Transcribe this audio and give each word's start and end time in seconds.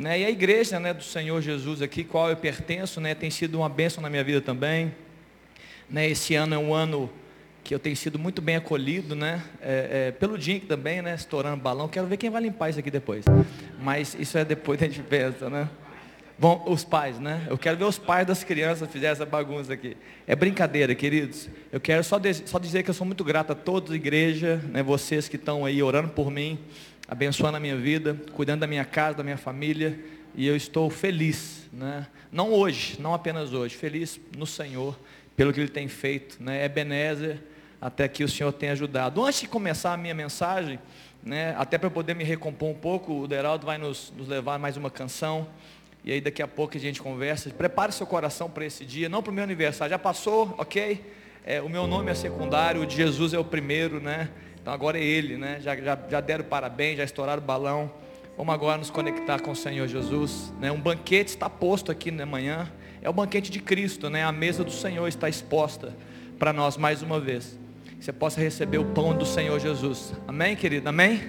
Né? 0.00 0.20
E 0.20 0.24
a 0.24 0.30
igreja 0.30 0.80
né, 0.80 0.94
do 0.94 1.04
Senhor 1.04 1.40
Jesus 1.42 1.82
aqui, 1.82 2.02
qual 2.02 2.30
eu 2.30 2.36
pertenço, 2.36 3.00
né, 3.00 3.14
tem 3.14 3.30
sido 3.30 3.58
uma 3.58 3.68
bênção 3.68 4.02
na 4.02 4.08
minha 4.08 4.24
vida 4.24 4.40
também. 4.40 4.94
Né, 5.88 6.08
esse 6.08 6.34
ano 6.34 6.54
é 6.54 6.58
um 6.58 6.72
ano 6.72 7.10
que 7.62 7.74
eu 7.74 7.78
tenho 7.78 7.96
sido 7.96 8.18
muito 8.18 8.40
bem 8.40 8.56
acolhido, 8.56 9.14
né? 9.14 9.42
É, 9.60 10.06
é, 10.08 10.12
pelo 10.12 10.38
Dink 10.38 10.66
também, 10.66 11.02
né? 11.02 11.14
Estourando 11.14 11.62
balão. 11.62 11.88
Quero 11.88 12.06
ver 12.06 12.16
quem 12.16 12.30
vai 12.30 12.40
limpar 12.40 12.70
isso 12.70 12.78
aqui 12.78 12.90
depois. 12.90 13.24
Mas 13.78 14.16
isso 14.18 14.38
é 14.38 14.44
depois 14.44 14.82
a 14.82 14.86
gente 14.86 15.02
pensa, 15.02 15.50
né? 15.50 15.68
Bom, 16.38 16.64
os 16.66 16.84
pais, 16.84 17.18
né? 17.18 17.46
Eu 17.50 17.58
quero 17.58 17.76
ver 17.76 17.84
os 17.84 17.98
pais 17.98 18.26
das 18.26 18.42
crianças 18.42 18.90
fizerem 18.90 19.12
essa 19.12 19.26
bagunça 19.26 19.74
aqui. 19.74 19.94
É 20.26 20.34
brincadeira, 20.34 20.94
queridos. 20.94 21.50
Eu 21.70 21.78
quero 21.78 22.02
só, 22.02 22.18
só 22.46 22.58
dizer 22.58 22.82
que 22.82 22.88
eu 22.88 22.94
sou 22.94 23.06
muito 23.06 23.22
grato 23.22 23.52
a 23.52 23.54
todos, 23.54 23.94
igreja, 23.94 24.56
né? 24.72 24.82
vocês 24.82 25.28
que 25.28 25.36
estão 25.36 25.66
aí 25.66 25.82
orando 25.82 26.08
por 26.08 26.30
mim, 26.30 26.58
abençoando 27.10 27.56
a 27.56 27.60
minha 27.60 27.76
vida, 27.76 28.16
cuidando 28.34 28.60
da 28.60 28.68
minha 28.68 28.84
casa, 28.84 29.16
da 29.16 29.24
minha 29.24 29.36
família. 29.36 29.98
E 30.32 30.46
eu 30.46 30.54
estou 30.54 30.88
feliz, 30.88 31.68
né? 31.72 32.06
Não 32.30 32.52
hoje, 32.52 32.98
não 33.00 33.12
apenas 33.12 33.52
hoje, 33.52 33.74
feliz 33.74 34.20
no 34.38 34.46
Senhor, 34.46 34.96
pelo 35.36 35.52
que 35.52 35.58
Ele 35.58 35.68
tem 35.68 35.88
feito, 35.88 36.40
né? 36.40 36.64
Ebenezer, 36.64 37.38
até 37.80 38.06
que 38.06 38.22
o 38.22 38.28
Senhor 38.28 38.52
tem 38.52 38.70
ajudado. 38.70 39.24
Antes 39.24 39.40
de 39.40 39.48
começar 39.48 39.92
a 39.92 39.96
minha 39.96 40.14
mensagem, 40.14 40.78
né? 41.20 41.52
Até 41.58 41.78
para 41.78 41.90
poder 41.90 42.14
me 42.14 42.22
recompor 42.22 42.68
um 42.68 42.74
pouco, 42.74 43.22
o 43.22 43.26
Deraldo 43.26 43.66
vai 43.66 43.76
nos, 43.76 44.12
nos 44.16 44.28
levar 44.28 44.56
mais 44.60 44.76
uma 44.76 44.88
canção. 44.88 45.48
E 46.04 46.12
aí 46.12 46.20
daqui 46.20 46.40
a 46.40 46.48
pouco 46.48 46.76
a 46.76 46.80
gente 46.80 47.02
conversa. 47.02 47.50
Prepare 47.50 47.90
seu 47.90 48.06
coração 48.06 48.48
para 48.48 48.64
esse 48.64 48.86
dia, 48.86 49.08
não 49.08 49.20
para 49.20 49.32
o 49.32 49.34
meu 49.34 49.42
aniversário. 49.42 49.90
Já 49.90 49.98
passou, 49.98 50.54
ok? 50.56 51.04
É, 51.44 51.60
o 51.60 51.68
meu 51.68 51.88
nome 51.88 52.12
é 52.12 52.14
secundário, 52.14 52.82
o 52.82 52.86
de 52.86 52.94
Jesus 52.94 53.34
é 53.34 53.38
o 53.38 53.44
primeiro, 53.44 54.00
né? 54.00 54.28
Então 54.60 54.72
agora 54.72 54.98
é 54.98 55.02
ele, 55.02 55.36
né? 55.36 55.58
Já, 55.60 55.76
já, 55.76 55.98
já 56.08 56.20
deram 56.20 56.44
parabéns, 56.44 56.98
já 56.98 57.04
estouraram 57.04 57.42
o 57.42 57.44
balão. 57.44 57.90
Vamos 58.36 58.54
agora 58.54 58.78
nos 58.78 58.90
conectar 58.90 59.40
com 59.40 59.50
o 59.50 59.56
Senhor 59.56 59.86
Jesus. 59.86 60.52
Né? 60.60 60.70
Um 60.72 60.80
banquete 60.80 61.28
está 61.28 61.48
posto 61.48 61.90
aqui 61.90 62.10
na 62.10 62.24
manhã. 62.24 62.70
É 63.02 63.08
o 63.08 63.12
banquete 63.12 63.50
de 63.50 63.60
Cristo, 63.60 64.10
né? 64.10 64.24
A 64.24 64.32
mesa 64.32 64.62
do 64.62 64.70
Senhor 64.70 65.06
está 65.08 65.28
exposta 65.28 65.94
para 66.38 66.52
nós 66.52 66.76
mais 66.76 67.02
uma 67.02 67.18
vez. 67.18 67.58
Que 67.98 68.04
você 68.04 68.12
possa 68.12 68.40
receber 68.40 68.78
o 68.78 68.84
pão 68.84 69.16
do 69.16 69.26
Senhor 69.26 69.58
Jesus. 69.58 70.12
Amém, 70.26 70.56
querido? 70.56 70.88
Amém? 70.88 71.20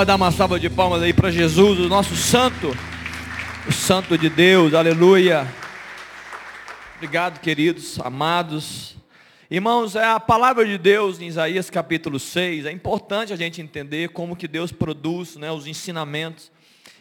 Pode 0.00 0.08
dar 0.08 0.16
uma 0.16 0.32
salva 0.32 0.58
de 0.58 0.70
palmas 0.70 1.02
aí 1.02 1.12
para 1.12 1.30
Jesus, 1.30 1.78
o 1.78 1.86
nosso 1.86 2.16
santo, 2.16 2.74
o 3.68 3.70
santo 3.70 4.16
de 4.16 4.30
Deus, 4.30 4.72
aleluia. 4.72 5.46
Obrigado, 6.96 7.38
queridos, 7.38 8.00
amados. 8.00 8.96
Irmãos, 9.50 9.96
é 9.96 10.06
a 10.06 10.18
palavra 10.18 10.64
de 10.64 10.78
Deus 10.78 11.20
em 11.20 11.26
Isaías 11.26 11.68
capítulo 11.68 12.18
6. 12.18 12.64
É 12.64 12.72
importante 12.72 13.34
a 13.34 13.36
gente 13.36 13.60
entender 13.60 14.08
como 14.08 14.34
que 14.34 14.48
Deus 14.48 14.72
produz 14.72 15.36
né, 15.36 15.52
os 15.52 15.66
ensinamentos. 15.66 16.50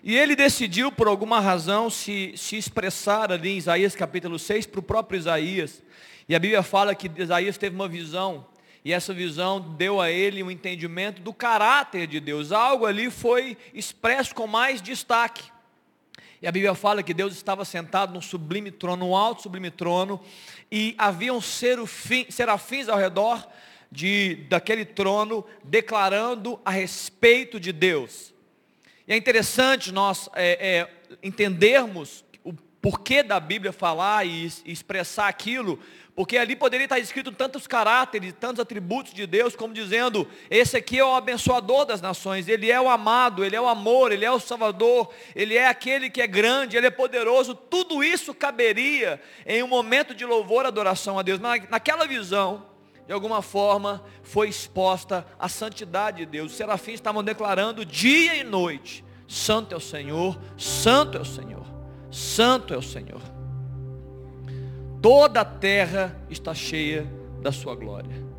E 0.04 0.18
ele 0.18 0.36
decidiu, 0.36 0.92
por 0.92 1.08
alguma 1.08 1.40
razão, 1.40 1.90
se, 1.90 2.34
se 2.36 2.58
expressar 2.58 3.32
ali 3.32 3.52
em 3.52 3.58
Isaías 3.60 3.96
capítulo 3.96 4.38
6 4.38 4.66
para 4.66 4.80
o 4.82 4.84
próprio 4.84 5.18
Isaías. 5.18 5.82
E 6.28 6.36
a 6.36 6.40
Bíblia 6.40 6.64
fala 6.64 6.94
que 6.94 7.10
Isaías 7.16 7.58
teve 7.58 7.78
uma 7.78 7.88
visão 7.88 8.46
e 8.84 8.94
essa 8.94 9.14
visão 9.14 9.60
deu 9.60 10.00
a 10.00 10.10
ele 10.10 10.42
um 10.42 10.50
entendimento 10.50 11.22
do 11.22 11.34
caráter 11.34 12.08
de 12.08 12.20
Deus. 12.20 12.52
Algo 12.52 12.86
ali 12.86 13.12
foi 13.12 13.58
expresso 13.74 14.34
com 14.34 14.48
mais 14.48 14.82
destaque. 14.82 15.52
E 16.42 16.48
a 16.48 16.52
Bíblia 16.52 16.74
fala 16.74 17.04
que 17.04 17.14
Deus 17.14 17.34
estava 17.34 17.66
sentado 17.66 18.14
num 18.14 18.22
sublime 18.22 18.72
trono, 18.72 19.06
num 19.06 19.16
alto 19.16 19.42
sublime 19.42 19.70
trono, 19.70 20.22
e 20.72 20.96
haviam 20.98 21.42
serafins 21.42 22.88
ao 22.88 22.98
redor 22.98 23.46
de, 23.92 24.36
daquele 24.48 24.86
trono, 24.86 25.44
declarando 25.64 26.60
a 26.64 26.72
respeito 26.72 27.60
de 27.60 27.74
Deus. 27.74 28.34
E 29.06 29.14
é 29.14 29.18
interessante 29.18 29.92
nós 29.92 30.30
é, 30.34 30.78
é, 30.80 31.18
entendermos 31.22 32.24
o 32.44 32.54
porquê 32.82 33.22
da 33.22 33.40
Bíblia 33.40 33.74
falar 33.74 34.26
e, 34.26 34.46
e 34.64 34.72
expressar 34.72 35.28
aquilo, 35.28 35.80
porque 36.20 36.38
ali 36.38 36.54
poderia 36.54 36.84
estar 36.84 37.00
escrito 37.00 37.32
tantos 37.32 37.66
caráteres, 37.66 38.36
tantos 38.38 38.60
atributos 38.60 39.14
de 39.14 39.26
Deus, 39.26 39.56
como 39.56 39.74
dizendo, 39.74 40.28
esse 40.50 40.76
aqui 40.76 41.00
é 41.00 41.06
o 41.06 41.16
abençoador 41.16 41.86
das 41.86 42.02
nações, 42.02 42.50
ele 42.50 42.70
é 42.70 42.82
o 42.82 42.90
amado, 42.90 43.46
ele 43.46 43.56
é 43.56 43.62
o 43.62 43.70
amor, 43.70 44.12
ele 44.12 44.26
é 44.26 44.30
o 44.30 44.38
salvador, 44.38 45.14
ele 45.34 45.56
é 45.56 45.66
aquele 45.66 46.10
que 46.10 46.22
é 46.22 46.28
grande, 46.28 46.76
ele 46.76 46.88
é 46.88 46.92
poderoso. 46.92 47.56
Tudo 47.56 48.04
isso 48.04 48.34
caberia 48.34 49.22
em 49.46 49.64
um 49.64 49.68
momento 49.70 50.14
de 50.14 50.26
louvor 50.26 50.66
adoração 50.66 51.18
a 51.18 51.22
Deus. 51.22 51.40
Mas 51.40 51.64
naquela 51.70 52.06
visão, 52.06 52.66
de 53.08 53.14
alguma 53.14 53.42
forma, 53.42 54.04
foi 54.22 54.50
exposta 54.50 55.26
a 55.40 55.48
santidade 55.48 56.18
de 56.18 56.26
Deus. 56.26 56.52
Os 56.52 56.58
serafins 56.58 56.96
estavam 56.96 57.24
declarando 57.24 57.86
dia 57.86 58.36
e 58.36 58.44
noite: 58.44 59.06
Santo 59.26 59.74
é 59.74 59.78
o 59.78 59.80
Senhor, 59.80 60.38
Santo 60.58 61.18
é 61.18 61.22
o 61.22 61.26
Senhor, 61.26 61.66
Santo 62.12 62.74
é 62.74 62.78
o 62.78 62.82
Senhor 62.82 63.39
toda 65.02 65.42
a 65.42 65.46
terra 65.46 66.16
está 66.30 66.54
cheia 66.54 67.08
da 67.42 67.52
sua 67.52 67.76
glória. 67.76 68.30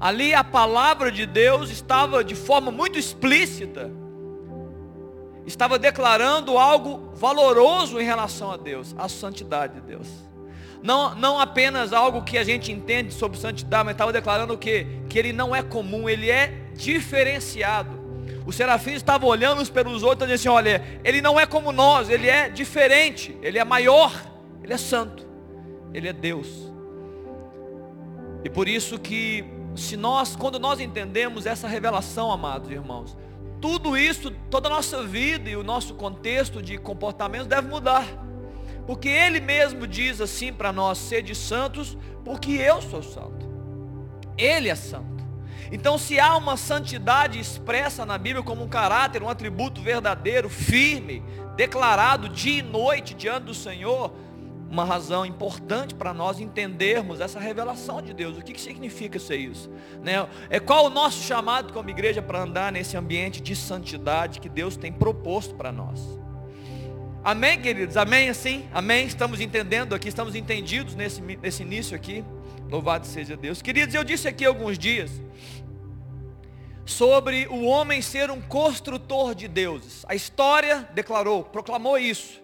Ali 0.00 0.34
a 0.34 0.42
palavra 0.42 1.12
de 1.12 1.26
Deus 1.26 1.70
estava 1.70 2.24
de 2.24 2.34
forma 2.34 2.70
muito 2.70 2.98
explícita, 2.98 3.90
estava 5.46 5.78
declarando 5.78 6.56
algo 6.56 7.12
valoroso 7.14 8.00
em 8.00 8.04
relação 8.04 8.50
a 8.50 8.56
Deus, 8.56 8.94
a 8.96 9.08
santidade 9.08 9.74
de 9.74 9.80
Deus. 9.82 10.08
Não, 10.82 11.14
não 11.14 11.38
apenas 11.38 11.92
algo 11.92 12.22
que 12.22 12.38
a 12.38 12.44
gente 12.44 12.72
entende 12.72 13.12
sobre 13.12 13.38
santidade, 13.38 13.84
mas 13.84 13.92
estava 13.92 14.12
declarando 14.12 14.54
o 14.54 14.58
que? 14.58 14.86
Que 15.08 15.18
ele 15.18 15.32
não 15.32 15.54
é 15.54 15.62
comum, 15.62 16.08
ele 16.08 16.30
é 16.30 16.70
diferenciado. 16.74 18.00
Os 18.46 18.56
serafins 18.56 18.96
estavam 18.96 19.28
olhando 19.28 19.60
uns 19.60 19.68
pelos 19.68 20.02
outros 20.02 20.28
e 20.28 20.32
dizendo 20.32 20.56
assim, 20.56 20.56
olha, 20.56 20.82
ele 21.04 21.20
não 21.20 21.38
é 21.38 21.44
como 21.44 21.70
nós, 21.70 22.08
ele 22.08 22.26
é 22.26 22.48
diferente, 22.48 23.36
ele 23.42 23.58
é 23.58 23.64
maior, 23.64 24.10
ele 24.62 24.72
é 24.72 24.78
santo. 24.78 25.29
Ele 25.92 26.08
é 26.08 26.12
Deus. 26.12 26.70
E 28.44 28.50
por 28.50 28.68
isso 28.68 28.98
que 28.98 29.44
se 29.74 29.96
nós, 29.96 30.34
quando 30.34 30.58
nós 30.58 30.80
entendemos 30.80 31.46
essa 31.46 31.68
revelação, 31.68 32.30
amados 32.30 32.70
irmãos, 32.70 33.16
tudo 33.60 33.96
isso, 33.96 34.30
toda 34.50 34.68
a 34.68 34.70
nossa 34.70 35.02
vida 35.02 35.50
e 35.50 35.56
o 35.56 35.62
nosso 35.62 35.94
contexto 35.94 36.62
de 36.62 36.78
comportamento 36.78 37.46
deve 37.46 37.68
mudar. 37.68 38.06
Porque 38.86 39.08
ele 39.08 39.40
mesmo 39.40 39.86
diz 39.86 40.20
assim 40.20 40.52
para 40.52 40.72
nós, 40.72 40.98
sede 40.98 41.34
santos, 41.34 41.96
porque 42.24 42.52
eu 42.52 42.80
sou 42.80 43.02
santo. 43.02 43.48
Ele 44.36 44.68
é 44.68 44.74
santo. 44.74 45.20
Então, 45.70 45.96
se 45.98 46.18
há 46.18 46.36
uma 46.36 46.56
santidade 46.56 47.38
expressa 47.38 48.04
na 48.04 48.18
Bíblia 48.18 48.42
como 48.42 48.64
um 48.64 48.68
caráter, 48.68 49.22
um 49.22 49.28
atributo 49.28 49.80
verdadeiro, 49.80 50.48
firme, 50.48 51.22
declarado 51.54 52.28
dia 52.28 52.58
e 52.58 52.62
noite 52.62 53.14
diante 53.14 53.44
do 53.44 53.54
Senhor, 53.54 54.12
uma 54.70 54.84
razão 54.84 55.26
importante 55.26 55.94
para 55.96 56.14
nós 56.14 56.38
entendermos 56.38 57.20
essa 57.20 57.40
revelação 57.40 58.00
de 58.00 58.14
Deus. 58.14 58.38
O 58.38 58.42
que, 58.42 58.52
que 58.52 58.60
significa 58.60 59.18
ser 59.18 59.36
isso? 59.36 59.68
Né? 60.00 60.26
É 60.48 60.60
qual 60.60 60.86
o 60.86 60.90
nosso 60.90 61.22
chamado 61.24 61.72
como 61.72 61.90
igreja 61.90 62.22
para 62.22 62.40
andar 62.40 62.70
nesse 62.70 62.96
ambiente 62.96 63.42
de 63.42 63.56
santidade 63.56 64.38
que 64.38 64.48
Deus 64.48 64.76
tem 64.76 64.92
proposto 64.92 65.56
para 65.56 65.72
nós? 65.72 66.00
Amém, 67.24 67.60
queridos? 67.60 67.96
Amém 67.96 68.28
assim? 68.28 68.66
Amém? 68.72 69.06
Estamos 69.06 69.40
entendendo 69.40 69.92
aqui, 69.92 70.08
estamos 70.08 70.36
entendidos 70.36 70.94
nesse, 70.94 71.20
nesse 71.20 71.62
início 71.62 71.96
aqui. 71.96 72.24
Louvado 72.70 73.06
seja 73.06 73.36
Deus. 73.36 73.60
Queridos, 73.60 73.94
eu 73.94 74.04
disse 74.04 74.28
aqui 74.28 74.44
alguns 74.44 74.78
dias 74.78 75.10
sobre 76.86 77.48
o 77.48 77.64
homem 77.64 78.00
ser 78.00 78.30
um 78.30 78.40
construtor 78.40 79.34
de 79.34 79.48
deuses. 79.48 80.04
A 80.08 80.14
história 80.14 80.88
declarou, 80.94 81.42
proclamou 81.42 81.98
isso 81.98 82.40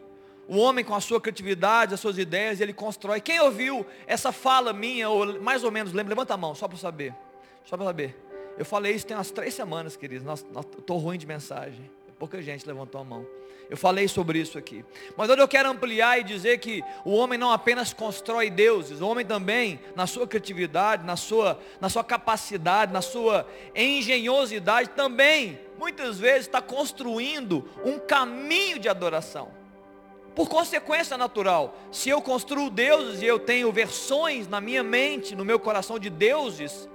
o 0.48 0.58
homem 0.58 0.84
com 0.84 0.94
a 0.94 1.00
sua 1.00 1.20
criatividade, 1.20 1.94
as 1.94 2.00
suas 2.00 2.18
ideias, 2.18 2.60
ele 2.60 2.72
constrói. 2.72 3.20
Quem 3.20 3.40
ouviu 3.40 3.86
essa 4.06 4.30
fala 4.32 4.72
minha, 4.72 5.08
ou 5.08 5.40
mais 5.40 5.64
ou 5.64 5.70
menos, 5.70 5.92
lembra, 5.92 6.10
levanta 6.10 6.34
a 6.34 6.36
mão, 6.36 6.54
só 6.54 6.68
para 6.68 6.78
saber. 6.78 7.14
Só 7.64 7.76
para 7.76 7.86
saber. 7.86 8.16
Eu 8.56 8.64
falei 8.64 8.94
isso 8.94 9.06
tem 9.06 9.16
umas 9.16 9.30
três 9.30 9.54
semanas, 9.54 9.96
queridos. 9.96 10.40
Estou 10.78 10.98
ruim 10.98 11.18
de 11.18 11.26
mensagem. 11.26 11.90
Pouca 12.18 12.40
gente 12.40 12.66
levantou 12.66 13.00
a 13.00 13.04
mão. 13.04 13.26
Eu 13.68 13.76
falei 13.76 14.06
sobre 14.06 14.38
isso 14.38 14.56
aqui. 14.56 14.84
Mas 15.16 15.28
hoje 15.28 15.40
eu 15.40 15.48
quero 15.48 15.68
ampliar 15.68 16.20
e 16.20 16.24
dizer 16.24 16.58
que 16.58 16.82
o 17.04 17.12
homem 17.12 17.38
não 17.38 17.50
apenas 17.50 17.92
constrói 17.92 18.48
deuses, 18.48 19.00
o 19.00 19.08
homem 19.08 19.26
também, 19.26 19.80
na 19.94 20.06
sua 20.06 20.26
criatividade, 20.26 21.04
na 21.04 21.16
sua, 21.16 21.60
na 21.80 21.88
sua 21.88 22.04
capacidade, 22.04 22.92
na 22.92 23.02
sua 23.02 23.46
engenhosidade, 23.74 24.90
também, 24.90 25.58
muitas 25.78 26.18
vezes, 26.18 26.46
está 26.46 26.62
construindo 26.62 27.68
um 27.84 27.98
caminho 27.98 28.78
de 28.78 28.88
adoração. 28.88 29.65
Por 30.36 30.50
consequência 30.50 31.16
natural, 31.16 31.74
se 31.90 32.10
eu 32.10 32.20
construo 32.20 32.68
deuses 32.68 33.22
e 33.22 33.24
eu 33.24 33.38
tenho 33.38 33.72
versões 33.72 34.46
na 34.46 34.60
minha 34.60 34.82
mente, 34.82 35.34
no 35.34 35.46
meu 35.46 35.58
coração 35.58 35.98
de 35.98 36.10
deuses, 36.10 36.86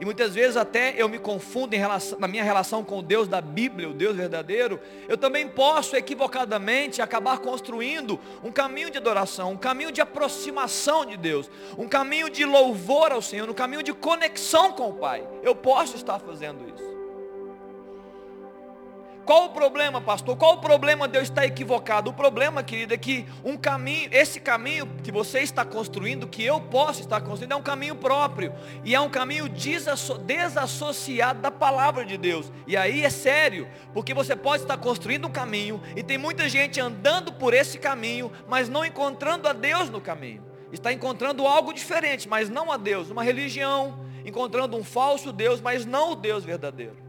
e 0.00 0.04
muitas 0.04 0.34
vezes 0.34 0.56
até 0.56 0.94
eu 0.96 1.08
me 1.08 1.16
confundo 1.16 1.76
relação, 1.76 2.18
na 2.18 2.26
minha 2.26 2.42
relação 2.42 2.82
com 2.82 2.98
o 2.98 3.02
Deus 3.02 3.28
da 3.28 3.40
Bíblia, 3.40 3.88
o 3.88 3.92
Deus 3.92 4.16
verdadeiro, 4.16 4.80
eu 5.08 5.16
também 5.16 5.46
posso 5.46 5.94
equivocadamente 5.94 7.00
acabar 7.00 7.38
construindo 7.38 8.18
um 8.42 8.50
caminho 8.50 8.90
de 8.90 8.98
adoração, 8.98 9.52
um 9.52 9.56
caminho 9.56 9.92
de 9.92 10.00
aproximação 10.00 11.06
de 11.06 11.16
Deus, 11.16 11.48
um 11.76 11.88
caminho 11.88 12.28
de 12.28 12.44
louvor 12.44 13.12
ao 13.12 13.22
Senhor, 13.22 13.48
um 13.48 13.54
caminho 13.54 13.84
de 13.84 13.92
conexão 13.92 14.72
com 14.72 14.90
o 14.90 14.94
Pai. 14.94 15.24
Eu 15.44 15.54
posso 15.54 15.94
estar 15.94 16.18
fazendo 16.18 16.68
isso. 16.68 16.87
Qual 19.28 19.44
o 19.44 19.50
problema, 19.50 20.00
pastor? 20.00 20.38
Qual 20.38 20.54
o 20.54 20.56
problema 20.56 21.06
de 21.06 21.18
eu 21.18 21.22
estar 21.22 21.44
equivocado? 21.44 22.08
O 22.08 22.14
problema, 22.14 22.62
querido, 22.62 22.94
é 22.94 22.96
que 22.96 23.26
um 23.44 23.58
caminho, 23.58 24.08
esse 24.10 24.40
caminho 24.40 24.88
que 25.04 25.12
você 25.12 25.40
está 25.40 25.66
construindo, 25.66 26.26
que 26.26 26.42
eu 26.42 26.62
posso 26.62 27.02
estar 27.02 27.20
construindo, 27.20 27.52
é 27.52 27.56
um 27.56 27.62
caminho 27.62 27.94
próprio. 27.94 28.54
E 28.82 28.94
é 28.94 29.00
um 29.02 29.10
caminho 29.10 29.46
desassociado 29.46 31.42
da 31.42 31.50
palavra 31.50 32.06
de 32.06 32.16
Deus. 32.16 32.50
E 32.66 32.74
aí 32.74 33.04
é 33.04 33.10
sério, 33.10 33.68
porque 33.92 34.14
você 34.14 34.34
pode 34.34 34.62
estar 34.62 34.78
construindo 34.78 35.26
um 35.26 35.30
caminho 35.30 35.78
e 35.94 36.02
tem 36.02 36.16
muita 36.16 36.48
gente 36.48 36.80
andando 36.80 37.30
por 37.30 37.52
esse 37.52 37.76
caminho, 37.78 38.32
mas 38.48 38.70
não 38.70 38.82
encontrando 38.82 39.46
a 39.46 39.52
Deus 39.52 39.90
no 39.90 40.00
caminho. 40.00 40.42
Está 40.72 40.90
encontrando 40.90 41.46
algo 41.46 41.74
diferente, 41.74 42.26
mas 42.26 42.48
não 42.48 42.72
a 42.72 42.78
Deus, 42.78 43.10
uma 43.10 43.22
religião, 43.22 44.06
encontrando 44.24 44.74
um 44.74 44.82
falso 44.82 45.34
Deus, 45.34 45.60
mas 45.60 45.84
não 45.84 46.12
o 46.12 46.16
Deus 46.16 46.46
verdadeiro. 46.46 47.07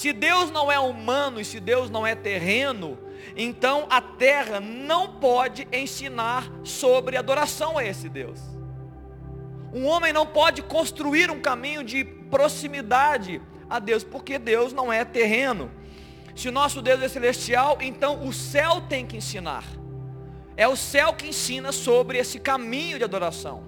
Se 0.00 0.14
Deus 0.14 0.50
não 0.50 0.72
é 0.72 0.80
humano 0.80 1.38
e 1.38 1.44
se 1.44 1.60
Deus 1.60 1.90
não 1.90 2.06
é 2.06 2.14
terreno, 2.14 2.98
então 3.36 3.86
a 3.90 4.00
terra 4.00 4.58
não 4.58 5.16
pode 5.20 5.68
ensinar 5.70 6.50
sobre 6.64 7.18
adoração 7.18 7.76
a 7.76 7.84
esse 7.84 8.08
Deus. 8.08 8.40
Um 9.74 9.84
homem 9.84 10.10
não 10.10 10.26
pode 10.26 10.62
construir 10.62 11.30
um 11.30 11.38
caminho 11.38 11.84
de 11.84 12.02
proximidade 12.02 13.42
a 13.68 13.78
Deus, 13.78 14.02
porque 14.02 14.38
Deus 14.38 14.72
não 14.72 14.90
é 14.90 15.04
terreno. 15.04 15.70
Se 16.34 16.48
o 16.48 16.52
nosso 16.52 16.80
Deus 16.80 17.02
é 17.02 17.08
celestial, 17.08 17.76
então 17.82 18.26
o 18.26 18.32
céu 18.32 18.80
tem 18.80 19.04
que 19.04 19.18
ensinar. 19.18 19.64
É 20.56 20.66
o 20.66 20.76
céu 20.76 21.12
que 21.12 21.28
ensina 21.28 21.72
sobre 21.72 22.16
esse 22.16 22.38
caminho 22.38 22.96
de 22.96 23.04
adoração. 23.04 23.64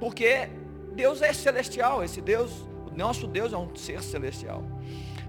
Porque 0.00 0.48
Deus 0.94 1.20
é 1.20 1.34
celestial, 1.34 2.02
esse 2.02 2.22
Deus, 2.22 2.66
o 2.90 2.96
nosso 2.96 3.26
Deus 3.26 3.52
é 3.52 3.58
um 3.58 3.76
ser 3.76 4.02
celestial. 4.02 4.64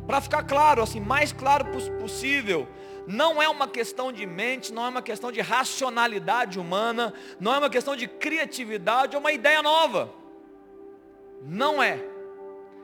Para 0.08 0.22
ficar 0.22 0.44
claro, 0.44 0.82
assim, 0.82 1.02
mais 1.02 1.34
claro 1.34 1.66
possível, 2.00 2.66
não 3.06 3.42
é 3.42 3.50
uma 3.50 3.68
questão 3.68 4.12
de 4.12 4.26
mente, 4.26 4.72
não 4.74 4.86
é 4.86 4.90
uma 4.90 5.02
questão 5.02 5.32
de 5.32 5.42
racionalidade 5.42 6.58
humana, 6.58 7.14
não 7.40 7.54
é 7.54 7.58
uma 7.58 7.70
questão 7.70 7.94
de 7.96 8.08
criatividade, 8.08 9.16
é 9.16 9.20
uma 9.20 9.34
ideia 9.34 9.62
nova. 9.62 10.14
Não 11.44 11.84
é. 11.84 12.04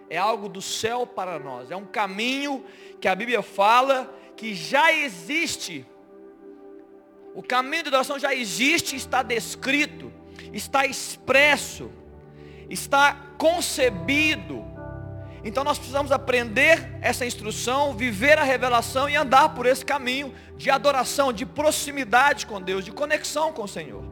é 0.09 0.17
algo 0.17 0.49
do 0.49 0.61
céu 0.61 1.07
para 1.07 1.39
nós, 1.39 1.71
é 1.71 1.75
um 1.75 1.85
caminho 1.85 2.63
que 2.99 3.07
a 3.07 3.15
Bíblia 3.15 3.41
fala 3.41 4.13
que 4.35 4.53
já 4.53 4.93
existe. 4.93 5.85
O 7.33 7.41
caminho 7.41 7.83
de 7.83 7.87
adoração 7.89 8.19
já 8.19 8.35
existe, 8.35 8.95
está 8.95 9.23
descrito, 9.23 10.11
está 10.51 10.85
expresso, 10.85 11.89
está 12.69 13.15
concebido. 13.37 14.62
Então 15.43 15.63
nós 15.63 15.77
precisamos 15.77 16.12
aprender 16.12 16.97
essa 17.01 17.25
instrução, 17.25 17.93
viver 17.93 18.38
a 18.38 18.43
revelação 18.43 19.09
e 19.09 19.15
andar 19.15 19.50
por 19.50 19.65
esse 19.65 19.83
caminho 19.83 20.33
de 20.55 20.69
adoração, 20.69 21.33
de 21.33 21.45
proximidade 21.45 22.45
com 22.45 22.62
Deus, 22.62 22.85
de 22.85 22.91
conexão 22.91 23.51
com 23.51 23.63
o 23.63 23.67
Senhor. 23.67 24.03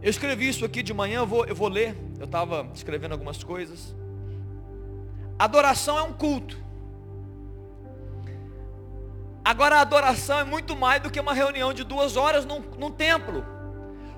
Eu 0.00 0.10
escrevi 0.10 0.48
isso 0.48 0.64
aqui 0.64 0.82
de 0.82 0.92
manhã, 0.92 1.20
eu 1.20 1.26
vou, 1.26 1.46
eu 1.46 1.54
vou 1.54 1.68
ler. 1.68 1.96
Eu 2.18 2.26
estava 2.26 2.68
escrevendo 2.74 3.12
algumas 3.12 3.42
coisas. 3.42 3.94
Adoração 5.38 5.98
é 5.98 6.02
um 6.02 6.12
culto. 6.12 6.62
Agora 9.44 9.76
a 9.76 9.80
adoração 9.80 10.38
é 10.38 10.44
muito 10.44 10.76
mais 10.76 11.02
do 11.02 11.10
que 11.10 11.18
uma 11.18 11.34
reunião 11.34 11.72
de 11.74 11.84
duas 11.84 12.16
horas 12.16 12.44
num, 12.44 12.60
num 12.78 12.90
templo. 12.90 13.44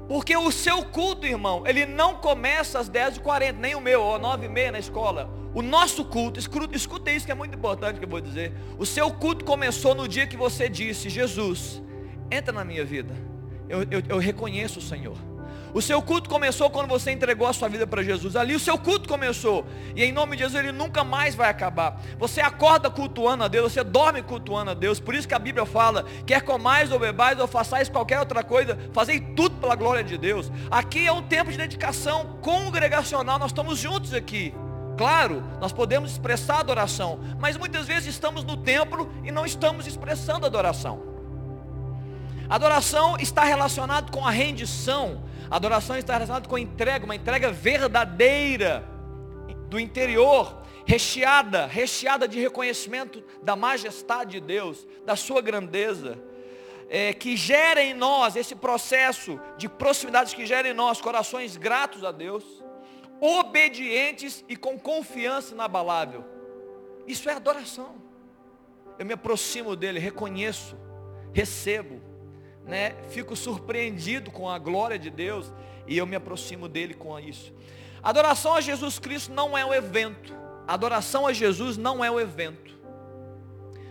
Porque 0.08 0.36
o 0.36 0.52
seu 0.52 0.84
culto, 0.84 1.26
irmão, 1.26 1.64
ele 1.66 1.84
não 1.84 2.14
começa 2.14 2.78
às 2.78 2.88
10h40, 2.88 3.56
nem 3.56 3.74
o 3.74 3.80
meu, 3.80 4.02
ou 4.02 4.18
9h30 4.20 4.70
na 4.70 4.78
escola. 4.78 5.30
O 5.52 5.62
nosso 5.62 6.04
culto, 6.04 6.38
escuta 6.38 7.10
isso 7.10 7.26
que 7.26 7.32
é 7.32 7.34
muito 7.34 7.56
importante 7.56 7.98
que 7.98 8.04
eu 8.04 8.08
vou 8.08 8.20
dizer. 8.20 8.52
O 8.78 8.86
seu 8.86 9.10
culto 9.10 9.44
começou 9.44 9.94
no 9.94 10.06
dia 10.06 10.26
que 10.26 10.36
você 10.36 10.68
disse, 10.68 11.08
Jesus, 11.08 11.82
entra 12.30 12.52
na 12.52 12.64
minha 12.64 12.84
vida. 12.84 13.14
Eu, 13.68 13.82
eu, 13.90 14.02
eu 14.08 14.18
reconheço 14.18 14.78
o 14.78 14.82
Senhor. 14.82 15.16
O 15.76 15.82
seu 15.82 16.00
culto 16.00 16.30
começou 16.30 16.70
quando 16.70 16.88
você 16.88 17.10
entregou 17.10 17.46
a 17.46 17.52
sua 17.52 17.68
vida 17.68 17.86
para 17.86 18.02
Jesus. 18.02 18.34
Ali 18.34 18.54
o 18.54 18.58
seu 18.58 18.78
culto 18.78 19.06
começou. 19.06 19.66
E 19.94 20.02
em 20.02 20.10
nome 20.10 20.34
de 20.34 20.42
Jesus 20.42 20.64
ele 20.64 20.72
nunca 20.72 21.04
mais 21.04 21.34
vai 21.34 21.50
acabar. 21.50 22.00
Você 22.18 22.40
acorda 22.40 22.88
cultuando 22.88 23.44
a 23.44 23.48
Deus, 23.48 23.74
você 23.74 23.84
dorme 23.84 24.22
cultuando 24.22 24.70
a 24.70 24.74
Deus. 24.74 24.98
Por 24.98 25.14
isso 25.14 25.28
que 25.28 25.34
a 25.34 25.38
Bíblia 25.38 25.66
fala: 25.66 26.06
quer 26.24 26.40
comais 26.40 26.90
ou 26.90 26.98
bebais 26.98 27.38
ou 27.38 27.46
façais 27.46 27.90
qualquer 27.90 28.18
outra 28.18 28.42
coisa, 28.42 28.78
fazei 28.94 29.20
tudo 29.20 29.56
pela 29.56 29.74
glória 29.74 30.02
de 30.02 30.16
Deus. 30.16 30.50
Aqui 30.70 31.06
é 31.06 31.12
um 31.12 31.20
tempo 31.20 31.50
de 31.50 31.58
dedicação 31.58 32.38
congregacional. 32.40 33.38
Nós 33.38 33.50
estamos 33.50 33.78
juntos 33.78 34.14
aqui. 34.14 34.54
Claro, 34.96 35.44
nós 35.60 35.74
podemos 35.74 36.10
expressar 36.10 36.60
adoração, 36.60 37.20
mas 37.38 37.58
muitas 37.58 37.86
vezes 37.86 38.06
estamos 38.06 38.44
no 38.44 38.56
templo 38.56 39.12
e 39.22 39.30
não 39.30 39.44
estamos 39.44 39.86
expressando 39.86 40.46
adoração. 40.46 41.15
Adoração 42.48 43.16
está 43.18 43.44
relacionado 43.44 44.12
com 44.12 44.26
a 44.26 44.30
rendição, 44.30 45.24
Adoração 45.50 45.96
está 45.96 46.14
relacionada 46.14 46.48
com 46.48 46.58
entrega, 46.58 47.04
uma 47.04 47.14
entrega 47.14 47.52
verdadeira 47.52 48.84
do 49.68 49.78
interior, 49.78 50.62
recheada, 50.84 51.66
recheada 51.66 52.26
de 52.26 52.40
reconhecimento 52.40 53.22
da 53.42 53.56
majestade 53.56 54.32
de 54.32 54.40
Deus, 54.40 54.86
da 55.04 55.16
sua 55.16 55.40
grandeza, 55.40 56.18
é, 56.88 57.12
que 57.12 57.36
gera 57.36 57.82
em 57.82 57.94
nós 57.94 58.36
esse 58.36 58.54
processo 58.54 59.40
de 59.56 59.68
proximidade 59.68 60.34
que 60.34 60.46
gera 60.46 60.68
em 60.68 60.74
nós 60.74 61.00
corações 61.00 61.56
gratos 61.56 62.04
a 62.04 62.12
Deus, 62.12 62.44
obedientes 63.20 64.44
e 64.48 64.56
com 64.56 64.78
confiança 64.78 65.54
inabalável. 65.54 66.24
Isso 67.06 67.28
é 67.28 67.32
adoração. 67.32 67.96
Eu 68.98 69.06
me 69.06 69.12
aproximo 69.12 69.74
dele, 69.76 69.98
reconheço, 69.98 70.76
recebo, 71.32 72.00
né, 72.66 72.94
fico 73.08 73.36
surpreendido 73.36 74.30
com 74.30 74.50
a 74.50 74.58
glória 74.58 74.98
de 74.98 75.08
Deus 75.08 75.52
e 75.86 75.96
eu 75.96 76.06
me 76.06 76.16
aproximo 76.16 76.68
dele 76.68 76.94
com 76.94 77.18
isso. 77.18 77.52
Adoração 78.02 78.54
a 78.54 78.60
Jesus 78.60 78.98
Cristo 78.98 79.32
não 79.32 79.56
é 79.56 79.64
um 79.64 79.72
evento. 79.72 80.34
Adoração 80.66 81.26
a 81.26 81.32
Jesus 81.32 81.76
não 81.76 82.04
é 82.04 82.10
um 82.10 82.18
evento. 82.18 82.74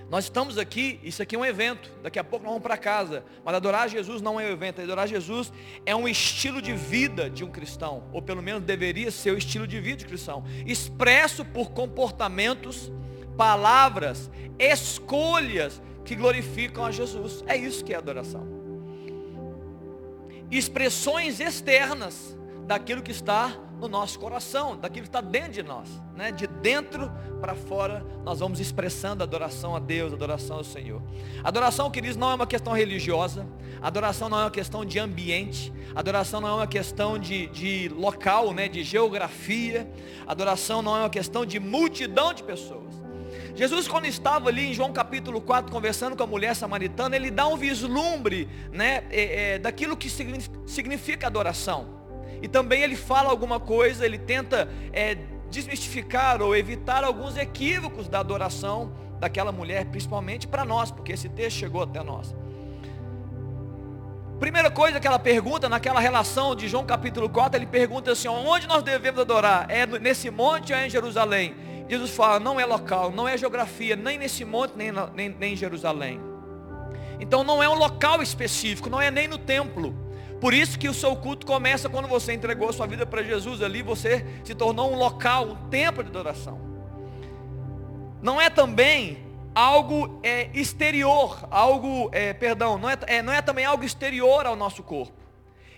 Nós 0.09 0.25
estamos 0.25 0.57
aqui, 0.57 0.99
isso 1.03 1.21
aqui 1.21 1.35
é 1.35 1.39
um 1.39 1.45
evento. 1.45 1.89
Daqui 2.03 2.19
a 2.19 2.23
pouco 2.23 2.45
nós 2.45 2.51
vamos 2.51 2.63
para 2.63 2.77
casa. 2.77 3.25
Mas 3.43 3.55
adorar 3.55 3.83
a 3.83 3.87
Jesus 3.87 4.21
não 4.21 4.39
é 4.39 4.45
um 4.45 4.51
evento. 4.51 4.81
Adorar 4.81 5.05
a 5.05 5.07
Jesus 5.07 5.51
é 5.85 5.95
um 5.95 6.07
estilo 6.07 6.61
de 6.61 6.73
vida 6.73 7.29
de 7.29 7.43
um 7.43 7.49
cristão. 7.49 8.03
Ou 8.13 8.21
pelo 8.21 8.43
menos 8.43 8.61
deveria 8.61 9.09
ser 9.09 9.31
o 9.31 9.37
estilo 9.37 9.65
de 9.65 9.79
vida 9.79 9.97
de 9.97 10.05
um 10.05 10.09
cristão. 10.09 10.43
Expresso 10.65 11.43
por 11.43 11.71
comportamentos, 11.71 12.91
palavras, 13.35 14.29
escolhas 14.59 15.81
que 16.03 16.15
glorificam 16.15 16.85
a 16.85 16.91
Jesus. 16.91 17.43
É 17.47 17.57
isso 17.57 17.83
que 17.83 17.93
é 17.93 17.97
adoração 17.97 18.54
expressões 20.51 21.39
externas 21.39 22.35
daquilo 22.65 23.01
que 23.01 23.11
está 23.11 23.55
no 23.79 23.87
nosso 23.87 24.17
coração, 24.19 24.77
daquilo 24.77 25.03
que 25.03 25.09
está 25.09 25.21
dentro 25.21 25.51
de 25.51 25.63
nós, 25.63 25.89
né? 26.15 26.31
De 26.31 26.47
dentro 26.47 27.11
para 27.41 27.53
fora, 27.53 28.05
nós 28.23 28.39
vamos 28.39 28.59
expressando 28.59 29.21
adoração 29.21 29.75
a 29.75 29.79
Deus, 29.79 30.13
adoração 30.13 30.57
ao 30.57 30.63
Senhor. 30.63 31.01
Adoração, 31.43 31.91
queridos, 31.91 32.17
não 32.17 32.31
é 32.31 32.35
uma 32.35 32.47
questão 32.47 32.73
religiosa, 32.73 33.45
adoração 33.81 34.29
não 34.29 34.39
é 34.39 34.43
uma 34.45 34.51
questão 34.51 34.85
de 34.85 34.97
ambiente, 34.97 35.73
adoração 35.93 36.41
não 36.41 36.49
é 36.49 36.53
uma 36.53 36.67
questão 36.67 37.19
de, 37.19 37.47
de 37.47 37.89
local, 37.89 38.53
né? 38.53 38.67
De 38.67 38.83
geografia, 38.83 39.89
adoração 40.25 40.81
não 40.81 40.95
é 40.95 40.99
uma 41.01 41.09
questão 41.09 41.45
de 41.45 41.59
multidão 41.59 42.33
de 42.33 42.43
pessoas. 42.43 43.04
Jesus, 43.55 43.87
quando 43.87 44.05
estava 44.05 44.49
ali 44.49 44.71
em 44.71 44.73
João 44.73 44.91
capítulo 44.91 45.39
4, 45.39 45.71
conversando 45.71 46.15
com 46.15 46.23
a 46.23 46.27
mulher 46.27 46.53
samaritana, 46.55 47.15
ele 47.15 47.31
dá 47.31 47.47
um 47.47 47.55
vislumbre 47.55 48.49
né, 48.71 49.05
é, 49.09 49.53
é, 49.53 49.59
daquilo 49.59 49.95
que 49.95 50.09
significa 50.09 51.27
adoração. 51.27 51.87
E 52.41 52.49
também 52.49 52.81
ele 52.81 52.97
fala 52.97 53.29
alguma 53.29 53.57
coisa, 53.57 54.05
ele 54.05 54.17
tenta 54.17 54.69
é, 54.91 55.17
desmistificar 55.49 56.41
ou 56.41 56.53
evitar 56.53 57.05
alguns 57.05 57.37
equívocos 57.37 58.09
da 58.09 58.19
adoração 58.19 58.91
daquela 59.21 59.53
mulher, 59.53 59.85
principalmente 59.85 60.47
para 60.47 60.65
nós, 60.65 60.91
porque 60.91 61.13
esse 61.13 61.29
texto 61.29 61.57
chegou 61.57 61.81
até 61.81 62.03
nós. 62.03 62.35
Primeira 64.37 64.69
coisa 64.69 64.99
que 64.99 65.07
ela 65.07 65.17
pergunta 65.17 65.69
naquela 65.69 66.01
relação 66.01 66.53
de 66.53 66.67
João 66.67 66.85
capítulo 66.85 67.29
4, 67.29 67.57
ele 67.57 67.65
pergunta 67.65 68.11
assim, 68.11 68.27
onde 68.27 68.67
nós 68.67 68.83
devemos 68.83 69.21
adorar? 69.21 69.65
É 69.69 69.85
nesse 69.85 70.29
monte 70.29 70.73
ou 70.73 70.77
é 70.77 70.87
em 70.87 70.89
Jerusalém? 70.89 71.55
Jesus 71.87 72.11
fala, 72.11 72.39
não 72.39 72.59
é 72.59 72.65
local, 72.65 73.11
não 73.11 73.27
é 73.27 73.37
geografia, 73.37 73.95
nem 73.95 74.17
nesse 74.17 74.43
monte, 74.43 74.73
nem, 74.75 74.91
nem, 75.13 75.29
nem 75.29 75.53
em 75.53 75.55
Jerusalém. 75.55 76.19
Então 77.19 77.43
não 77.43 77.61
é 77.61 77.69
um 77.69 77.75
local 77.75 78.21
específico, 78.21 78.89
não 78.89 79.01
é 79.01 79.11
nem 79.11 79.27
no 79.27 79.37
templo. 79.37 79.95
Por 80.41 80.53
isso 80.53 80.77
que 80.77 80.89
o 80.89 80.93
seu 80.93 81.15
culto 81.15 81.45
começa 81.45 81.87
quando 81.87 82.07
você 82.07 82.33
entregou 82.33 82.69
a 82.69 82.73
sua 82.73 82.87
vida 82.87 83.05
para 83.05 83.23
Jesus 83.23 83.61
ali, 83.61 83.81
você 83.81 84.25
se 84.43 84.53
tornou 84.53 84.91
um 84.91 84.97
local, 84.97 85.47
um 85.47 85.69
templo 85.69 86.03
de 86.03 86.09
adoração. 86.09 86.59
Não 88.21 88.41
é 88.41 88.49
também 88.49 89.19
algo 89.53 90.19
é, 90.23 90.49
exterior, 90.53 91.47
algo, 91.49 92.09
é, 92.11 92.33
perdão, 92.33 92.77
não 92.77 92.89
é, 92.89 92.97
é, 93.07 93.21
não 93.21 93.31
é 93.31 93.41
também 93.41 93.63
algo 93.63 93.83
exterior 93.83 94.45
ao 94.45 94.55
nosso 94.55 94.83
corpo 94.83 95.24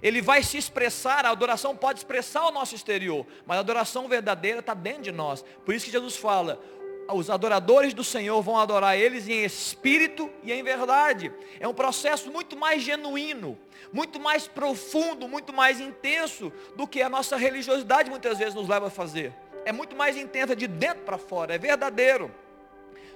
ele 0.01 0.21
vai 0.21 0.43
se 0.43 0.57
expressar, 0.57 1.25
a 1.25 1.29
adoração 1.29 1.75
pode 1.75 1.99
expressar 1.99 2.45
o 2.45 2.51
nosso 2.51 2.75
exterior, 2.75 3.25
mas 3.45 3.57
a 3.57 3.61
adoração 3.61 4.07
verdadeira 4.07 4.59
está 4.59 4.73
dentro 4.73 5.03
de 5.03 5.11
nós. 5.11 5.43
Por 5.65 5.73
isso 5.73 5.85
que 5.85 5.91
Jesus 5.91 6.15
fala, 6.15 6.61
os 7.13 7.29
adoradores 7.29 7.93
do 7.93 8.03
Senhor 8.03 8.41
vão 8.41 8.57
adorar 8.57 8.97
eles 8.97 9.27
em 9.27 9.43
espírito 9.43 10.29
e 10.43 10.51
em 10.51 10.63
verdade. 10.63 11.31
É 11.59 11.67
um 11.67 11.73
processo 11.73 12.31
muito 12.31 12.57
mais 12.57 12.81
genuíno, 12.81 13.57
muito 13.93 14.19
mais 14.19 14.47
profundo, 14.47 15.27
muito 15.27 15.53
mais 15.53 15.79
intenso 15.79 16.51
do 16.75 16.87
que 16.87 17.01
a 17.01 17.09
nossa 17.09 17.37
religiosidade 17.37 18.09
muitas 18.09 18.37
vezes 18.37 18.53
nos 18.53 18.67
leva 18.67 18.87
a 18.87 18.91
fazer. 18.91 19.33
É 19.65 19.71
muito 19.71 19.95
mais 19.95 20.17
intensa 20.17 20.55
de 20.55 20.67
dentro 20.67 21.03
para 21.03 21.17
fora, 21.17 21.55
é 21.55 21.57
verdadeiro. 21.57 22.31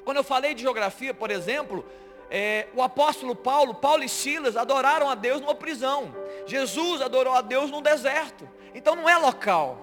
Quando 0.03 0.17
eu 0.17 0.23
falei 0.23 0.53
de 0.53 0.61
geografia, 0.61 1.13
por 1.13 1.29
exemplo, 1.29 1.85
é, 2.31 2.67
o 2.73 2.81
apóstolo 2.81 3.35
Paulo, 3.35 3.75
Paulo 3.75 4.05
e 4.05 4.09
Silas 4.09 4.55
adoraram 4.55 5.09
a 5.09 5.15
Deus 5.15 5.41
numa 5.41 5.53
prisão. 5.53 6.15
Jesus 6.45 7.01
adorou 7.01 7.33
a 7.33 7.41
Deus 7.41 7.69
no 7.69 7.81
deserto. 7.81 8.47
Então 8.73 8.95
não 8.95 9.09
é 9.09 9.17
local. 9.17 9.77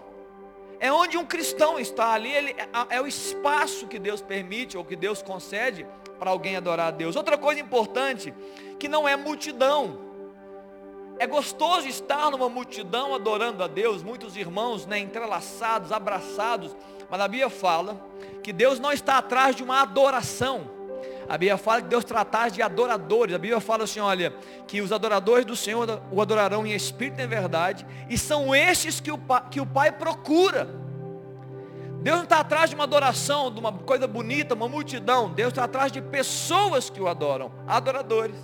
É 0.81 0.91
onde 0.91 1.19
um 1.19 1.27
cristão 1.27 1.79
está 1.79 2.15
ali, 2.15 2.33
ele, 2.33 2.53
é, 2.53 2.97
é 2.97 3.01
o 3.03 3.07
espaço 3.07 3.87
que 3.87 3.99
Deus 3.99 4.23
permite 4.23 4.79
ou 4.79 4.85
que 4.85 4.97
Deus 4.97 5.21
concede 5.21 5.87
para 6.19 6.31
alguém 6.31 6.57
adorar 6.57 6.89
a 6.89 6.91
Deus. 6.91 7.17
Outra 7.17 7.37
coisa 7.37 7.61
importante, 7.61 8.33
que 8.79 8.89
não 8.89 9.07
é 9.07 9.15
multidão. 9.15 10.09
É 11.19 11.27
gostoso 11.27 11.87
estar 11.87 12.31
numa 12.31 12.49
multidão 12.49 13.15
adorando 13.15 13.63
a 13.63 13.67
Deus, 13.67 14.03
muitos 14.03 14.37
irmãos 14.37 14.87
né, 14.87 14.99
entrelaçados, 14.99 15.93
abraçados, 15.93 16.75
mas 17.11 17.21
a 17.21 17.29
Bíblia 17.29 17.51
fala 17.51 18.01
que 18.43 18.53
Deus 18.53 18.79
não 18.79 18.93
está 18.93 19.19
atrás 19.19 19.55
de 19.55 19.63
uma 19.63 19.83
adoração, 19.83 20.78
a 21.29 21.37
Bíblia 21.37 21.59
fala 21.59 21.83
que 21.83 21.89
Deus 21.89 22.05
tratar 22.05 22.51
de 22.51 22.63
adoradores. 22.63 23.35
A 23.35 23.39
Bíblia 23.39 23.61
fala 23.61 23.85
assim, 23.85 24.01
olha, 24.01 24.33
que 24.67 24.81
os 24.81 24.91
adoradores 24.91 25.45
do 25.45 25.55
Senhor 25.55 26.01
o 26.11 26.23
adorarão 26.23 26.67
em 26.67 26.73
espírito 26.73 27.21
e 27.21 27.25
em 27.25 27.29
verdade, 27.29 27.87
e 28.09 28.17
são 28.17 28.55
estes 28.55 28.99
que 28.99 29.13
o, 29.13 29.19
que 29.51 29.61
o 29.61 29.67
Pai 29.67 29.93
procura. 29.93 30.67
Deus 32.01 32.17
não 32.17 32.25
está 32.25 32.41
atrás 32.41 32.71
de 32.71 32.77
uma 32.77 32.85
adoração, 32.85 33.53
de 33.53 33.59
uma 33.59 33.73
coisa 33.73 34.07
bonita, 34.07 34.55
uma 34.55 34.69
multidão. 34.69 35.31
Deus 35.31 35.49
está 35.49 35.65
atrás 35.65 35.93
de 35.93 36.01
pessoas 36.01 36.89
que 36.89 37.01
o 37.01 37.09
adoram, 37.09 37.53
adoradores. 37.67 38.37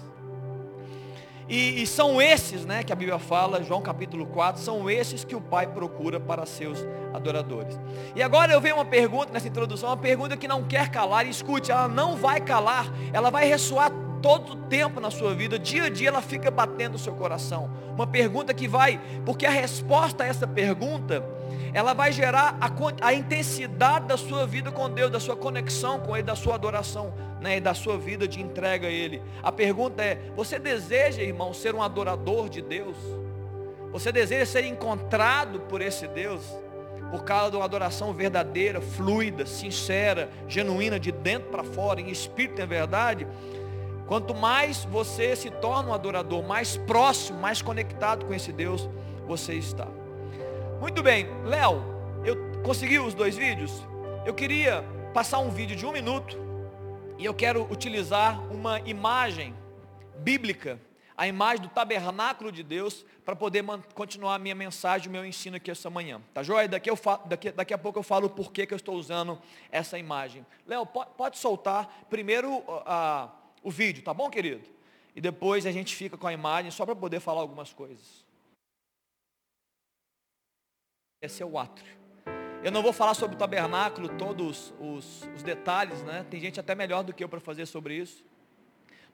E, 1.48 1.82
e, 1.82 1.86
são 1.86 2.20
esses, 2.22 2.64
né, 2.64 2.82
que 2.82 2.92
a 2.92 2.96
Bíblia 2.96 3.18
fala, 3.18 3.62
João 3.62 3.82
capítulo 3.82 4.26
4, 4.26 4.62
são 4.62 4.88
esses 4.88 5.24
que 5.24 5.36
o 5.36 5.40
Pai 5.40 5.66
procura 5.66 6.18
para 6.18 6.46
seus 6.46 6.78
adoradores. 7.12 7.78
E 8.16 8.22
agora 8.22 8.52
eu 8.52 8.60
vejo 8.60 8.76
uma 8.76 8.84
pergunta 8.84 9.32
nessa 9.32 9.48
introdução, 9.48 9.90
uma 9.90 9.96
pergunta 9.96 10.36
que 10.36 10.48
não 10.48 10.64
quer 10.64 10.88
calar, 10.88 11.26
e 11.26 11.30
escute, 11.30 11.70
ela 11.70 11.86
não 11.86 12.16
vai 12.16 12.40
calar, 12.40 12.86
ela 13.12 13.30
vai 13.30 13.46
ressoar 13.46 13.92
todo 14.24 14.54
o 14.54 14.56
tempo 14.56 15.00
na 15.00 15.10
sua 15.10 15.34
vida, 15.34 15.58
dia 15.58 15.84
a 15.84 15.88
dia 15.90 16.08
ela 16.08 16.22
fica 16.22 16.50
batendo 16.50 16.92
no 16.92 16.98
seu 16.98 17.12
coração. 17.12 17.68
Uma 17.94 18.06
pergunta 18.06 18.54
que 18.54 18.66
vai, 18.66 18.98
porque 19.26 19.44
a 19.44 19.50
resposta 19.50 20.24
a 20.24 20.26
essa 20.26 20.46
pergunta, 20.46 21.22
ela 21.74 21.92
vai 21.92 22.10
gerar 22.10 22.56
a, 22.58 22.70
a 23.06 23.12
intensidade 23.12 24.06
da 24.06 24.16
sua 24.16 24.46
vida 24.46 24.72
com 24.72 24.88
Deus, 24.88 25.10
da 25.10 25.20
sua 25.20 25.36
conexão 25.36 26.00
com 26.00 26.16
Ele, 26.16 26.22
da 26.22 26.34
sua 26.34 26.54
adoração 26.54 27.12
né, 27.38 27.58
e 27.58 27.60
da 27.60 27.74
sua 27.74 27.98
vida 27.98 28.26
de 28.26 28.40
entrega 28.40 28.88
a 28.88 28.90
Ele. 28.90 29.20
A 29.42 29.52
pergunta 29.52 30.02
é: 30.02 30.18
você 30.34 30.58
deseja, 30.58 31.20
irmão, 31.20 31.52
ser 31.52 31.74
um 31.74 31.82
adorador 31.82 32.48
de 32.48 32.62
Deus? 32.62 32.96
Você 33.92 34.10
deseja 34.10 34.46
ser 34.46 34.64
encontrado 34.64 35.60
por 35.68 35.82
esse 35.82 36.08
Deus? 36.08 36.40
Por 37.10 37.24
causa 37.24 37.50
de 37.50 37.56
uma 37.58 37.66
adoração 37.66 38.14
verdadeira, 38.14 38.80
fluida, 38.80 39.44
sincera, 39.44 40.30
genuína, 40.48 40.98
de 40.98 41.12
dentro 41.12 41.50
para 41.50 41.62
fora, 41.62 42.00
em 42.00 42.08
espírito 42.08 42.62
e 42.62 42.64
em 42.64 42.66
verdade? 42.66 43.26
Quanto 44.06 44.34
mais 44.34 44.84
você 44.84 45.34
se 45.34 45.50
torna 45.50 45.90
um 45.90 45.94
adorador, 45.94 46.42
mais 46.42 46.76
próximo, 46.76 47.40
mais 47.40 47.62
conectado 47.62 48.26
com 48.26 48.34
esse 48.34 48.52
Deus 48.52 48.88
você 49.26 49.54
está. 49.54 49.86
Muito 50.80 51.02
bem, 51.02 51.26
Léo, 51.44 51.82
eu 52.24 52.62
consegui 52.62 52.98
os 52.98 53.14
dois 53.14 53.36
vídeos? 53.36 53.72
Eu 54.26 54.34
queria 54.34 54.84
passar 55.14 55.38
um 55.38 55.50
vídeo 55.50 55.74
de 55.74 55.86
um 55.86 55.92
minuto 55.92 56.38
e 57.18 57.24
eu 57.24 57.32
quero 57.32 57.62
utilizar 57.70 58.42
uma 58.52 58.80
imagem 58.80 59.54
bíblica, 60.18 60.78
a 61.16 61.26
imagem 61.26 61.62
do 61.62 61.68
tabernáculo 61.68 62.52
de 62.52 62.62
Deus, 62.62 63.06
para 63.24 63.34
poder 63.34 63.64
continuar 63.94 64.34
a 64.34 64.38
minha 64.38 64.54
mensagem, 64.54 65.08
o 65.08 65.10
meu 65.10 65.24
ensino 65.24 65.56
aqui 65.56 65.70
essa 65.70 65.88
manhã. 65.88 66.20
Tá 66.34 66.42
joia? 66.42 66.68
Daqui, 66.68 66.90
eu 66.90 66.98
daqui, 67.24 67.52
daqui 67.52 67.72
a 67.72 67.78
pouco 67.78 67.98
eu 67.98 68.02
falo 68.02 68.26
o 68.26 68.30
porquê 68.30 68.66
que 68.66 68.74
eu 68.74 68.76
estou 68.76 68.96
usando 68.96 69.38
essa 69.70 69.98
imagem. 69.98 70.44
Léo, 70.66 70.84
pode, 70.84 71.10
pode, 71.16 71.38
soltar 71.38 72.06
primeiro 72.10 72.56
uh, 72.58 73.30
o 73.64 73.70
vídeo, 73.70 74.04
tá 74.04 74.12
bom, 74.12 74.28
querido? 74.28 74.62
E 75.16 75.20
depois 75.20 75.64
a 75.64 75.72
gente 75.72 75.96
fica 75.96 76.18
com 76.18 76.26
a 76.26 76.32
imagem 76.32 76.70
só 76.70 76.84
para 76.84 76.94
poder 76.94 77.18
falar 77.18 77.40
algumas 77.40 77.72
coisas. 77.72 78.24
Esse 81.22 81.42
é 81.42 81.46
o 81.46 81.58
átrio. 81.58 81.96
Eu 82.62 82.70
não 82.70 82.82
vou 82.82 82.92
falar 82.92 83.14
sobre 83.14 83.36
o 83.36 83.38
tabernáculo, 83.38 84.08
todos 84.18 84.74
os, 84.78 85.22
os 85.34 85.42
detalhes, 85.42 86.02
né? 86.02 86.26
Tem 86.30 86.40
gente 86.40 86.60
até 86.60 86.74
melhor 86.74 87.02
do 87.02 87.12
que 87.12 87.24
eu 87.24 87.28
para 87.28 87.40
fazer 87.40 87.66
sobre 87.66 87.96
isso. 87.96 88.24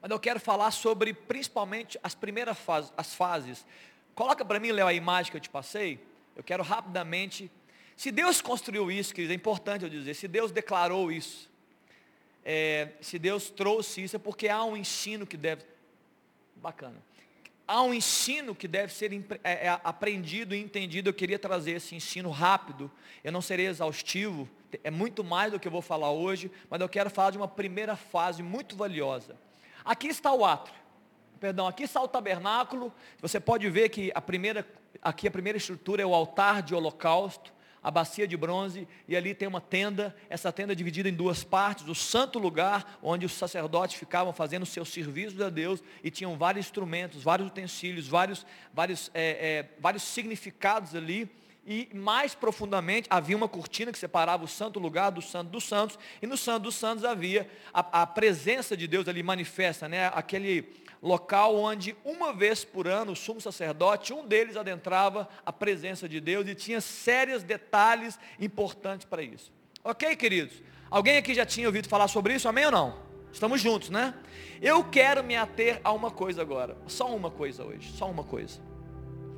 Mas 0.00 0.11
eu 0.11 0.19
quero 0.19 0.40
falar 0.40 0.71
sobre 0.71 1.12
principalmente 1.12 1.99
as 2.02 2.14
primeiras 2.14 2.59
fases, 2.59 2.92
as 2.97 3.14
fases. 3.14 3.66
Coloca 4.14 4.45
para 4.45 4.59
mim, 4.59 4.73
Léo, 4.73 4.87
a 4.87 4.95
imagem 4.95 5.30
que 5.30 5.37
eu 5.37 5.40
te 5.40 5.50
passei. 5.50 6.00
Eu 6.35 6.42
quero 6.42 6.62
rapidamente. 6.62 7.50
Se 7.97 8.11
Deus 8.11 8.40
construiu 8.40 8.90
isso, 8.90 9.14
querido, 9.14 9.33
é 9.33 9.37
importante 9.37 9.85
eu 9.85 9.90
dizer, 9.90 10.14
se 10.14 10.26
Deus 10.26 10.50
declarou 10.50 11.12
isso, 11.12 11.50
é, 12.44 12.92
se 13.00 13.18
Deus 13.18 13.50
trouxe 13.50 14.02
isso, 14.04 14.16
é 14.16 14.18
porque 14.18 14.49
há 14.49 14.64
um 14.64 14.76
ensino 14.76 15.26
que 15.26 15.37
deve. 15.37 15.64
Bacana 16.56 17.02
há 17.70 17.82
um 17.82 17.94
ensino 17.94 18.52
que 18.52 18.66
deve 18.66 18.92
ser 18.92 19.12
é, 19.44 19.68
é, 19.68 19.80
aprendido 19.85 20.56
e 20.56 20.61
entendido. 20.61 21.09
Eu 21.09 21.14
queria 21.14 21.38
trazer 21.38 21.73
esse 21.73 21.94
ensino 21.94 22.28
rápido. 22.28 22.90
Eu 23.23 23.30
não 23.30 23.40
serei 23.40 23.68
exaustivo, 23.68 24.49
é 24.82 24.90
muito 24.90 25.23
mais 25.23 25.52
do 25.52 25.61
que 25.61 25.68
eu 25.68 25.73
vou 25.73 25.80
falar 25.80 26.11
hoje, 26.11 26.50
mas 26.68 26.80
eu 26.80 26.88
quero 26.88 27.09
falar 27.09 27.30
de 27.30 27.38
uma 27.38 27.47
primeira 27.47 27.94
fase 27.94 28.42
muito 28.42 28.75
valiosa. 28.76 29.37
Aqui 29.85 30.09
está 30.09 30.32
o 30.32 30.44
átrio. 30.44 30.75
Perdão, 31.38 31.68
aqui 31.68 31.85
está 31.85 32.02
o 32.02 32.09
tabernáculo. 32.09 32.92
Você 33.20 33.38
pode 33.38 33.70
ver 33.70 33.88
que 33.88 34.11
a 34.16 34.20
primeira, 34.20 34.66
aqui 35.00 35.28
a 35.28 35.30
primeira 35.30 35.56
estrutura 35.56 36.02
é 36.02 36.06
o 36.06 36.14
altar 36.14 36.62
de 36.62 36.75
holocausto 36.75 37.52
a 37.82 37.90
bacia 37.90 38.26
de 38.26 38.37
bronze, 38.37 38.87
e 39.08 39.16
ali 39.16 39.34
tem 39.34 39.49
uma 39.49 39.60
tenda, 39.60 40.14
essa 40.28 40.52
tenda 40.52 40.72
é 40.72 40.76
dividida 40.76 41.08
em 41.08 41.14
duas 41.14 41.42
partes, 41.42 41.88
o 41.88 41.94
santo 41.94 42.38
lugar, 42.38 42.99
onde 43.02 43.25
os 43.25 43.32
sacerdotes 43.32 43.96
ficavam 43.96 44.32
fazendo 44.32 44.66
seus 44.66 44.90
serviços 44.90 45.40
a 45.40 45.49
Deus, 45.49 45.82
e 46.04 46.10
tinham 46.10 46.37
vários 46.37 46.66
instrumentos, 46.66 47.22
vários 47.22 47.48
utensílios, 47.48 48.07
vários, 48.07 48.44
vários, 48.72 49.11
é, 49.14 49.31
é, 49.31 49.68
vários 49.81 50.02
significados 50.02 50.94
ali, 50.94 51.31
e 51.66 51.88
mais 51.94 52.35
profundamente 52.35 53.07
havia 53.11 53.37
uma 53.37 53.48
cortina 53.48 53.92
que 53.92 53.98
separava 53.98 54.44
o 54.44 54.48
santo 54.48 54.78
lugar 54.78 55.11
do 55.11 55.22
santo 55.22 55.50
dos 55.50 55.64
santos, 55.64 55.98
e 56.20 56.26
no 56.26 56.37
santo 56.37 56.64
dos 56.64 56.74
santos 56.74 57.05
havia 57.05 57.48
a, 57.72 58.02
a 58.02 58.07
presença 58.07 58.76
de 58.76 58.87
Deus 58.87 59.07
ali 59.09 59.22
manifesta, 59.22 59.88
né? 59.88 60.11
aquele 60.14 60.81
local 61.02 61.56
onde 61.56 61.96
uma 62.04 62.32
vez 62.32 62.64
por 62.64 62.86
ano 62.86 63.12
o 63.12 63.16
sumo 63.16 63.40
sacerdote, 63.40 64.12
um 64.12 64.26
deles 64.26 64.56
adentrava 64.56 65.28
a 65.44 65.52
presença 65.52 66.08
de 66.08 66.20
Deus 66.20 66.46
e 66.46 66.54
tinha 66.54 66.80
sérios 66.80 67.42
detalhes 67.42 68.18
importantes 68.38 69.06
para 69.06 69.22
isso. 69.22 69.52
Ok, 69.82 70.14
queridos? 70.16 70.62
Alguém 70.90 71.16
aqui 71.16 71.32
já 71.34 71.46
tinha 71.46 71.66
ouvido 71.66 71.88
falar 71.88 72.08
sobre 72.08 72.34
isso? 72.34 72.48
Amém 72.48 72.66
ou 72.66 72.72
não? 72.72 72.98
Estamos 73.32 73.60
juntos, 73.60 73.90
né? 73.90 74.14
Eu 74.60 74.84
quero 74.84 75.22
me 75.22 75.36
ater 75.36 75.80
a 75.84 75.92
uma 75.92 76.10
coisa 76.10 76.42
agora. 76.42 76.76
Só 76.86 77.14
uma 77.14 77.30
coisa 77.30 77.64
hoje. 77.64 77.92
Só 77.92 78.10
uma 78.10 78.24
coisa. 78.24 78.60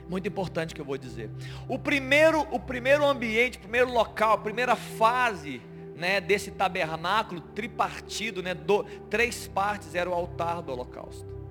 Muito 0.08 0.26
importante 0.26 0.74
que 0.74 0.80
eu 0.80 0.84
vou 0.84 0.98
dizer. 0.98 1.30
O 1.68 1.78
primeiro, 1.78 2.40
o 2.50 2.58
primeiro 2.58 3.04
ambiente, 3.04 3.58
o 3.58 3.60
primeiro 3.60 3.92
local, 3.92 4.32
a 4.32 4.38
primeira 4.38 4.74
fase 4.74 5.60
né, 5.94 6.20
desse 6.20 6.50
tabernáculo 6.50 7.40
tripartido, 7.40 8.42
né, 8.42 8.54
do, 8.54 8.82
três 9.08 9.46
partes, 9.46 9.94
era 9.94 10.10
o 10.10 10.14
altar 10.14 10.62
do 10.62 10.72
holocausto. 10.72 11.41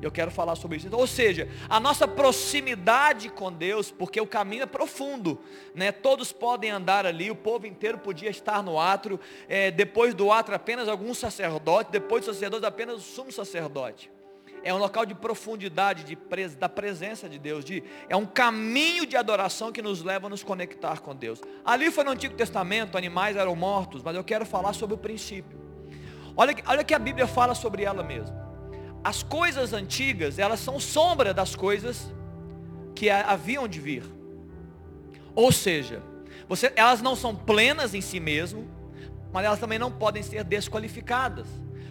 Eu 0.00 0.12
quero 0.12 0.30
falar 0.30 0.54
sobre 0.54 0.76
isso. 0.76 0.86
Então, 0.86 0.98
ou 0.98 1.06
seja, 1.06 1.48
a 1.68 1.80
nossa 1.80 2.06
proximidade 2.06 3.28
com 3.28 3.52
Deus, 3.52 3.90
porque 3.90 4.20
o 4.20 4.26
caminho 4.26 4.62
é 4.62 4.66
profundo, 4.66 5.40
né? 5.74 5.90
Todos 5.90 6.32
podem 6.32 6.70
andar 6.70 7.04
ali, 7.04 7.30
o 7.30 7.34
povo 7.34 7.66
inteiro 7.66 7.98
podia 7.98 8.30
estar 8.30 8.62
no 8.62 8.78
átrio. 8.78 9.18
É, 9.48 9.70
depois 9.72 10.14
do 10.14 10.30
átrio 10.30 10.54
apenas 10.54 10.88
alguns 10.88 11.18
sacerdotes, 11.18 11.90
depois 11.90 12.24
do 12.24 12.32
sacerdote 12.32 12.64
apenas 12.64 12.96
o 12.96 13.00
sumo 13.00 13.32
sacerdote. 13.32 14.10
É 14.62 14.72
um 14.72 14.78
local 14.78 15.04
de 15.04 15.14
profundidade, 15.14 16.04
de 16.04 16.14
pres, 16.14 16.54
da 16.54 16.68
presença 16.68 17.28
de 17.28 17.38
Deus. 17.38 17.64
De, 17.64 17.82
é 18.08 18.16
um 18.16 18.26
caminho 18.26 19.04
de 19.04 19.16
adoração 19.16 19.72
que 19.72 19.82
nos 19.82 20.02
leva 20.02 20.26
a 20.26 20.30
nos 20.30 20.44
conectar 20.44 21.00
com 21.00 21.14
Deus. 21.14 21.40
Ali 21.64 21.90
foi 21.90 22.04
no 22.04 22.10
Antigo 22.10 22.34
Testamento, 22.34 22.96
animais 22.96 23.36
eram 23.36 23.54
mortos, 23.56 24.02
mas 24.02 24.16
eu 24.16 24.22
quero 24.22 24.46
falar 24.46 24.72
sobre 24.72 24.94
o 24.94 24.98
princípio. 24.98 25.58
Olha, 26.36 26.54
olha 26.66 26.84
que 26.84 26.94
a 26.94 26.98
Bíblia 27.00 27.26
fala 27.26 27.54
sobre 27.54 27.82
ela 27.82 28.02
mesma 28.02 28.47
as 29.08 29.22
coisas 29.22 29.72
antigas, 29.72 30.38
elas 30.38 30.60
são 30.60 30.78
sombra 30.78 31.32
das 31.32 31.56
coisas 31.56 32.12
que 32.94 33.08
haviam 33.08 33.66
de 33.66 33.80
vir. 33.80 34.04
Ou 35.34 35.50
seja, 35.50 36.02
você, 36.46 36.70
elas 36.76 37.00
não 37.00 37.16
são 37.16 37.34
plenas 37.34 37.94
em 37.94 38.02
si 38.02 38.20
mesmo, 38.20 38.68
mas 39.32 39.46
elas 39.46 39.58
também 39.58 39.78
não 39.78 39.90
podem 39.90 40.22
ser 40.22 40.44
desqualificadas. 40.44 41.46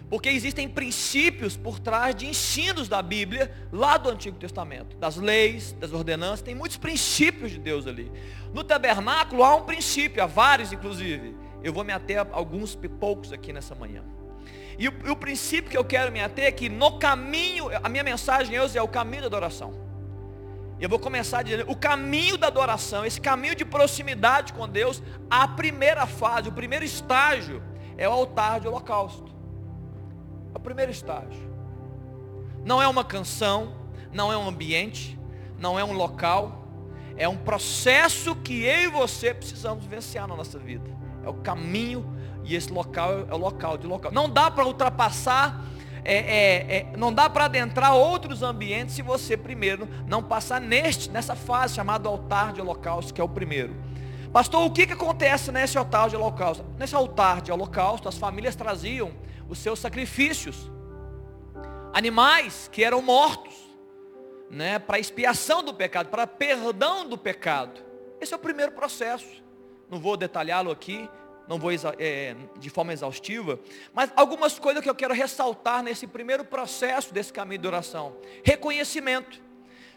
Porque 0.08 0.28
existem 0.28 0.68
princípios 0.68 1.56
por 1.56 1.80
trás 1.80 2.14
de 2.14 2.24
ensinos 2.24 2.88
da 2.88 3.02
Bíblia, 3.02 3.52
lá 3.72 3.96
do 3.96 4.10
Antigo 4.10 4.38
Testamento, 4.38 4.96
das 4.96 5.16
leis, 5.16 5.72
das 5.72 5.92
ordenanças, 5.92 6.42
tem 6.42 6.54
muitos 6.54 6.76
princípios 6.76 7.50
de 7.50 7.58
Deus 7.58 7.88
ali. 7.88 8.12
No 8.54 8.62
tabernáculo 8.62 9.42
há 9.42 9.56
um 9.56 9.64
princípio, 9.64 10.22
há 10.22 10.26
vários 10.26 10.72
inclusive. 10.72 11.34
Eu 11.64 11.72
vou 11.72 11.82
me 11.82 11.92
ater 11.92 12.20
a 12.20 12.26
alguns 12.30 12.78
poucos 13.00 13.32
aqui 13.32 13.52
nessa 13.52 13.74
manhã. 13.74 14.04
E 14.78 14.88
o, 14.88 14.92
o, 15.10 15.16
princípio 15.16 15.70
que 15.70 15.76
eu 15.76 15.84
quero 15.84 16.12
me 16.12 16.20
ater 16.20 16.44
é 16.44 16.52
que 16.52 16.68
no 16.68 16.98
caminho, 16.98 17.68
a 17.82 17.88
minha 17.88 18.04
mensagem 18.04 18.58
hoje 18.60 18.78
é 18.78 18.82
o 18.82 18.86
caminho 18.86 19.22
da 19.22 19.26
adoração. 19.26 19.74
Eu 20.80 20.88
vou 20.88 21.00
começar 21.00 21.42
dizendo, 21.42 21.68
o 21.68 21.74
caminho 21.74 22.38
da 22.38 22.46
adoração, 22.46 23.04
esse 23.04 23.20
caminho 23.20 23.56
de 23.56 23.64
proximidade 23.64 24.52
com 24.52 24.68
Deus, 24.68 25.02
a 25.28 25.48
primeira 25.48 26.06
fase, 26.06 26.48
o 26.48 26.52
primeiro 26.52 26.84
estágio, 26.84 27.60
é 27.96 28.08
o 28.08 28.12
altar 28.12 28.60
de 28.60 28.68
holocausto. 28.68 29.34
É 30.54 30.56
o 30.56 30.60
primeiro 30.60 30.92
estágio. 30.92 31.48
Não 32.64 32.80
é 32.80 32.86
uma 32.86 33.04
canção, 33.04 33.74
não 34.12 34.32
é 34.32 34.36
um 34.36 34.46
ambiente, 34.46 35.18
não 35.58 35.76
é 35.76 35.82
um 35.82 35.92
local, 35.92 36.68
é 37.16 37.28
um 37.28 37.36
processo 37.36 38.36
que 38.36 38.62
eu 38.62 38.82
e 38.82 38.86
você 38.86 39.34
precisamos 39.34 39.82
vivenciar 39.82 40.28
na 40.28 40.36
nossa 40.36 40.56
vida. 40.56 40.88
É 41.24 41.28
o 41.28 41.34
caminho 41.34 42.16
e 42.48 42.56
esse 42.56 42.72
local 42.72 43.26
é 43.28 43.34
o 43.34 43.36
local 43.36 43.76
de 43.76 43.86
local. 43.86 44.10
Não 44.10 44.28
dá 44.28 44.50
para 44.50 44.66
ultrapassar, 44.66 45.62
é, 46.02 46.14
é, 46.14 46.76
é, 46.76 46.96
não 46.96 47.12
dá 47.12 47.28
para 47.28 47.44
adentrar 47.44 47.94
outros 47.94 48.42
ambientes 48.42 48.94
se 48.94 49.02
você 49.02 49.36
primeiro 49.36 49.86
não 50.06 50.22
passar 50.22 50.58
neste, 50.58 51.10
nessa 51.10 51.36
fase 51.36 51.74
chamada 51.74 52.08
altar 52.08 52.54
de 52.54 52.60
holocausto, 52.62 53.12
que 53.12 53.20
é 53.20 53.24
o 53.24 53.28
primeiro. 53.28 53.76
Pastor, 54.32 54.64
o 54.64 54.70
que, 54.70 54.86
que 54.86 54.94
acontece 54.94 55.52
nesse 55.52 55.76
altar 55.76 56.08
de 56.08 56.16
holocausto? 56.16 56.64
Nesse 56.78 56.94
altar 56.94 57.42
de 57.42 57.52
holocausto, 57.52 58.08
as 58.08 58.16
famílias 58.16 58.56
traziam 58.56 59.12
os 59.46 59.58
seus 59.58 59.78
sacrifícios. 59.78 60.70
Animais 61.92 62.68
que 62.72 62.82
eram 62.82 63.02
mortos, 63.02 63.54
né, 64.50 64.78
para 64.78 64.98
expiação 64.98 65.62
do 65.62 65.74
pecado, 65.74 66.08
para 66.08 66.26
perdão 66.26 67.06
do 67.06 67.18
pecado. 67.18 67.80
Esse 68.18 68.32
é 68.32 68.36
o 68.36 68.40
primeiro 68.40 68.72
processo. 68.72 69.42
Não 69.90 69.98
vou 69.98 70.16
detalhá-lo 70.16 70.70
aqui, 70.70 71.08
não 71.48 71.58
vou 71.58 71.70
é, 71.98 72.36
de 72.58 72.68
forma 72.68 72.92
exaustiva, 72.92 73.58
mas 73.94 74.12
algumas 74.14 74.58
coisas 74.58 74.82
que 74.82 74.90
eu 74.90 74.94
quero 74.94 75.14
ressaltar 75.14 75.82
nesse 75.82 76.06
primeiro 76.06 76.44
processo 76.44 77.12
desse 77.12 77.32
caminho 77.32 77.62
de 77.62 77.66
oração. 77.66 78.16
Reconhecimento. 78.44 79.40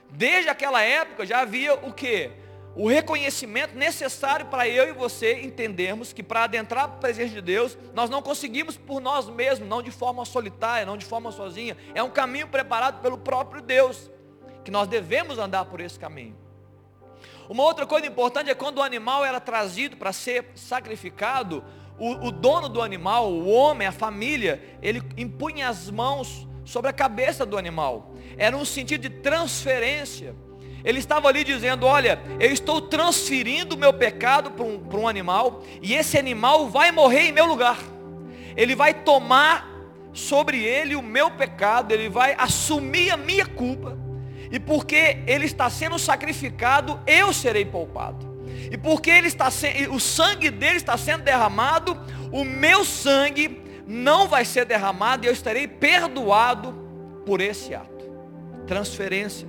Desde 0.09 0.49
aquela 0.49 0.81
época 0.81 1.25
já 1.25 1.41
havia 1.41 1.73
o 1.73 1.93
que? 1.93 2.31
O 2.73 2.87
reconhecimento 2.87 3.75
necessário 3.75 4.45
para 4.45 4.67
eu 4.67 4.87
e 4.87 4.93
você 4.93 5.41
entendermos 5.41 6.13
que 6.13 6.23
para 6.23 6.45
adentrar 6.45 6.85
a 6.85 6.87
presença 6.87 7.33
de 7.33 7.41
Deus, 7.41 7.77
nós 7.93 8.09
não 8.09 8.21
conseguimos 8.21 8.77
por 8.77 9.01
nós 9.01 9.27
mesmos, 9.27 9.67
não 9.67 9.81
de 9.81 9.91
forma 9.91 10.23
solitária, 10.23 10.85
não 10.85 10.95
de 10.95 11.05
forma 11.05 11.31
sozinha. 11.33 11.75
É 11.93 12.01
um 12.01 12.09
caminho 12.09 12.47
preparado 12.47 13.01
pelo 13.01 13.17
próprio 13.17 13.61
Deus, 13.61 14.09
que 14.63 14.71
nós 14.71 14.87
devemos 14.87 15.37
andar 15.37 15.65
por 15.65 15.81
esse 15.81 15.99
caminho. 15.99 16.40
Uma 17.51 17.63
outra 17.63 17.85
coisa 17.85 18.07
importante 18.07 18.49
é 18.49 18.55
quando 18.55 18.77
o 18.77 18.81
animal 18.81 19.25
era 19.25 19.37
trazido 19.37 19.97
para 19.97 20.13
ser 20.13 20.45
sacrificado, 20.55 21.61
o, 21.99 22.27
o, 22.27 22.31
dono 22.31 22.69
do 22.69 22.81
animal, 22.81 23.29
o 23.29 23.49
homem, 23.49 23.85
a 23.85 23.91
família, 23.91 24.63
ele 24.81 25.03
impunha 25.17 25.67
as 25.67 25.89
mãos 25.89 26.47
sobre 26.63 26.89
a 26.89 26.93
cabeça 26.93 27.45
do 27.45 27.57
animal. 27.57 28.13
Era 28.37 28.55
um 28.55 28.63
sentido 28.63 29.01
de 29.01 29.09
transferência. 29.09 30.33
Ele 30.81 30.99
estava 30.99 31.27
ali 31.27 31.43
dizendo: 31.43 31.85
Olha, 31.85 32.21
eu 32.39 32.53
estou 32.53 32.79
transferindo 32.79 33.75
o 33.75 33.77
meu 33.77 33.91
pecado 33.91 34.51
para 34.51 34.63
um, 34.63 34.79
para 34.79 34.99
um 34.99 35.05
animal, 35.05 35.61
e 35.81 35.93
esse 35.93 36.17
animal 36.17 36.69
vai 36.69 36.89
morrer 36.89 37.23
em 37.23 37.33
meu 37.33 37.45
lugar. 37.45 37.79
Ele 38.55 38.77
vai 38.77 38.93
tomar 38.93 39.69
sobre 40.13 40.63
ele 40.63 40.95
o 40.95 41.01
meu 41.01 41.29
pecado, 41.29 41.91
ele 41.91 42.07
vai 42.07 42.33
assumir 42.39 43.11
a 43.11 43.17
minha 43.17 43.45
culpa 43.45 44.00
e 44.51 44.59
porque 44.59 45.23
ele 45.25 45.45
está 45.45 45.69
sendo 45.69 45.97
sacrificado, 45.97 46.99
eu 47.07 47.31
serei 47.33 47.63
poupado. 47.63 48.29
E 48.69 48.77
porque 48.77 49.09
ele 49.09 49.27
está 49.27 49.47
o 49.89 49.99
sangue 49.99 50.49
dele 50.49 50.77
está 50.77 50.97
sendo 50.97 51.23
derramado, 51.23 51.97
o 52.31 52.43
meu 52.43 52.83
sangue 52.83 53.61
não 53.87 54.27
vai 54.27 54.43
ser 54.43 54.65
derramado 54.65 55.25
e 55.25 55.27
eu 55.27 55.33
estarei 55.33 55.67
perdoado 55.67 56.73
por 57.25 57.39
esse 57.39 57.73
ato. 57.73 58.09
Transferência. 58.67 59.47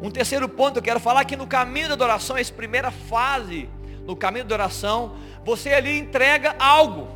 Um 0.00 0.10
terceiro 0.10 0.48
ponto 0.48 0.78
eu 0.78 0.82
quero 0.82 1.00
falar 1.00 1.24
que 1.24 1.36
no 1.36 1.46
caminho 1.46 1.88
da 1.88 1.94
adoração, 1.94 2.36
essa 2.36 2.52
primeira 2.52 2.90
fase, 2.90 3.68
no 4.06 4.14
caminho 4.14 4.44
da 4.44 4.54
adoração, 4.54 5.16
você 5.44 5.72
ali 5.72 5.98
entrega 5.98 6.54
algo. 6.58 7.08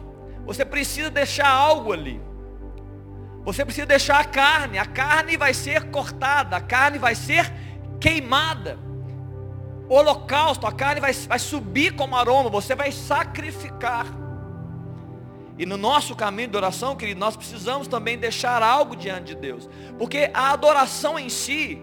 Você 0.45 0.64
precisa 0.64 1.11
deixar 1.11 1.49
algo 1.49 1.92
ali. 1.92 2.21
Você 3.44 3.64
precisa 3.64 3.87
deixar 3.87 4.20
a 4.20 4.24
carne, 4.24 4.78
a 4.78 4.87
carne 4.87 5.37
vai 5.37 5.52
ser 5.52 5.90
cortada, 5.90 6.57
a 6.57 6.61
carne 6.61 6.98
vai 6.98 7.14
ser 7.14 7.52
queimada. 8.00 8.78
Holocausto, 9.88 10.66
a 10.66 10.72
carne 10.72 11.00
vai, 11.00 11.12
vai 11.12 11.38
subir 11.38 11.94
como 11.94 12.16
aroma, 12.16 12.48
você 12.48 12.74
vai 12.74 12.92
sacrificar. 12.92 14.07
E 15.59 15.66
no 15.66 15.76
nosso 15.76 16.16
caminho 16.16 16.48
de 16.48 16.57
oração, 16.57 16.96
querido, 16.96 17.20
nós 17.20 17.37
precisamos 17.37 17.87
também 17.87 18.16
deixar 18.16 18.62
algo 18.62 18.96
diante 18.96 19.35
de 19.35 19.35
Deus. 19.35 19.68
Porque 19.98 20.31
a 20.33 20.50
adoração 20.52 21.18
em 21.18 21.28
si, 21.28 21.81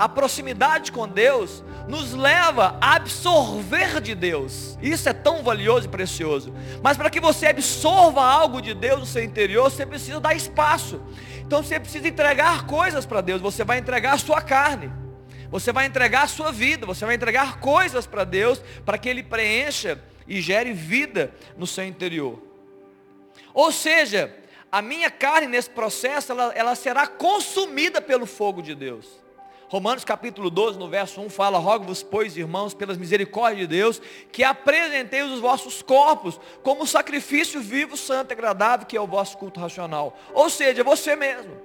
a 0.00 0.08
proximidade 0.08 0.90
com 0.92 1.06
Deus, 1.06 1.62
nos 1.86 2.14
leva 2.14 2.78
a 2.80 2.94
absorver 2.94 4.00
de 4.00 4.14
Deus. 4.14 4.78
Isso 4.80 5.06
é 5.06 5.12
tão 5.12 5.42
valioso 5.42 5.88
e 5.88 5.90
precioso. 5.90 6.54
Mas 6.82 6.96
para 6.96 7.10
que 7.10 7.20
você 7.20 7.48
absorva 7.48 8.24
algo 8.24 8.62
de 8.62 8.72
Deus 8.72 9.00
no 9.00 9.04
seu 9.04 9.22
interior, 9.22 9.70
você 9.70 9.84
precisa 9.84 10.18
dar 10.18 10.34
espaço. 10.34 11.02
Então 11.40 11.62
você 11.62 11.78
precisa 11.78 12.08
entregar 12.08 12.64
coisas 12.64 13.04
para 13.04 13.20
Deus. 13.20 13.42
Você 13.42 13.62
vai 13.62 13.76
entregar 13.76 14.14
a 14.14 14.18
sua 14.18 14.40
carne. 14.40 14.90
Você 15.50 15.70
vai 15.70 15.84
entregar 15.84 16.22
a 16.22 16.28
sua 16.28 16.50
vida. 16.50 16.86
Você 16.86 17.04
vai 17.04 17.14
entregar 17.14 17.60
coisas 17.60 18.06
para 18.06 18.24
Deus 18.24 18.62
para 18.86 18.96
que 18.96 19.06
Ele 19.06 19.22
preencha 19.22 20.02
e 20.26 20.40
gere 20.40 20.72
vida 20.72 21.30
no 21.58 21.66
seu 21.66 21.84
interior. 21.84 22.42
Ou 23.52 23.70
seja, 23.70 24.34
a 24.72 24.80
minha 24.80 25.10
carne 25.10 25.46
nesse 25.46 25.68
processo, 25.68 26.32
ela, 26.32 26.54
ela 26.54 26.74
será 26.74 27.06
consumida 27.06 28.00
pelo 28.00 28.24
fogo 28.24 28.62
de 28.62 28.74
Deus. 28.74 29.20
Romanos 29.70 30.04
capítulo 30.04 30.50
12, 30.50 30.80
no 30.80 30.88
verso 30.88 31.20
1, 31.20 31.30
fala, 31.30 31.56
rogo-vos, 31.56 32.02
pois, 32.02 32.36
irmãos, 32.36 32.74
pelas 32.74 32.98
misericórdias 32.98 33.60
de 33.60 33.66
Deus, 33.68 34.02
que 34.32 34.42
apresenteis 34.42 35.30
os 35.30 35.38
vossos 35.38 35.80
corpos 35.80 36.40
como 36.60 36.84
sacrifício 36.84 37.60
vivo, 37.60 37.96
santo 37.96 38.32
agradável, 38.32 38.84
que 38.84 38.96
é 38.96 39.00
o 39.00 39.06
vosso 39.06 39.38
culto 39.38 39.60
racional. 39.60 40.18
Ou 40.34 40.50
seja, 40.50 40.82
você 40.82 41.14
mesmo. 41.14 41.56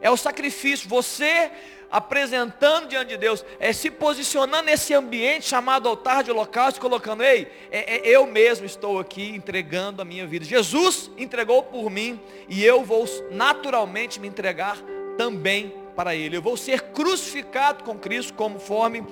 É 0.00 0.08
o 0.08 0.16
sacrifício, 0.16 0.88
você 0.88 1.50
apresentando 1.90 2.86
diante 2.86 3.08
de 3.08 3.16
Deus, 3.16 3.44
é 3.58 3.72
se 3.72 3.90
posicionando 3.90 4.66
nesse 4.66 4.94
ambiente 4.94 5.46
chamado 5.46 5.88
altar 5.88 6.22
de 6.22 6.30
holocausto, 6.30 6.80
colocando, 6.80 7.24
ei, 7.24 7.50
é, 7.72 7.96
é, 7.96 8.08
eu 8.08 8.24
mesmo 8.24 8.66
estou 8.66 9.00
aqui 9.00 9.30
entregando 9.30 10.00
a 10.00 10.04
minha 10.04 10.28
vida. 10.28 10.44
Jesus 10.44 11.10
entregou 11.18 11.64
por 11.64 11.90
mim 11.90 12.20
e 12.48 12.64
eu 12.64 12.84
vou 12.84 13.04
naturalmente 13.32 14.20
me 14.20 14.28
entregar 14.28 14.78
também 15.16 15.87
para 15.98 16.14
ele. 16.14 16.36
Eu 16.36 16.42
vou 16.42 16.56
ser 16.56 16.80
crucificado 16.92 17.82
com 17.82 17.98
Cristo, 17.98 18.32
conforme 18.34 19.04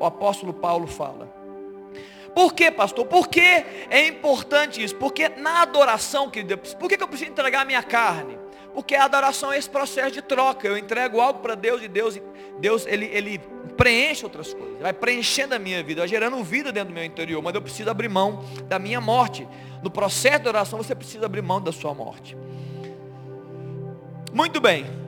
o 0.00 0.04
apóstolo 0.04 0.52
Paulo 0.52 0.88
fala. 0.88 1.32
Por 2.34 2.52
que, 2.52 2.68
pastor? 2.68 3.06
Por 3.06 3.28
que 3.28 3.40
é 3.40 4.08
importante 4.08 4.82
isso? 4.82 4.96
Porque 4.96 5.28
na 5.28 5.62
adoração, 5.62 6.28
querido, 6.28 6.58
por 6.58 6.88
que 6.88 7.00
eu 7.00 7.06
preciso 7.06 7.30
entregar 7.30 7.60
a 7.60 7.64
minha 7.64 7.82
carne? 7.82 8.36
Porque 8.74 8.96
a 8.96 9.04
adoração 9.04 9.52
é 9.52 9.58
esse 9.58 9.70
processo 9.70 10.10
de 10.10 10.20
troca. 10.20 10.66
Eu 10.66 10.76
entrego 10.76 11.20
algo 11.20 11.38
para 11.38 11.54
Deus 11.54 11.80
e 11.80 11.86
Deus, 11.86 12.20
Deus 12.58 12.86
ele, 12.88 13.06
ele 13.12 13.38
preenche 13.76 14.24
outras 14.24 14.52
coisas. 14.52 14.80
Vai 14.80 14.92
preenchendo 14.92 15.54
a 15.54 15.60
minha 15.60 15.80
vida, 15.80 16.00
vai 16.00 16.08
gerando 16.08 16.42
vida 16.42 16.72
dentro 16.72 16.88
do 16.88 16.94
meu 16.94 17.04
interior. 17.04 17.40
Mas 17.40 17.54
eu 17.54 17.62
preciso 17.62 17.88
abrir 17.88 18.08
mão 18.08 18.44
da 18.64 18.80
minha 18.80 19.00
morte. 19.00 19.46
No 19.80 19.90
processo 19.92 20.40
de 20.40 20.48
oração 20.48 20.76
você 20.76 20.94
precisa 20.94 21.26
abrir 21.26 21.42
mão 21.42 21.60
da 21.60 21.70
sua 21.70 21.94
morte. 21.94 22.36
Muito 24.32 24.60
bem. 24.60 24.99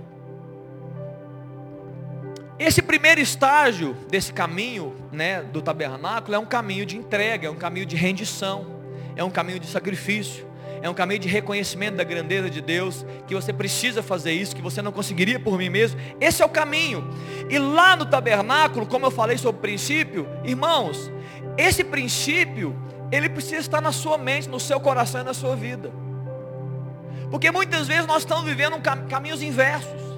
Esse 2.59 2.83
primeiro 2.83 3.21
estágio 3.21 3.97
desse 4.09 4.33
caminho 4.33 4.95
né, 5.11 5.43
do 5.43 5.61
tabernáculo 5.61 6.35
é 6.35 6.39
um 6.39 6.47
caminho 6.47 6.85
de 6.85 6.97
entrega, 6.97 7.49
é 7.49 7.51
um 7.51 7.57
caminho 7.57 7.87
de 7.87 7.97
rendição, 7.97 8.67
é 9.17 9.25
um 9.25 9.31
caminho 9.31 9.59
de 9.59 9.67
sacrifício, 9.67 10.47
é 10.83 10.89
um 10.89 10.95
caminho 10.95 11.21
de 11.21 11.29
reconhecimento 11.29 11.97
da 11.97 12.05
grandeza 12.05 12.51
de 12.51 12.61
Deus, 12.61 13.07
que 13.27 13.35
você 13.35 13.53
precisa 13.53 14.03
fazer 14.03 14.33
isso, 14.33 14.55
que 14.55 14.61
você 14.61 14.83
não 14.83 14.93
conseguiria 14.93 15.39
por 15.39 15.57
mim 15.57 15.71
mesmo. 15.71 15.99
Esse 16.21 16.43
é 16.43 16.45
o 16.45 16.49
caminho. 16.49 17.09
E 17.49 17.59
lá 17.59 17.97
no 17.97 18.05
tabernáculo, 18.05 18.85
como 18.87 19.07
eu 19.07 19.11
falei 19.11 19.39
sobre 19.39 19.59
o 19.59 19.63
princípio, 19.63 20.29
irmãos, 20.45 21.11
esse 21.57 21.85
princípio, 21.85 22.77
ele 23.11 23.29
precisa 23.29 23.61
estar 23.61 23.81
na 23.81 23.93
sua 23.93 24.19
mente, 24.19 24.49
no 24.49 24.59
seu 24.59 24.81
coração 24.81 25.21
e 25.21 25.25
na 25.25 25.35
sua 25.35 25.55
vida. 25.55 25.93
Porque 27.31 27.51
muitas 27.51 27.87
vezes 27.87 28.07
nós 28.07 28.23
estamos 28.23 28.45
vivendo 28.45 28.77
caminhos 29.09 29.41
inversos. 29.41 30.12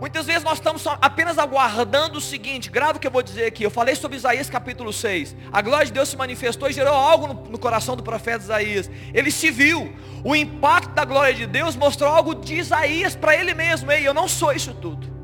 Muitas 0.00 0.26
vezes 0.26 0.42
nós 0.42 0.58
estamos 0.58 0.84
apenas 0.86 1.38
aguardando 1.38 2.18
o 2.18 2.20
seguinte, 2.20 2.68
grave 2.68 2.98
o 2.98 3.00
que 3.00 3.06
eu 3.06 3.10
vou 3.10 3.22
dizer 3.22 3.46
aqui. 3.46 3.62
Eu 3.62 3.70
falei 3.70 3.94
sobre 3.94 4.16
Isaías 4.16 4.50
capítulo 4.50 4.92
6. 4.92 5.36
A 5.52 5.62
glória 5.62 5.86
de 5.86 5.92
Deus 5.92 6.08
se 6.08 6.16
manifestou 6.16 6.68
e 6.68 6.72
gerou 6.72 6.94
algo 6.94 7.28
no, 7.28 7.34
no 7.50 7.58
coração 7.58 7.96
do 7.96 8.02
profeta 8.02 8.44
Isaías. 8.44 8.90
Ele 9.12 9.30
se 9.30 9.50
viu. 9.50 9.94
O 10.24 10.34
impacto 10.34 10.90
da 10.94 11.04
glória 11.04 11.34
de 11.34 11.46
Deus 11.46 11.76
mostrou 11.76 12.10
algo 12.10 12.34
de 12.34 12.54
Isaías 12.54 13.14
para 13.14 13.36
ele 13.36 13.54
mesmo. 13.54 13.90
Ei, 13.90 14.06
eu 14.06 14.12
não 14.12 14.26
sou 14.26 14.52
isso 14.52 14.74
tudo. 14.74 15.14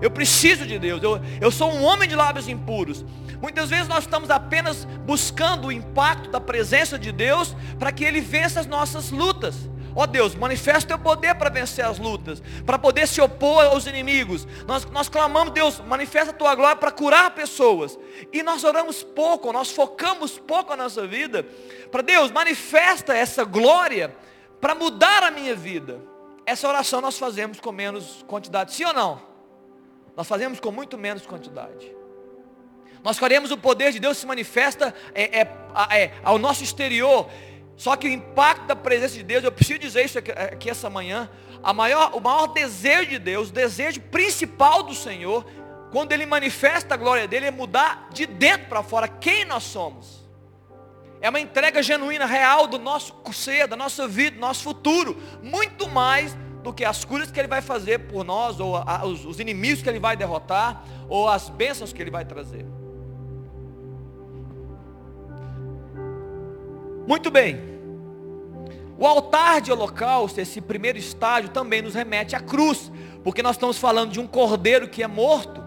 Eu 0.00 0.10
preciso 0.10 0.66
de 0.66 0.78
Deus. 0.78 1.02
Eu, 1.02 1.20
eu 1.40 1.50
sou 1.50 1.72
um 1.72 1.82
homem 1.82 2.08
de 2.08 2.14
lábios 2.14 2.48
impuros. 2.48 3.04
Muitas 3.40 3.70
vezes 3.70 3.88
nós 3.88 4.04
estamos 4.04 4.30
apenas 4.30 4.84
buscando 5.04 5.68
o 5.68 5.72
impacto 5.72 6.30
da 6.30 6.40
presença 6.40 6.98
de 6.98 7.10
Deus 7.10 7.56
para 7.78 7.90
que 7.90 8.04
Ele 8.04 8.20
vença 8.20 8.60
as 8.60 8.66
nossas 8.66 9.10
lutas. 9.10 9.68
Ó 9.94 10.02
oh 10.02 10.06
Deus, 10.06 10.34
manifesta 10.34 10.84
o 10.84 10.88
teu 10.88 10.98
poder 10.98 11.34
para 11.34 11.50
vencer 11.50 11.84
as 11.84 11.98
lutas, 11.98 12.42
para 12.64 12.78
poder 12.78 13.06
se 13.06 13.20
opor 13.20 13.64
aos 13.66 13.86
inimigos. 13.86 14.46
Nós, 14.66 14.84
nós 14.86 15.08
clamamos, 15.08 15.52
Deus, 15.52 15.80
manifesta 15.80 16.30
a 16.30 16.34
tua 16.34 16.54
glória 16.54 16.76
para 16.76 16.90
curar 16.90 17.30
pessoas. 17.32 17.98
E 18.32 18.42
nós 18.42 18.64
oramos 18.64 19.02
pouco, 19.02 19.52
nós 19.52 19.70
focamos 19.70 20.38
pouco 20.38 20.72
a 20.72 20.76
nossa 20.76 21.06
vida. 21.06 21.46
Para 21.90 22.02
Deus, 22.02 22.30
manifesta 22.30 23.14
essa 23.14 23.44
glória 23.44 24.14
para 24.60 24.74
mudar 24.74 25.22
a 25.22 25.30
minha 25.30 25.54
vida. 25.54 26.00
Essa 26.46 26.68
oração 26.68 27.00
nós 27.00 27.18
fazemos 27.18 27.60
com 27.60 27.70
menos 27.70 28.24
quantidade, 28.26 28.72
sim 28.72 28.84
ou 28.84 28.92
não? 28.92 29.20
Nós 30.16 30.26
fazemos 30.26 30.58
com 30.58 30.70
muito 30.70 30.96
menos 30.96 31.26
quantidade. 31.26 31.94
Nós 33.02 33.18
queremos 33.18 33.50
o 33.50 33.58
poder 33.58 33.92
de 33.92 33.98
Deus 33.98 34.18
se 34.18 34.26
manifesta 34.26 34.94
é, 35.14 35.40
é, 35.40 35.48
é, 35.90 36.12
ao 36.22 36.38
nosso 36.38 36.62
exterior 36.62 37.28
só 37.82 37.96
que 37.96 38.06
o 38.06 38.10
impacto 38.12 38.66
da 38.66 38.76
presença 38.76 39.14
de 39.14 39.24
Deus, 39.24 39.42
eu 39.42 39.50
preciso 39.50 39.80
dizer 39.80 40.04
isso 40.04 40.16
aqui, 40.16 40.70
essa 40.70 40.88
manhã, 40.88 41.28
a 41.60 41.74
maior, 41.74 42.14
o 42.14 42.20
maior 42.20 42.46
desejo 42.46 43.10
de 43.10 43.18
Deus, 43.18 43.48
o 43.48 43.52
desejo 43.52 44.00
principal 44.02 44.84
do 44.84 44.94
Senhor, 44.94 45.44
quando 45.90 46.12
Ele 46.12 46.24
manifesta 46.24 46.94
a 46.94 46.96
glória 46.96 47.26
dele, 47.26 47.46
é 47.46 47.50
mudar 47.50 48.06
de 48.12 48.24
dentro 48.24 48.68
para 48.68 48.84
fora 48.84 49.08
quem 49.08 49.44
nós 49.44 49.64
somos. 49.64 50.24
É 51.20 51.28
uma 51.28 51.40
entrega 51.40 51.82
genuína, 51.82 52.24
real 52.24 52.68
do 52.68 52.78
nosso 52.78 53.20
ser, 53.32 53.66
da 53.66 53.74
nossa 53.74 54.06
vida, 54.06 54.36
do 54.36 54.40
nosso 54.40 54.62
futuro. 54.62 55.20
Muito 55.42 55.88
mais 55.88 56.36
do 56.62 56.72
que 56.72 56.84
as 56.84 57.04
curas 57.04 57.32
que 57.32 57.40
Ele 57.40 57.48
vai 57.48 57.62
fazer 57.62 57.98
por 57.98 58.24
nós, 58.24 58.60
ou 58.60 58.76
a, 58.76 59.04
os, 59.04 59.24
os 59.24 59.40
inimigos 59.40 59.82
que 59.82 59.88
Ele 59.88 59.98
vai 59.98 60.16
derrotar, 60.16 60.84
ou 61.08 61.28
as 61.28 61.48
bênçãos 61.48 61.92
que 61.92 62.00
Ele 62.00 62.12
vai 62.12 62.24
trazer. 62.24 62.64
Muito 67.06 67.30
bem. 67.30 67.72
O 68.98 69.06
altar 69.06 69.60
de 69.60 69.72
holocausto, 69.72 70.40
esse 70.40 70.60
primeiro 70.60 70.98
estágio, 70.98 71.50
também 71.50 71.82
nos 71.82 71.94
remete 71.94 72.36
à 72.36 72.40
cruz, 72.40 72.92
porque 73.24 73.42
nós 73.42 73.56
estamos 73.56 73.78
falando 73.78 74.12
de 74.12 74.20
um 74.20 74.26
cordeiro 74.26 74.88
que 74.88 75.02
é 75.02 75.08
morto, 75.08 75.62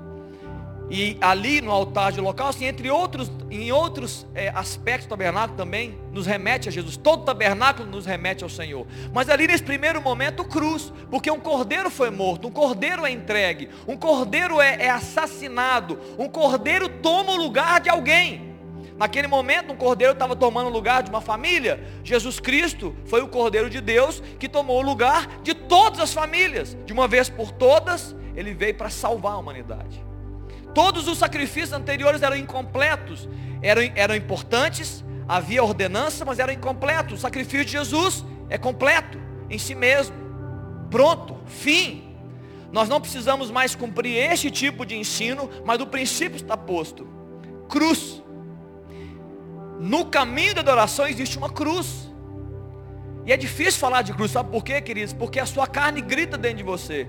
e 0.90 1.18
ali 1.20 1.62
no 1.62 1.72
altar 1.72 2.12
de 2.12 2.20
holocausto, 2.20 2.64
e 2.64 2.66
entre 2.68 2.90
outros, 2.90 3.32
em 3.50 3.72
outros 3.72 4.26
é, 4.36 4.50
aspectos 4.50 5.08
do 5.08 5.10
tabernáculo 5.10 5.58
também, 5.58 5.98
nos 6.14 6.28
remete 6.28 6.70
a 6.70 6.72
Jesus. 6.72 6.96
Todo 6.96 7.26
tabernáculo 7.26 7.90
nos 7.90 8.06
remete 8.06 8.44
ao 8.44 8.50
Senhor. 8.50 8.86
Mas 9.12 9.28
ali 9.28 9.48
nesse 9.48 9.64
primeiro 9.64 10.02
momento, 10.02 10.46
cruz, 10.46 10.94
porque 11.10 11.30
um 11.32 11.40
cordeiro 11.40 11.90
foi 11.90 12.12
morto, 12.12 12.48
um 12.48 12.52
cordeiro 12.52 13.06
é 13.06 13.12
entregue, 13.12 13.68
um 13.88 13.98
cordeiro 13.98 14.62
é, 14.62 14.84
é 14.84 14.90
assassinado, 14.90 16.00
um 16.20 16.30
cordeiro 16.30 16.88
toma 16.88 17.34
o 17.34 17.36
lugar 17.36 17.82
de 17.82 17.90
alguém. 17.90 18.55
Naquele 18.98 19.28
momento, 19.28 19.74
um 19.74 19.76
cordeiro 19.76 20.14
estava 20.14 20.36
tomando 20.36 20.68
o 20.68 20.72
lugar 20.72 21.04
de 21.04 21.10
uma 21.10 21.20
família. 21.20 21.84
Jesus 22.04 22.40
Cristo 22.40 22.96
foi 23.06 23.22
o 23.22 23.28
cordeiro 23.28 23.70
de 23.70 23.82
Deus 23.82 24.22
que 24.40 24.48
tomou 24.48 24.80
o 24.80 24.86
lugar 24.86 25.28
de 25.44 25.54
todas 25.54 26.00
as 26.00 26.14
famílias. 26.14 26.78
De 26.86 26.94
uma 26.94 27.08
vez 27.08 27.30
por 27.30 27.52
todas, 27.52 28.16
ele 28.36 28.54
veio 28.54 28.76
para 28.76 28.90
salvar 28.90 29.34
a 29.34 29.38
humanidade. 29.38 30.04
Todos 30.74 31.08
os 31.08 31.18
sacrifícios 31.18 31.74
anteriores 31.74 32.22
eram 32.22 32.36
incompletos, 32.36 33.28
eram, 33.62 33.82
eram 33.96 34.16
importantes, 34.16 35.04
havia 35.28 35.64
ordenança, 35.64 36.24
mas 36.24 36.40
eram 36.40 36.54
incompletos. 36.54 37.20
O 37.20 37.22
sacrifício 37.22 37.66
de 37.66 37.72
Jesus 37.72 38.26
é 38.50 38.58
completo 38.58 39.20
em 39.50 39.58
si 39.58 39.76
mesmo. 39.76 40.16
Pronto, 40.90 41.38
fim. 41.46 42.14
Nós 42.72 42.88
não 42.88 43.00
precisamos 43.02 43.52
mais 43.52 43.76
cumprir 43.76 44.18
este 44.18 44.50
tipo 44.50 44.86
de 44.86 44.96
ensino, 44.96 45.50
mas 45.66 45.82
o 45.82 45.88
princípio 45.88 46.38
está 46.38 46.56
posto. 46.56 47.08
Cruz. 47.70 48.22
No 49.80 50.06
caminho 50.06 50.54
da 50.54 50.62
adoração 50.62 51.08
existe 51.08 51.38
uma 51.38 51.50
cruz. 51.50 52.10
E 53.26 53.34
é 53.34 53.38
difícil 53.38 53.80
falar 53.80 54.02
de 54.04 54.14
cruz, 54.14 54.32
sabe 54.32 54.52
por 54.52 54.64
quê, 54.64 54.80
queridos? 54.82 55.14
Porque 55.14 55.40
a 55.40 55.46
sua 55.46 55.68
carne 55.68 56.02
grita 56.02 56.38
dentro 56.38 56.58
de 56.58 56.64
você. 56.64 57.08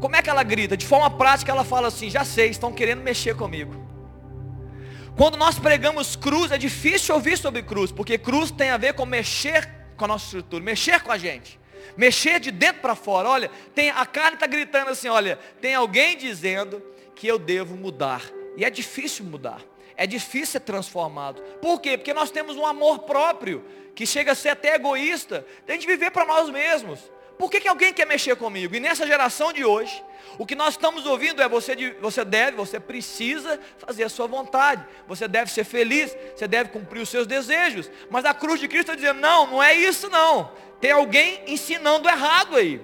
Como 0.00 0.14
é 0.14 0.22
que 0.22 0.30
ela 0.30 0.42
grita? 0.42 0.76
De 0.76 0.86
forma 0.86 1.10
prática, 1.10 1.50
ela 1.50 1.64
fala 1.64 1.88
assim: 1.88 2.10
já 2.10 2.24
sei, 2.24 2.50
estão 2.50 2.72
querendo 2.72 3.02
mexer 3.02 3.34
comigo. 3.34 3.74
Quando 5.16 5.36
nós 5.36 5.58
pregamos 5.58 6.14
cruz, 6.14 6.52
é 6.52 6.58
difícil 6.58 7.14
ouvir 7.14 7.36
sobre 7.36 7.62
cruz, 7.62 7.90
porque 7.90 8.16
cruz 8.16 8.50
tem 8.52 8.70
a 8.70 8.76
ver 8.76 8.94
com 8.94 9.04
mexer 9.04 9.68
com 9.96 10.04
a 10.04 10.08
nossa 10.08 10.26
estrutura, 10.26 10.62
mexer 10.62 11.00
com 11.00 11.10
a 11.10 11.18
gente, 11.18 11.58
mexer 11.96 12.38
de 12.38 12.52
dentro 12.52 12.82
para 12.82 12.94
fora. 12.94 13.28
Olha, 13.28 13.50
tem, 13.74 13.90
a 13.90 14.06
carne 14.06 14.34
está 14.34 14.46
gritando 14.46 14.90
assim: 14.90 15.08
olha, 15.08 15.36
tem 15.60 15.74
alguém 15.74 16.16
dizendo 16.16 16.80
que 17.16 17.26
eu 17.26 17.38
devo 17.38 17.76
mudar, 17.76 18.22
e 18.56 18.64
é 18.64 18.70
difícil 18.70 19.24
mudar. 19.24 19.60
É 19.98 20.06
difícil 20.06 20.46
ser 20.46 20.60
transformado. 20.60 21.42
Por 21.60 21.80
quê? 21.80 21.98
Porque 21.98 22.14
nós 22.14 22.30
temos 22.30 22.56
um 22.56 22.64
amor 22.64 23.00
próprio, 23.00 23.64
que 23.96 24.06
chega 24.06 24.30
a 24.30 24.34
ser 24.36 24.50
até 24.50 24.76
egoísta, 24.76 25.44
de 25.66 25.72
a 25.72 25.74
gente 25.74 25.88
viver 25.88 26.12
para 26.12 26.24
nós 26.24 26.48
mesmos. 26.50 27.00
Por 27.36 27.50
que, 27.50 27.60
que 27.60 27.66
alguém 27.66 27.92
quer 27.92 28.06
mexer 28.06 28.36
comigo? 28.36 28.76
E 28.76 28.80
nessa 28.80 29.04
geração 29.04 29.52
de 29.52 29.64
hoje, 29.64 30.04
o 30.38 30.46
que 30.46 30.54
nós 30.54 30.74
estamos 30.74 31.04
ouvindo 31.04 31.42
é 31.42 31.48
você, 31.48 31.74
você 32.00 32.24
deve, 32.24 32.56
você 32.56 32.78
precisa 32.78 33.58
fazer 33.76 34.04
a 34.04 34.08
sua 34.08 34.28
vontade. 34.28 34.86
Você 35.08 35.26
deve 35.26 35.50
ser 35.50 35.64
feliz, 35.64 36.16
você 36.34 36.46
deve 36.46 36.70
cumprir 36.70 37.00
os 37.00 37.08
seus 37.08 37.26
desejos. 37.26 37.90
Mas 38.08 38.24
a 38.24 38.32
cruz 38.32 38.60
de 38.60 38.68
Cristo 38.68 38.92
está 38.92 38.94
dizendo, 38.94 39.18
não, 39.18 39.48
não 39.48 39.60
é 39.60 39.74
isso 39.74 40.08
não. 40.08 40.52
Tem 40.80 40.92
alguém 40.92 41.42
ensinando 41.48 42.08
errado 42.08 42.54
aí. 42.54 42.80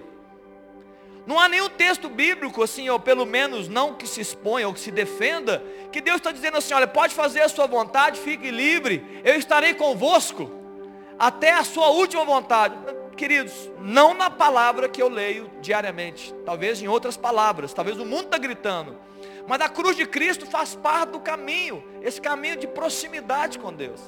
Não 1.26 1.38
há 1.38 1.48
nenhum 1.48 1.70
texto 1.70 2.08
bíblico, 2.08 2.62
assim, 2.62 2.88
ou 2.90 3.00
pelo 3.00 3.24
menos 3.24 3.66
não 3.66 3.94
que 3.94 4.06
se 4.06 4.20
exponha 4.20 4.66
ou 4.68 4.74
que 4.74 4.80
se 4.80 4.90
defenda, 4.90 5.62
que 5.90 6.00
Deus 6.00 6.18
está 6.18 6.30
dizendo 6.30 6.58
assim, 6.58 6.74
olha, 6.74 6.87
pode 6.87 7.14
fazer 7.14 7.40
a 7.40 7.48
sua 7.48 7.66
vontade, 7.66 8.20
fique 8.20 8.50
livre, 8.50 9.22
eu 9.24 9.34
estarei 9.37 9.72
convosco, 9.72 10.50
até 11.18 11.52
a 11.52 11.64
sua 11.64 11.88
última 11.88 12.24
vontade. 12.24 12.74
Queridos, 13.16 13.70
não 13.80 14.12
na 14.12 14.28
palavra 14.28 14.88
que 14.88 15.00
eu 15.00 15.08
leio 15.08 15.50
diariamente, 15.62 16.34
talvez 16.44 16.82
em 16.82 16.88
outras 16.88 17.16
palavras, 17.16 17.72
talvez 17.72 17.98
o 17.98 18.04
mundo 18.04 18.24
está 18.24 18.37
gritando, 18.37 18.96
mas 19.46 19.60
a 19.62 19.68
cruz 19.68 19.96
de 19.96 20.04
Cristo 20.04 20.44
faz 20.44 20.74
parte 20.74 21.10
do 21.10 21.20
caminho, 21.20 21.82
esse 22.02 22.20
caminho 22.20 22.56
de 22.56 22.66
proximidade 22.66 23.58
com 23.58 23.72
Deus. 23.72 24.00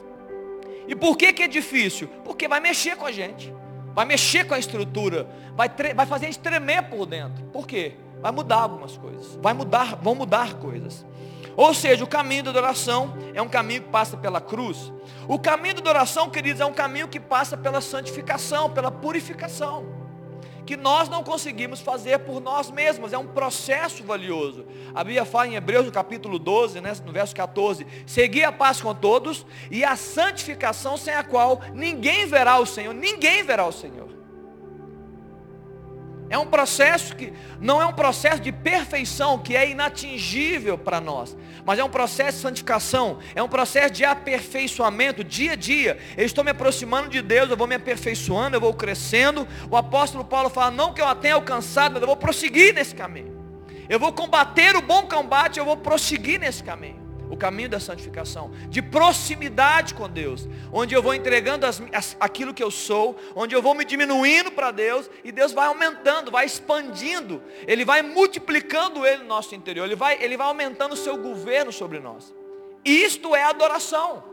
E 0.87 0.95
por 0.95 1.17
que, 1.17 1.33
que 1.33 1.43
é 1.45 1.49
difícil? 1.49 2.09
Porque 2.25 2.47
vai 2.47 2.61
mexer 2.61 2.97
com 2.97 3.07
a 3.07 3.13
gente 3.13 3.55
vai 3.97 4.05
mexer 4.05 4.45
com 4.45 4.53
a 4.53 4.59
estrutura, 4.59 5.27
vai, 5.57 5.71
vai 5.95 6.05
fazer 6.05 6.27
a 6.27 6.29
gente 6.29 6.41
tremer 6.41 6.83
por 6.83 7.07
dentro. 7.07 7.43
Por 7.47 7.67
quê? 7.67 7.95
Vai 8.21 8.31
mudar 8.31 8.57
algumas 8.57 8.99
coisas, 8.99 9.39
vai 9.41 9.55
mudar, 9.55 9.97
vão 9.97 10.15
mudar 10.15 10.55
coisas. 10.55 11.07
Ou 11.57 11.73
seja, 11.73 12.05
o 12.05 12.07
caminho 12.07 12.43
da 12.43 12.51
adoração 12.51 13.17
é 13.33 13.41
um 13.41 13.49
caminho 13.49 13.81
que 13.81 13.89
passa 13.89 14.15
pela 14.15 14.39
cruz. 14.39 14.93
O 15.27 15.39
caminho 15.39 15.77
da 15.77 15.81
adoração, 15.81 16.29
queridos, 16.29 16.61
é 16.61 16.67
um 16.67 16.75
caminho 16.75 17.09
que 17.09 17.19
passa 17.19 17.57
pela 17.57 17.81
santificação, 17.81 18.69
pela 18.69 18.91
purificação 18.91 19.96
que 20.67 20.77
nós 20.77 21.09
não 21.09 21.23
conseguimos 21.23 21.81
fazer 21.81 22.19
por 22.19 22.41
nós 22.41 22.71
mesmos, 22.71 23.13
é 23.13 23.19
um 23.19 23.27
processo 23.27 24.03
valioso. 24.03 24.67
A 24.95 25.05
Bíblia 25.05 25.25
fala 25.25 25.47
em 25.47 25.55
Hebreus 25.55 25.87
no 25.87 25.93
capítulo 25.93 26.39
12, 26.39 26.81
né, 26.81 26.93
no 27.07 27.13
verso 27.13 27.35
14, 27.35 27.87
seguir 28.05 28.45
a 28.45 28.53
paz 28.53 28.81
com 28.81 28.95
todos 28.95 29.47
e 29.71 29.85
a 29.85 29.97
santificação 29.97 30.97
sem 30.97 31.15
a 31.15 31.23
qual 31.23 31.61
ninguém 31.73 32.27
verá 32.27 32.59
o 32.59 32.67
Senhor, 32.67 32.93
ninguém 32.93 33.45
verá 33.45 33.65
o 33.65 33.73
Senhor. 33.73 34.26
É 36.29 36.37
um 36.37 36.47
processo 36.47 37.15
que 37.15 37.33
não 37.61 37.81
é 37.81 37.87
um 37.87 37.93
processo 37.93 38.41
de 38.41 38.51
perfeição 38.51 39.39
que 39.39 39.57
é 39.57 39.71
inatingível 39.71 40.77
para 40.77 41.01
nós, 41.01 41.37
mas 41.65 41.79
é 41.79 41.85
um 41.85 41.89
processo 41.89 42.39
de 42.39 42.43
santificação, 42.43 43.19
é 43.35 43.43
um 43.43 43.49
processo 43.49 43.93
de 43.93 44.05
aperfeiçoamento 44.05 45.23
dia 45.23 45.53
a 45.53 45.57
dia. 45.57 45.99
Eu 46.17 46.27
estou 46.27 46.43
me 46.43 46.51
aproximando 46.51 47.09
de 47.09 47.23
Deus, 47.23 47.49
eu 47.49 47.57
vou 47.57 47.69
me 47.69 47.77
aperfeiçoando, 47.77 48.57
eu 48.57 48.61
vou 48.61 48.75
crescendo. 48.75 49.47
O 49.71 49.77
apóstolo 49.77 50.25
Paulo 50.25 50.51
fala: 50.51 50.71
não 50.73 50.93
que 50.93 51.01
eu 51.01 51.07
a 51.07 51.15
tenha 51.15 51.35
alcançado, 51.35 51.93
mas 51.93 52.03
eu 52.03 52.09
vou 52.09 52.17
prosseguir 52.17 52.75
nesse 52.75 52.95
caminho. 52.95 53.37
Eu 53.89 54.01
vou 54.01 54.13
combater 54.13 54.75
o 54.75 54.83
bom 54.83 55.03
combate, 55.03 55.59
eu 55.59 55.65
vou 55.65 55.77
prosseguir 55.77 56.41
nesse 56.41 56.63
caminho 56.63 57.06
o 57.31 57.37
caminho 57.37 57.69
da 57.69 57.81
santificação, 57.81 58.51
de 58.69 58.81
proximidade 58.81 59.95
com 59.95 60.09
Deus, 60.09 60.49
onde 60.73 60.95
eu 60.95 61.03
vou 61.03 61.15
entregando 61.15 61.67
as, 61.67 61.83
as, 61.93 62.17
aquilo 62.21 62.55
que 62.55 62.63
eu 62.63 62.71
sou, 62.71 63.17
onde 63.35 63.55
eu 63.55 63.63
vou 63.63 63.75
me 63.75 63.85
diminuindo 63.85 64.51
para 64.51 64.71
Deus, 64.71 65.11
e 65.25 65.33
Deus 65.33 65.53
vai 65.53 65.67
aumentando, 65.67 66.31
vai 66.31 66.47
expandindo, 66.47 67.43
Ele 67.67 67.85
vai 67.85 68.03
multiplicando 68.03 69.07
Ele 69.07 69.23
no 69.23 69.29
nosso 69.29 69.55
interior, 69.55 69.85
Ele 69.85 69.97
vai, 69.97 70.23
Ele 70.23 70.37
vai 70.37 70.47
aumentando 70.47 70.93
o 70.93 70.97
seu 70.97 71.17
governo 71.17 71.73
sobre 71.73 71.99
nós. 71.99 72.35
Isto 72.85 73.35
é 73.35 73.43
adoração, 73.43 74.25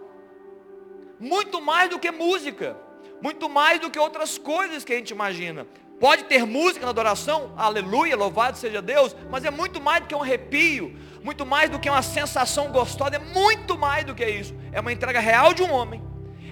muito 1.20 1.62
mais 1.62 1.90
do 1.90 1.98
que 1.98 2.12
música, 2.12 2.78
muito 3.22 3.50
mais 3.50 3.80
do 3.80 3.90
que 3.90 3.98
outras 3.98 4.38
coisas 4.38 4.84
que 4.84 4.94
a 4.94 4.98
gente 4.98 5.12
imagina. 5.12 5.66
Pode 6.00 6.26
ter 6.26 6.46
música 6.46 6.86
na 6.86 6.90
adoração, 6.90 7.54
aleluia, 7.56 8.18
louvado 8.18 8.58
seja 8.58 8.82
Deus, 8.82 9.16
mas 9.32 9.46
é 9.46 9.50
muito 9.50 9.80
mais 9.80 10.02
do 10.02 10.08
que 10.08 10.14
um 10.14 10.22
arrepio, 10.22 10.94
muito 11.24 11.46
mais 11.46 11.70
do 11.70 11.80
que 11.80 11.90
uma 11.90 12.02
sensação 12.02 12.72
gostosa, 12.72 13.16
é 13.16 13.20
muito 13.20 13.78
mais 13.78 14.04
do 14.04 14.14
que 14.14 14.26
isso. 14.26 14.54
É 14.72 14.80
uma 14.80 14.92
entrega 14.92 15.20
real 15.20 15.54
de 15.54 15.64
um 15.64 15.72
homem, 15.72 16.04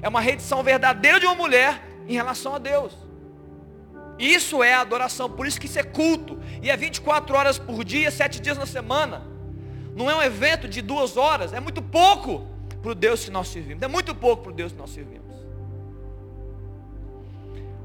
é 0.01 0.07
uma 0.07 0.21
redição 0.21 0.63
verdadeira 0.63 1.19
de 1.19 1.25
uma 1.25 1.35
mulher 1.35 1.83
em 2.07 2.13
relação 2.13 2.55
a 2.55 2.57
Deus. 2.57 2.95
Isso 4.17 4.63
é 4.63 4.73
adoração, 4.73 5.29
por 5.29 5.47
isso 5.47 5.59
que 5.59 5.65
isso 5.65 5.79
é 5.79 5.83
culto. 5.83 6.39
E 6.61 6.69
é 6.69 6.77
24 6.77 7.35
horas 7.35 7.57
por 7.57 7.83
dia, 7.83 8.11
7 8.11 8.39
dias 8.39 8.57
na 8.57 8.65
semana. 8.65 9.27
Não 9.95 10.09
é 10.09 10.15
um 10.15 10.21
evento 10.21 10.67
de 10.67 10.81
duas 10.81 11.17
horas, 11.17 11.53
é 11.53 11.59
muito 11.59 11.81
pouco 11.81 12.47
para 12.81 12.91
o 12.91 12.95
Deus 12.95 13.25
que 13.25 13.31
nós 13.31 13.47
servimos. 13.47 13.83
É 13.83 13.87
muito 13.87 14.13
pouco 14.15 14.43
para 14.43 14.51
o 14.51 14.55
Deus 14.55 14.71
que 14.71 14.77
nós 14.77 14.91
servimos. 14.91 15.21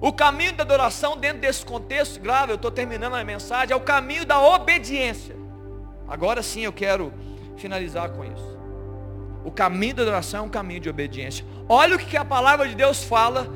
O 0.01 0.13
caminho 0.13 0.53
da 0.53 0.63
adoração 0.63 1.17
dentro 1.17 1.41
desse 1.41 1.65
contexto 1.65 2.21
grave, 2.21 2.53
eu 2.53 2.57
estou 2.57 2.71
terminando 2.71 3.15
a 3.15 3.25
mensagem, 3.25 3.73
é 3.73 3.77
o 3.77 3.81
caminho 3.81 4.27
da 4.27 4.39
obediência. 4.39 5.35
Agora 6.09 6.43
sim 6.43 6.63
eu 6.63 6.73
quero 6.73 7.13
finalizar 7.57 8.11
com 8.11 8.25
isso. 8.25 8.57
O 9.45 9.51
caminho 9.51 9.95
da 9.95 10.03
adoração 10.03 10.41
é 10.41 10.43
um 10.43 10.49
caminho 10.49 10.81
de 10.81 10.89
obediência. 10.89 11.45
Olha 11.69 11.97
o 11.97 11.99
que 11.99 12.17
a 12.17 12.25
palavra 12.25 12.69
de 12.69 12.75
Deus 12.75 13.05
fala, 13.05 13.49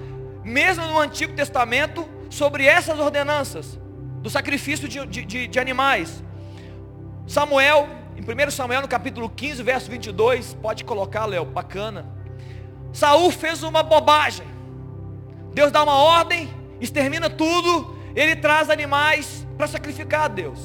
mesmo 0.45 0.85
no 0.87 0.99
Antigo 0.99 1.35
Testamento, 1.35 2.09
sobre 2.29 2.65
essas 2.65 2.99
ordenanças 2.99 3.79
do 4.23 4.31
sacrifício 4.31 4.89
de, 4.89 5.05
de, 5.07 5.47
de 5.49 5.59
animais. 5.59 6.23
Samuel, 7.27 7.89
em 8.17 8.21
1 8.23 8.51
Samuel, 8.51 8.83
no 8.83 8.89
capítulo 8.89 9.29
15, 9.29 9.63
verso 9.63 9.91
22, 9.91 10.55
pode 10.55 10.85
colocar, 10.85 11.27
Léo, 11.27 11.45
bacana. 11.45 12.07
Saul 12.93 13.31
fez 13.31 13.63
uma 13.63 13.83
bobagem. 13.83 14.47
Deus 15.53 15.73
dá 15.73 15.83
uma 15.83 15.95
ordem, 15.95 16.49
extermina 16.81 17.29
tudo, 17.29 17.97
ele 18.15 18.37
traz 18.37 18.71
animais 18.71 19.47
para 19.57 19.67
sacrificar 19.67 20.25
a 20.25 20.29
Deus. 20.29 20.61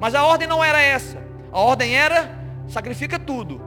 Mas 0.00 0.14
a 0.14 0.24
ordem 0.24 0.48
não 0.48 0.62
era 0.62 0.80
essa. 0.80 1.23
A 1.54 1.60
ordem 1.60 1.94
era 1.94 2.36
sacrifica 2.66 3.16
tudo. 3.16 3.60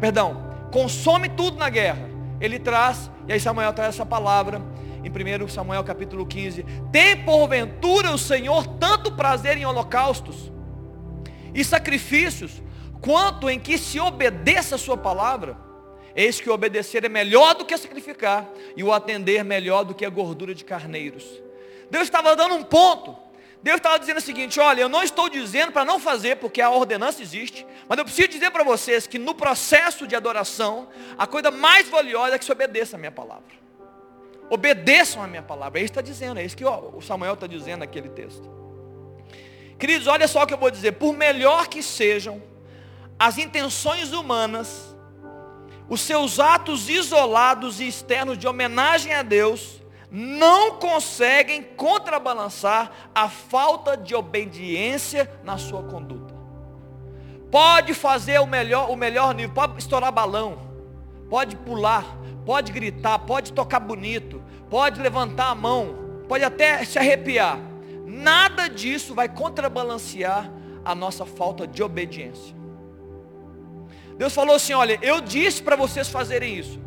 Perdão, 0.00 0.54
consome 0.72 1.28
tudo 1.28 1.58
na 1.58 1.68
guerra. 1.68 2.08
Ele 2.40 2.56
traz, 2.56 3.10
e 3.26 3.32
aí 3.32 3.40
Samuel 3.40 3.72
traz 3.72 3.96
essa 3.96 4.06
palavra 4.06 4.62
em 5.02 5.10
1 5.10 5.48
Samuel 5.48 5.82
capítulo 5.82 6.24
15. 6.24 6.64
Tem 6.92 7.24
porventura 7.24 8.12
o 8.12 8.18
Senhor 8.18 8.64
tanto 8.78 9.10
prazer 9.10 9.56
em 9.56 9.66
holocaustos 9.66 10.52
e 11.52 11.64
sacrifícios, 11.64 12.62
quanto 13.00 13.50
em 13.50 13.58
que 13.58 13.76
se 13.76 13.98
obedeça 13.98 14.76
a 14.76 14.78
sua 14.78 14.96
palavra. 14.96 15.56
Eis 16.14 16.40
que 16.40 16.48
obedecer 16.48 17.04
é 17.04 17.08
melhor 17.08 17.56
do 17.56 17.64
que 17.64 17.76
sacrificar, 17.76 18.48
e 18.76 18.84
o 18.84 18.92
atender 18.92 19.42
melhor 19.42 19.84
do 19.84 19.94
que 19.94 20.04
a 20.04 20.10
gordura 20.10 20.54
de 20.54 20.64
carneiros. 20.64 21.24
Deus 21.90 22.04
estava 22.04 22.36
dando 22.36 22.54
um 22.54 22.62
ponto. 22.62 23.16
Deus 23.62 23.76
estava 23.76 23.98
dizendo 23.98 24.18
o 24.18 24.20
seguinte: 24.20 24.58
olha, 24.58 24.80
eu 24.80 24.88
não 24.88 25.02
estou 25.02 25.28
dizendo 25.28 25.72
para 25.72 25.84
não 25.84 26.00
fazer, 26.00 26.36
porque 26.36 26.60
a 26.60 26.70
ordenança 26.70 27.22
existe, 27.22 27.66
mas 27.88 27.98
eu 27.98 28.04
preciso 28.04 28.28
dizer 28.28 28.50
para 28.50 28.64
vocês 28.64 29.06
que 29.06 29.18
no 29.18 29.34
processo 29.34 30.06
de 30.06 30.16
adoração, 30.16 30.88
a 31.16 31.26
coisa 31.26 31.50
mais 31.50 31.88
valiosa 31.88 32.34
é 32.34 32.38
que 32.38 32.44
se 32.44 32.52
obedeça 32.52 32.96
a 32.96 32.98
minha 32.98 33.12
palavra. 33.12 33.62
Obedeçam 34.50 35.22
a 35.22 35.26
minha 35.26 35.42
palavra. 35.42 35.78
É 35.78 35.82
isso 35.82 35.92
que 35.92 35.98
está 35.98 36.02
dizendo, 36.02 36.40
é 36.40 36.44
isso 36.44 36.56
que 36.56 36.64
o 36.64 37.00
Samuel 37.00 37.34
está 37.34 37.46
dizendo 37.46 37.80
naquele 37.80 38.08
texto. 38.08 38.50
Queridos, 39.78 40.06
olha 40.06 40.28
só 40.28 40.42
o 40.42 40.46
que 40.46 40.54
eu 40.54 40.58
vou 40.58 40.70
dizer. 40.70 40.92
Por 40.92 41.16
melhor 41.16 41.68
que 41.68 41.82
sejam 41.82 42.42
as 43.18 43.38
intenções 43.38 44.12
humanas, 44.12 44.94
os 45.88 46.00
seus 46.00 46.38
atos 46.40 46.88
isolados 46.88 47.80
e 47.80 47.86
externos 47.86 48.36
de 48.38 48.46
homenagem 48.46 49.12
a 49.14 49.22
Deus, 49.22 49.81
não 50.12 50.72
conseguem 50.72 51.62
contrabalançar 51.62 52.90
a 53.14 53.30
falta 53.30 53.96
de 53.96 54.14
obediência 54.14 55.30
na 55.42 55.56
sua 55.56 55.82
conduta. 55.84 56.34
Pode 57.50 57.94
fazer 57.94 58.38
o 58.38 58.46
melhor, 58.46 58.90
o 58.90 58.96
melhor 58.96 59.34
nível, 59.34 59.54
pode 59.54 59.78
estourar 59.78 60.12
balão, 60.12 60.58
pode 61.30 61.56
pular, 61.56 62.04
pode 62.44 62.72
gritar, 62.72 63.20
pode 63.20 63.54
tocar 63.54 63.80
bonito, 63.80 64.42
pode 64.68 65.00
levantar 65.00 65.48
a 65.48 65.54
mão, 65.54 65.96
pode 66.28 66.44
até 66.44 66.84
se 66.84 66.98
arrepiar. 66.98 67.58
Nada 68.04 68.68
disso 68.68 69.14
vai 69.14 69.30
contrabalancear 69.30 70.52
a 70.84 70.94
nossa 70.94 71.24
falta 71.24 71.66
de 71.66 71.82
obediência. 71.82 72.54
Deus 74.18 74.34
falou 74.34 74.56
assim: 74.56 74.74
olha, 74.74 74.98
eu 75.00 75.22
disse 75.22 75.62
para 75.62 75.74
vocês 75.74 76.08
fazerem 76.08 76.54
isso. 76.54 76.78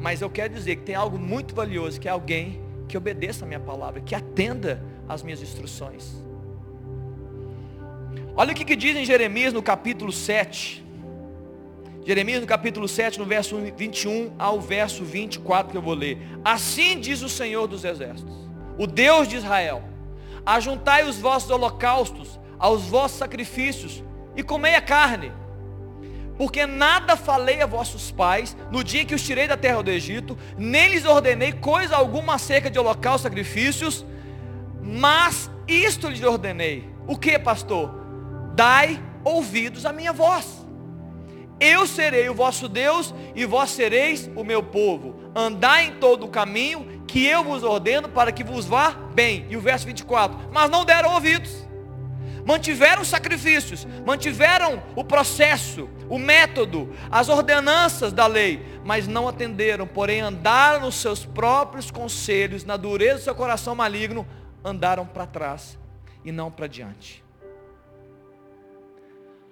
Mas 0.00 0.22
eu 0.22 0.30
quero 0.30 0.54
dizer 0.54 0.76
que 0.76 0.82
tem 0.82 0.94
algo 0.94 1.18
muito 1.18 1.54
valioso, 1.54 2.00
que 2.00 2.08
é 2.08 2.10
alguém 2.10 2.60
que 2.88 2.96
obedeça 2.96 3.44
a 3.44 3.48
minha 3.48 3.60
palavra, 3.60 4.00
que 4.00 4.14
atenda 4.14 4.82
às 5.06 5.22
minhas 5.22 5.42
instruções. 5.42 6.24
Olha 8.34 8.52
o 8.52 8.54
que, 8.54 8.64
que 8.64 8.74
diz 8.74 8.96
em 8.96 9.04
Jeremias 9.04 9.52
no 9.52 9.62
capítulo 9.62 10.10
7. 10.10 10.84
Jeremias 12.06 12.40
no 12.40 12.46
capítulo 12.46 12.88
7, 12.88 13.18
no 13.18 13.26
verso 13.26 13.56
21 13.58 14.32
ao 14.38 14.58
verso 14.58 15.04
24 15.04 15.70
que 15.70 15.76
eu 15.76 15.82
vou 15.82 15.92
ler. 15.92 16.18
Assim 16.42 16.98
diz 16.98 17.20
o 17.20 17.28
Senhor 17.28 17.66
dos 17.66 17.84
Exércitos, 17.84 18.34
o 18.78 18.86
Deus 18.86 19.28
de 19.28 19.36
Israel: 19.36 19.82
Ajuntai 20.46 21.06
os 21.06 21.18
vossos 21.18 21.50
holocaustos 21.50 22.40
aos 22.58 22.84
vossos 22.84 23.18
sacrifícios 23.18 24.02
e 24.34 24.42
comei 24.42 24.74
a 24.74 24.80
carne 24.80 25.30
porque 26.40 26.64
nada 26.64 27.18
falei 27.18 27.60
a 27.60 27.66
vossos 27.66 28.10
pais 28.10 28.56
no 28.70 28.82
dia 28.82 29.04
que 29.04 29.14
os 29.14 29.22
tirei 29.22 29.46
da 29.46 29.58
terra 29.58 29.82
do 29.82 29.90
Egito, 29.90 30.38
nem 30.56 30.88
lhes 30.88 31.04
ordenei 31.04 31.52
coisa 31.52 31.94
alguma 31.94 32.36
acerca 32.36 32.70
de 32.70 32.78
holocausto 32.78 33.26
e 33.26 33.28
sacrifícios, 33.28 34.06
mas 34.82 35.50
isto 35.68 36.08
lhes 36.08 36.22
ordenei. 36.22 36.88
O 37.06 37.18
que, 37.18 37.38
pastor? 37.38 37.94
Dai 38.54 38.98
ouvidos 39.22 39.84
à 39.84 39.92
minha 39.92 40.14
voz. 40.14 40.66
Eu 41.60 41.86
serei 41.86 42.26
o 42.30 42.34
vosso 42.34 42.70
Deus 42.70 43.14
e 43.34 43.44
vós 43.44 43.68
sereis 43.68 44.30
o 44.34 44.42
meu 44.42 44.62
povo. 44.62 45.16
Andai 45.36 45.88
em 45.88 45.92
todo 45.96 46.24
o 46.24 46.30
caminho 46.30 47.04
que 47.06 47.26
eu 47.26 47.44
vos 47.44 47.62
ordeno 47.62 48.08
para 48.08 48.32
que 48.32 48.42
vos 48.42 48.64
vá 48.64 48.92
bem. 48.92 49.44
E 49.50 49.58
o 49.58 49.60
verso 49.60 49.84
24. 49.84 50.48
Mas 50.50 50.70
não 50.70 50.86
deram 50.86 51.12
ouvidos 51.12 51.68
mantiveram 52.50 53.02
os 53.02 53.08
sacrifícios, 53.08 53.86
mantiveram 54.04 54.82
o 54.96 55.04
processo, 55.04 55.88
o 56.08 56.18
método, 56.18 56.92
as 57.08 57.28
ordenanças 57.28 58.12
da 58.12 58.26
lei, 58.26 58.60
mas 58.84 59.06
não 59.06 59.28
atenderam, 59.28 59.86
porém 59.86 60.20
andaram 60.20 60.80
nos 60.80 60.96
seus 60.96 61.24
próprios 61.24 61.92
conselhos, 61.92 62.64
na 62.64 62.76
dureza 62.76 63.18
do 63.18 63.22
seu 63.22 63.34
coração 63.36 63.76
maligno, 63.76 64.26
andaram 64.64 65.06
para 65.06 65.26
trás 65.26 65.78
e 66.24 66.32
não 66.32 66.50
para 66.50 66.66
diante. 66.66 67.22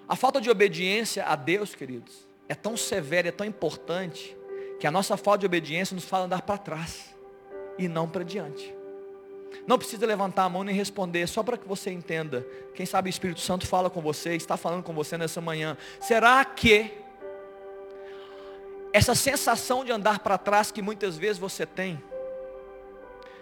A 0.09 0.17
falta 0.17 0.41
de 0.41 0.51
obediência 0.51 1.25
a 1.25 1.37
Deus, 1.37 1.77
queridos, 1.77 2.27
é 2.49 2.55
tão 2.55 2.77
severa, 2.77 3.29
é 3.29 3.33
tão 3.33 3.47
importante, 3.47 4.37
que 4.81 4.89
a 4.89 4.91
nossa 4.91 5.17
falta 5.17 5.41
de 5.41 5.47
obediência 5.47 5.95
nos 5.95 6.05
faz 6.05 6.25
andar 6.25 6.43
para 6.43 6.59
trás 6.59 7.15
e 7.79 7.87
não 7.87 8.09
para 8.09 8.25
diante. 8.25 8.78
Não 9.67 9.79
precisa 9.79 10.07
levantar 10.07 10.45
a 10.45 10.49
mão 10.49 10.65
nem 10.65 10.75
responder, 10.75 11.27
só 11.27 11.43
para 11.43 11.57
que 11.57 11.67
você 11.67 11.91
entenda. 11.91 12.47
Quem 12.75 12.87
sabe 12.87 13.09
o 13.09 13.11
Espírito 13.11 13.41
Santo 13.41 13.67
fala 13.67 13.91
com 13.91 14.01
você, 14.01 14.35
está 14.35 14.57
falando 14.57 14.83
com 14.83 14.93
você 14.93 15.19
nessa 15.19 15.41
manhã. 15.41 15.77
Será 16.01 16.45
que 16.45 16.93
essa 18.93 19.15
sensação 19.15 19.85
de 19.85 19.93
andar 19.93 20.21
para 20.21 20.39
trás 20.39 20.71
que 20.71 20.81
muitas 20.81 21.17
vezes 21.17 21.39
você 21.39 21.67
tem, 21.67 22.03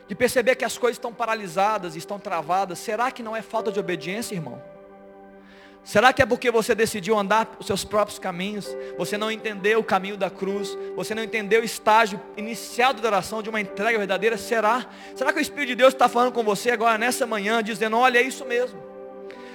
de 0.08 0.14
perceber 0.14 0.54
que 0.56 0.64
as 0.64 0.78
coisas 0.78 0.96
estão 0.96 1.12
paralisadas, 1.12 1.96
estão 1.96 2.18
travadas, 2.18 2.78
será 2.78 3.10
que 3.10 3.22
não 3.22 3.34
é 3.34 3.42
falta 3.42 3.72
de 3.72 3.80
obediência, 3.80 4.34
irmão? 4.34 4.62
Será 5.86 6.12
que 6.12 6.20
é 6.20 6.26
porque 6.26 6.50
você 6.50 6.74
decidiu 6.74 7.16
andar 7.16 7.48
os 7.60 7.66
seus 7.66 7.84
próprios 7.84 8.18
caminhos? 8.18 8.66
Você 8.98 9.16
não 9.16 9.30
entendeu 9.30 9.78
o 9.78 9.84
caminho 9.84 10.16
da 10.16 10.28
cruz? 10.28 10.76
Você 10.96 11.14
não 11.14 11.22
entendeu 11.22 11.62
o 11.62 11.64
estágio 11.64 12.20
inicial 12.36 12.92
da 12.92 13.06
oração 13.06 13.40
de 13.40 13.48
uma 13.48 13.60
entrega 13.60 13.96
verdadeira? 13.96 14.36
Será? 14.36 14.84
Será 15.14 15.32
que 15.32 15.38
o 15.38 15.40
Espírito 15.40 15.68
de 15.68 15.74
Deus 15.76 15.94
está 15.94 16.08
falando 16.08 16.32
com 16.32 16.42
você 16.42 16.72
agora 16.72 16.98
nessa 16.98 17.24
manhã, 17.24 17.62
dizendo, 17.62 17.96
olha, 17.96 18.18
é 18.18 18.22
isso 18.22 18.44
mesmo? 18.44 18.82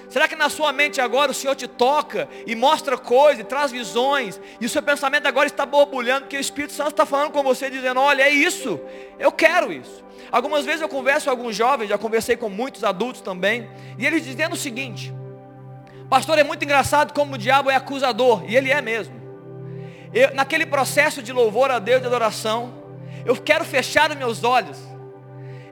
Será 0.08 0.26
que 0.26 0.34
na 0.34 0.48
sua 0.48 0.72
mente 0.72 1.02
agora 1.02 1.30
o 1.30 1.34
Senhor 1.34 1.54
te 1.54 1.68
toca 1.68 2.26
e 2.46 2.54
mostra 2.54 2.96
coisas, 2.96 3.40
e 3.40 3.44
traz 3.44 3.70
visões, 3.70 4.40
e 4.58 4.64
o 4.64 4.70
seu 4.70 4.82
pensamento 4.82 5.26
agora 5.26 5.46
está 5.46 5.66
borbulhando, 5.66 6.22
porque 6.22 6.38
o 6.38 6.40
Espírito 6.40 6.72
Santo 6.72 6.92
está 6.92 7.04
falando 7.04 7.30
com 7.30 7.42
você, 7.42 7.68
dizendo, 7.68 8.00
olha, 8.00 8.22
é 8.22 8.30
isso, 8.30 8.80
eu 9.18 9.30
quero 9.30 9.70
isso. 9.70 10.02
Algumas 10.30 10.64
vezes 10.64 10.80
eu 10.80 10.88
converso 10.88 11.26
com 11.26 11.30
alguns 11.30 11.54
jovens, 11.54 11.90
já 11.90 11.98
conversei 11.98 12.38
com 12.38 12.48
muitos 12.48 12.84
adultos 12.84 13.20
também, 13.20 13.70
e 13.98 14.06
eles 14.06 14.24
dizendo 14.24 14.54
o 14.54 14.56
seguinte, 14.56 15.12
Pastor, 16.12 16.38
é 16.38 16.44
muito 16.44 16.62
engraçado 16.62 17.14
como 17.14 17.36
o 17.36 17.38
diabo 17.38 17.70
é 17.70 17.74
acusador, 17.74 18.44
e 18.46 18.54
ele 18.54 18.70
é 18.70 18.82
mesmo. 18.82 19.14
Eu, 20.12 20.34
naquele 20.34 20.66
processo 20.66 21.22
de 21.22 21.32
louvor 21.32 21.70
a 21.70 21.78
Deus, 21.78 22.02
de 22.02 22.06
adoração, 22.06 22.74
eu 23.24 23.34
quero 23.34 23.64
fechar 23.64 24.10
os 24.10 24.16
meus 24.18 24.44
olhos, 24.44 24.78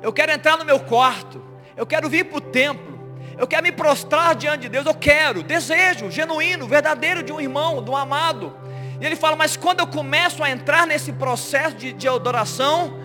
eu 0.00 0.10
quero 0.14 0.32
entrar 0.32 0.56
no 0.56 0.64
meu 0.64 0.80
quarto, 0.80 1.44
eu 1.76 1.86
quero 1.86 2.08
vir 2.08 2.24
para 2.24 2.38
o 2.38 2.40
templo, 2.40 2.98
eu 3.36 3.46
quero 3.46 3.62
me 3.62 3.70
prostrar 3.70 4.34
diante 4.34 4.60
de 4.60 4.70
Deus, 4.70 4.86
eu 4.86 4.94
quero, 4.94 5.42
desejo 5.42 6.10
genuíno, 6.10 6.66
verdadeiro 6.66 7.22
de 7.22 7.34
um 7.34 7.38
irmão, 7.38 7.84
de 7.84 7.90
um 7.90 7.96
amado. 7.98 8.56
E 8.98 9.04
ele 9.04 9.16
fala, 9.16 9.36
mas 9.36 9.58
quando 9.58 9.80
eu 9.80 9.86
começo 9.88 10.42
a 10.42 10.50
entrar 10.50 10.86
nesse 10.86 11.12
processo 11.12 11.76
de, 11.76 11.92
de 11.92 12.08
adoração, 12.08 12.98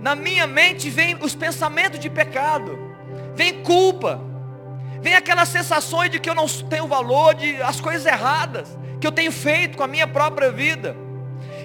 na 0.00 0.16
minha 0.16 0.44
mente 0.44 0.90
vem 0.90 1.14
os 1.22 1.36
pensamentos 1.36 2.00
de 2.00 2.10
pecado, 2.10 2.76
vem 3.32 3.62
culpa, 3.62 4.33
Vem 5.04 5.14
aquelas 5.14 5.50
sensações 5.50 6.10
de 6.10 6.18
que 6.18 6.30
eu 6.30 6.34
não 6.34 6.46
tenho 6.48 6.88
valor, 6.88 7.34
de 7.34 7.60
as 7.60 7.78
coisas 7.78 8.06
erradas 8.06 8.74
que 8.98 9.06
eu 9.06 9.12
tenho 9.12 9.30
feito 9.30 9.76
com 9.76 9.84
a 9.84 9.86
minha 9.86 10.06
própria 10.06 10.50
vida. 10.50 10.96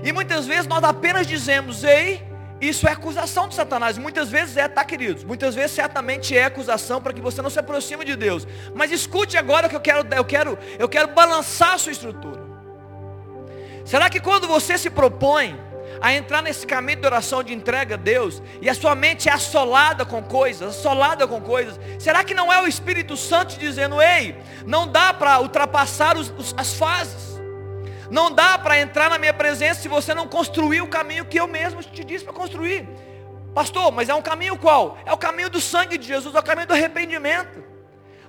E 0.03 0.11
muitas 0.11 0.45
vezes 0.45 0.67
nós 0.67 0.83
apenas 0.83 1.25
dizemos, 1.25 1.85
ei, 1.85 2.21
isso 2.59 2.85
é 2.85 2.91
acusação 2.91 3.47
de 3.47 3.55
Satanás. 3.55 3.97
Muitas 3.97 4.29
vezes 4.29 4.57
é, 4.57 4.67
tá, 4.67 4.83
queridos? 4.83 5.23
Muitas 5.23 5.55
vezes 5.55 5.71
certamente 5.71 6.37
é 6.37 6.43
acusação 6.43 7.01
para 7.01 7.13
que 7.13 7.21
você 7.21 7.41
não 7.41 7.49
se 7.49 7.57
aproxime 7.57 8.03
de 8.03 8.17
Deus. 8.17 8.45
Mas 8.75 8.91
escute 8.91 9.37
agora 9.37 9.69
que 9.69 9.75
eu 9.77 9.79
quero, 9.79 10.05
eu 10.13 10.25
quero, 10.25 10.59
eu 10.77 10.89
quero 10.89 11.07
balançar 11.13 11.75
a 11.75 11.77
sua 11.77 11.93
estrutura. 11.93 12.41
Será 13.85 14.09
que 14.09 14.19
quando 14.19 14.49
você 14.49 14.77
se 14.77 14.89
propõe 14.89 15.57
a 16.01 16.13
entrar 16.13 16.41
nesse 16.41 16.65
caminho 16.65 16.99
de 16.99 17.05
oração 17.05 17.43
de 17.43 17.53
entrega 17.53 17.95
a 17.95 17.97
Deus, 17.97 18.41
e 18.61 18.69
a 18.69 18.73
sua 18.73 18.95
mente 18.95 19.29
é 19.29 19.31
assolada 19.31 20.05
com 20.05 20.23
coisas, 20.23 20.77
assolada 20.77 21.27
com 21.27 21.41
coisas, 21.41 21.79
será 21.97 22.23
que 22.23 22.33
não 22.33 22.51
é 22.51 22.61
o 22.61 22.67
Espírito 22.67 23.17
Santo 23.17 23.57
dizendo, 23.57 24.01
ei, 24.01 24.37
não 24.65 24.87
dá 24.87 25.13
para 25.13 25.39
ultrapassar 25.39 26.17
os, 26.17 26.33
os, 26.37 26.53
as 26.57 26.73
fases, 26.73 27.39
não 28.09 28.31
dá 28.31 28.57
para 28.57 28.79
entrar 28.79 29.09
na 29.09 29.17
minha 29.17 29.33
presença 29.33 29.81
se 29.81 29.87
você 29.87 30.13
não 30.13 30.27
construir 30.27 30.81
o 30.81 30.87
caminho 30.87 31.25
que 31.25 31.39
eu 31.39 31.47
mesmo 31.47 31.83
te 31.83 32.03
disse 32.03 32.23
para 32.23 32.33
construir. 32.33 32.87
Pastor, 33.53 33.91
mas 33.91 34.09
é 34.09 34.13
um 34.13 34.21
caminho 34.21 34.57
qual? 34.57 34.97
É 35.05 35.13
o 35.13 35.17
caminho 35.17 35.49
do 35.49 35.59
sangue 35.59 35.97
de 35.97 36.07
Jesus, 36.07 36.33
é 36.33 36.39
o 36.39 36.43
caminho 36.43 36.67
do 36.67 36.73
arrependimento. 36.73 37.68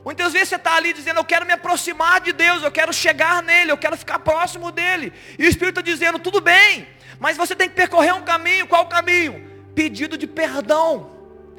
Muitas 0.05 0.33
vezes 0.33 0.49
você 0.49 0.57
está 0.57 0.77
ali 0.77 0.93
dizendo, 0.93 1.19
eu 1.19 1.25
quero 1.25 1.45
me 1.45 1.53
aproximar 1.53 2.21
de 2.21 2.33
Deus, 2.33 2.63
eu 2.63 2.73
quero 2.73 2.93
chegar 2.93 3.43
nele, 3.43 3.71
eu 3.71 3.77
quero 3.77 3.97
ficar 3.97 4.19
próximo 4.19 4.73
dele. 4.73 5.13
E 5.39 5.45
o 5.45 5.49
Espírito 5.49 5.81
está 5.81 5.83
dizendo, 5.83 6.19
tudo 6.19 6.41
bem, 6.41 6.89
mas 7.19 7.37
você 7.37 7.55
tem 7.55 7.69
que 7.69 7.75
percorrer 7.75 8.15
um 8.15 8.23
caminho, 8.23 8.67
qual 8.67 8.87
caminho? 8.87 9.47
Pedido 9.75 10.17
de 10.17 10.27
perdão. 10.27 11.11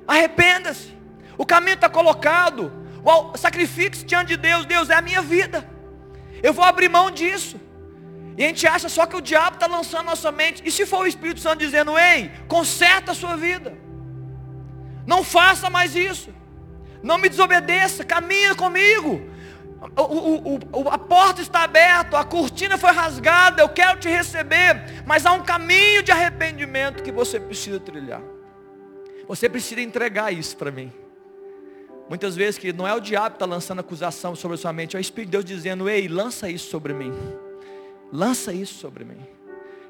Arrependa-se. 0.08 0.98
O 1.38 1.46
caminho 1.46 1.76
está 1.76 1.88
colocado. 1.88 2.72
Sacrifique-se 3.36 4.04
diante 4.06 4.30
de 4.30 4.38
Deus. 4.38 4.66
Deus 4.66 4.90
é 4.90 4.96
a 4.96 5.02
minha 5.02 5.22
vida. 5.22 5.70
Eu 6.42 6.52
vou 6.52 6.66
abrir 6.66 6.90
mão 6.90 7.12
disso. 7.12 7.60
E 8.38 8.44
a 8.44 8.48
gente 8.48 8.66
acha 8.66 8.90
só 8.90 9.06
que 9.06 9.16
o 9.16 9.22
diabo 9.22 9.56
está 9.56 9.68
lançando 9.68 10.06
nossa 10.06 10.32
mente. 10.32 10.64
E 10.66 10.72
se 10.72 10.86
for 10.86 11.02
o 11.02 11.08
Espírito 11.08 11.40
Santo 11.40 11.60
dizendo, 11.60 11.98
ei, 11.98 12.32
conserta 12.48 13.12
a 13.12 13.16
sua 13.16 13.38
vida. 13.38 13.78
Não 15.06 15.24
faça 15.24 15.70
mais 15.70 15.96
isso. 15.96 16.34
Não 17.04 17.18
me 17.18 17.30
desobedeça. 17.30 18.04
Caminha 18.04 18.56
comigo. 18.56 19.22
o, 19.98 20.02
o, 20.02 20.60
o, 20.84 20.90
a 20.90 20.98
porta 20.98 21.42
está 21.42 21.64
aberta, 21.64 22.20
a 22.20 22.24
cortina 22.24 22.78
foi 22.78 22.92
rasgada, 22.92 23.62
eu 23.64 23.70
quero 23.70 24.00
te 24.00 24.08
receber, 24.08 25.04
mas 25.06 25.26
há 25.26 25.32
um 25.32 25.42
caminho 25.42 26.04
de 26.04 26.12
arrependimento 26.12 27.02
que 27.02 27.12
você 27.12 27.40
precisa 27.40 27.80
trilhar. 27.80 28.22
Você 29.28 29.50
precisa 29.50 29.82
entregar 29.82 30.32
isso 30.32 30.56
para 30.58 30.72
mim. 30.72 30.92
Muitas 32.10 32.36
vezes 32.36 32.58
que 32.58 32.74
não 32.74 32.86
é 32.86 32.94
o 32.94 33.00
diabo 33.00 33.30
que 33.30 33.36
está 33.36 33.46
lançando 33.46 33.80
acusação 33.80 34.36
sobre 34.36 34.56
a 34.56 34.58
sua 34.58 34.74
mente, 34.74 34.98
é 34.98 35.00
o 35.00 35.02
Espírito 35.02 35.30
de 35.30 35.32
Deus 35.32 35.46
dizendo, 35.46 35.90
ei, 35.90 36.10
lança 36.10 36.50
isso 36.50 36.70
sobre 36.70 36.94
mim. 36.94 37.14
Lança 38.12 38.52
isso 38.52 38.74
sobre 38.74 39.06
mim. 39.06 39.26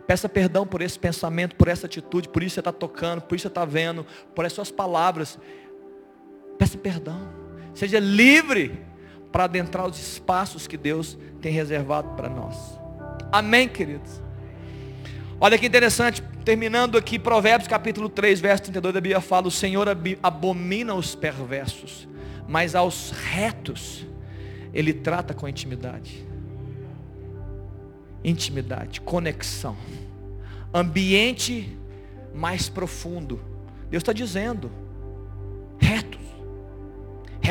Peça 0.05 0.29
perdão 0.29 0.67
por 0.67 0.81
esse 0.81 0.99
pensamento, 0.99 1.55
por 1.55 1.67
essa 1.67 1.87
atitude, 1.87 2.29
por 2.29 2.43
isso 2.43 2.55
você 2.55 2.59
está 2.59 2.71
tocando, 2.71 3.21
por 3.21 3.35
isso 3.35 3.43
você 3.43 3.47
está 3.47 3.65
vendo, 3.65 4.05
por 4.35 4.45
essas 4.45 4.55
suas 4.55 4.71
palavras. 4.71 5.39
Peça 6.57 6.77
perdão. 6.77 7.27
Seja 7.73 7.99
livre 7.99 8.79
para 9.31 9.45
adentrar 9.45 9.87
os 9.87 9.99
espaços 9.99 10.67
que 10.67 10.77
Deus 10.77 11.17
tem 11.41 11.51
reservado 11.51 12.09
para 12.15 12.29
nós. 12.29 12.57
Amém, 13.31 13.67
queridos? 13.67 14.21
Olha 15.39 15.57
que 15.57 15.65
interessante, 15.65 16.21
terminando 16.45 16.97
aqui, 16.97 17.17
Provérbios 17.17 17.67
capítulo 17.67 18.09
3, 18.09 18.39
verso 18.39 18.63
32 18.65 18.93
da 18.93 19.01
Bíblia 19.01 19.21
fala: 19.21 19.47
O 19.47 19.51
Senhor 19.51 19.87
abomina 20.21 20.93
os 20.93 21.15
perversos, 21.15 22.07
mas 22.47 22.75
aos 22.75 23.11
retos 23.11 24.05
Ele 24.73 24.93
trata 24.93 25.33
com 25.33 25.47
intimidade. 25.47 26.27
Intimidade, 28.23 29.01
conexão, 29.01 29.75
ambiente 30.71 31.75
mais 32.35 32.69
profundo. 32.69 33.39
Deus 33.89 34.01
está 34.01 34.13
dizendo, 34.13 34.71
retos. 35.79 36.20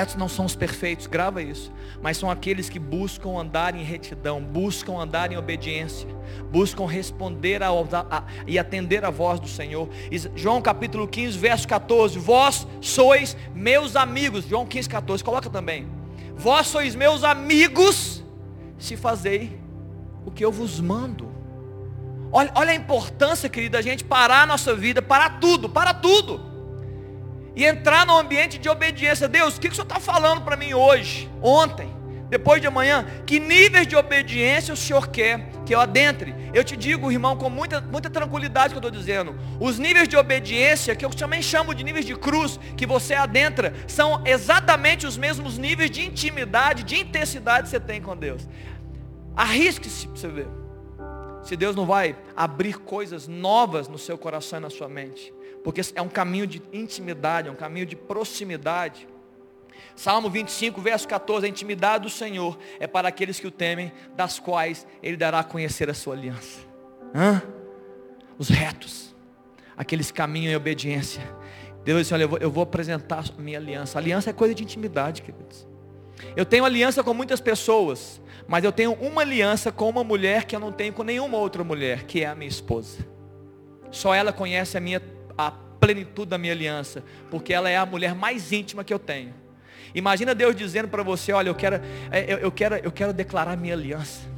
Retos 0.01 0.17
não 0.17 0.31
são 0.31 0.47
os 0.47 0.57
perfeitos, 0.57 1.07
grava 1.07 1.43
isso. 1.43 1.71
Mas 2.01 2.17
são 2.17 2.31
aqueles 2.31 2.71
que 2.71 2.79
buscam 2.79 3.39
andar 3.39 3.75
em 3.75 3.83
retidão, 3.83 4.41
buscam 4.41 4.95
andar 4.95 5.31
em 5.31 5.37
obediência, 5.37 6.09
buscam 6.51 6.87
responder 6.87 7.63
a, 7.63 7.69
a, 7.69 8.25
e 8.47 8.59
atender 8.59 9.05
a 9.05 9.11
voz 9.11 9.39
do 9.39 9.47
Senhor. 9.47 9.91
João 10.35 10.63
capítulo 10.63 11.07
15, 11.07 11.37
verso 11.37 11.69
14. 11.69 12.19
Vós 12.19 12.67
sois 12.81 13.37
meus 13.55 13.95
amigos. 13.95 14.47
João 14.47 14.65
15, 14.65 14.89
14. 14.89 15.23
Coloca 15.23 15.51
também. 15.51 15.87
Vós 16.35 16.69
sois 16.69 16.95
meus 16.95 17.23
amigos, 17.23 18.25
se 18.79 18.97
fazei 18.97 19.61
o 20.25 20.31
que 20.31 20.43
eu 20.43 20.51
vos 20.51 20.81
mando. 20.81 21.29
Olha, 22.33 22.51
olha 22.55 22.71
a 22.71 22.75
importância, 22.75 23.51
querida, 23.51 23.77
a 23.77 23.83
gente 23.83 24.03
parar 24.03 24.45
a 24.45 24.47
nossa 24.47 24.75
vida, 24.75 25.03
parar 25.03 25.41
tudo, 25.41 25.69
para 25.69 25.93
tudo 25.93 26.50
e 27.55 27.65
entrar 27.65 28.07
no 28.07 28.17
ambiente 28.17 28.59
de 28.59 28.69
obediência. 28.69 29.29
Deus, 29.29 29.57
o 29.57 29.61
que, 29.61 29.69
o 29.69 29.75
Senhor 29.75 29.85
está 29.85 30.01
falando 30.01 30.43
para 30.43 30.57
mim 30.57 30.75
hoje, 30.75 31.31
ontem, 31.43 31.91
depois 32.29 32.61
de 32.61 32.67
amanhã? 32.67 33.05
Que 33.27 33.41
níveis 33.41 33.87
de 33.87 33.97
obediência 33.97 34.73
o 34.73 34.77
Senhor 34.77 35.09
quer 35.09 35.51
que 35.67 35.75
eu 35.75 35.81
adentre? 35.81 36.35
Eu 36.55 36.65
te 36.65 36.77
digo, 36.77 37.11
irmão, 37.11 37.37
com 37.37 37.51
muita, 37.51 37.81
muita 37.81 38.09
tranquilidade 38.09 38.73
que 38.73 38.79
eu 38.79 38.89
estou 38.89 38.91
dizendo, 38.91 39.37
os 39.59 39.79
níveis 39.79 40.09
de 40.09 40.17
obediência, 40.17 40.95
que 40.95 41.05
eu 41.05 41.11
também 41.11 41.43
chamo 41.43 41.75
de 41.75 41.85
níveis 41.85 42.05
de 42.05 42.15
cruz, 42.15 42.59
que 42.77 42.87
você 42.87 43.15
adentra, 43.15 43.75
são 43.87 44.23
exatamente 44.25 45.07
os 45.07 45.17
mesmos 45.17 45.59
níveis 45.59 45.91
de 45.91 46.03
intimidade, 46.05 46.85
de 46.85 46.97
intensidade 46.99 47.65
que 47.65 47.71
você 47.71 47.81
tem 47.81 48.01
com 48.01 48.17
Deus. 48.17 48.49
Arrisque-se 49.37 50.07
para 50.07 50.17
você 50.17 50.29
ver. 50.29 50.49
Se 51.43 51.57
Deus 51.57 51.75
não 51.75 51.87
vai 51.87 52.17
abrir 52.37 52.79
coisas 52.79 53.27
novas 53.27 53.89
no 53.89 53.99
seu 53.99 54.19
coração 54.19 54.59
e 54.59 54.63
na 54.63 54.71
sua 54.71 54.89
mente. 54.89 55.33
Porque 55.63 55.81
é 55.95 56.03
um 56.03 56.09
caminho 56.09 56.47
de 56.47 56.63
intimidade, 56.73 57.49
é 57.49 57.51
um 57.51 57.57
caminho 57.57 57.87
de 57.87 57.97
proximidade. 57.97 59.07
Salmo 59.95 60.31
25, 60.31 60.81
verso 60.81 61.07
14, 61.07 61.47
a 61.47 61.49
intimidade 61.49 62.05
do 62.05 62.11
Senhor 62.11 62.59
é 62.79 62.87
para 62.87 63.09
aqueles 63.09 63.39
que 63.39 63.47
o 63.47 63.51
temem, 63.51 63.93
das 64.17 64.39
quais 64.39 64.87
Ele 65.03 65.17
dará 65.17 65.41
a 65.41 65.45
conhecer 65.45 65.91
a 65.91 65.95
sua 65.95 66.15
aliança. 66.15 66.61
Hã? 67.15 67.43
Os 68.39 68.49
retos, 68.49 69.15
aqueles 69.77 70.11
que 70.11 70.17
caminham 70.17 70.53
em 70.53 70.57
obediência. 70.57 71.23
Deus 71.85 72.01
disse, 72.03 72.15
olha, 72.15 72.23
eu 72.23 72.29
vou, 72.29 72.39
eu 72.39 72.51
vou 72.51 72.63
apresentar 72.63 73.25
a 73.37 73.41
minha 73.41 73.59
aliança. 73.59 73.99
aliança 73.99 74.31
é 74.31 74.33
coisa 74.33 74.55
de 74.55 74.63
intimidade, 74.63 75.23
queridos. 75.23 75.67
Eu 76.37 76.45
tenho 76.45 76.65
aliança 76.65 77.03
com 77.03 77.15
muitas 77.15 77.41
pessoas, 77.41 78.21
mas 78.47 78.65
eu 78.65 78.73
tenho 78.73 78.93
uma 78.95 79.23
aliança 79.23 79.73
com 79.73 79.89
uma 79.89 80.05
mulher 80.05 80.45
que 80.45 80.55
eu 80.55 80.61
não 80.61 80.73
tenho 80.73 80.93
com 80.93 81.03
nenhuma 81.03 81.39
outra 81.39 81.65
mulher, 81.65 82.05
que 82.05 82.23
é 82.23 82.27
a 82.27 82.35
minha 82.35 82.49
esposa. 82.49 82.99
Só 83.91 84.15
ela 84.15 84.33
conhece 84.33 84.77
a 84.77 84.81
minha 84.81 85.01
a 85.49 85.51
plenitude 85.81 86.29
da 86.29 86.39
minha 86.39 86.53
aliança, 86.53 87.03
porque 87.31 87.53
ela 87.53 87.69
é 87.71 87.77
a 87.77 87.87
mulher 87.87 88.15
mais 88.15 88.53
íntima 88.53 88.85
que 88.85 88.93
eu 88.93 88.99
tenho. 88.99 89.33
Imagina 89.95 90.35
Deus 90.35 90.55
dizendo 90.55 90.89
para 90.89 91.03
você, 91.03 91.33
olha, 91.33 91.49
eu 91.49 91.55
quero, 91.55 91.81
é, 92.11 92.33
eu, 92.33 92.39
eu, 92.39 92.53
quero, 92.53 92.77
eu 92.77 92.93
quero 92.93 93.13
declarar 93.13 93.57
minha 93.57 93.75
aliança. 93.75 94.29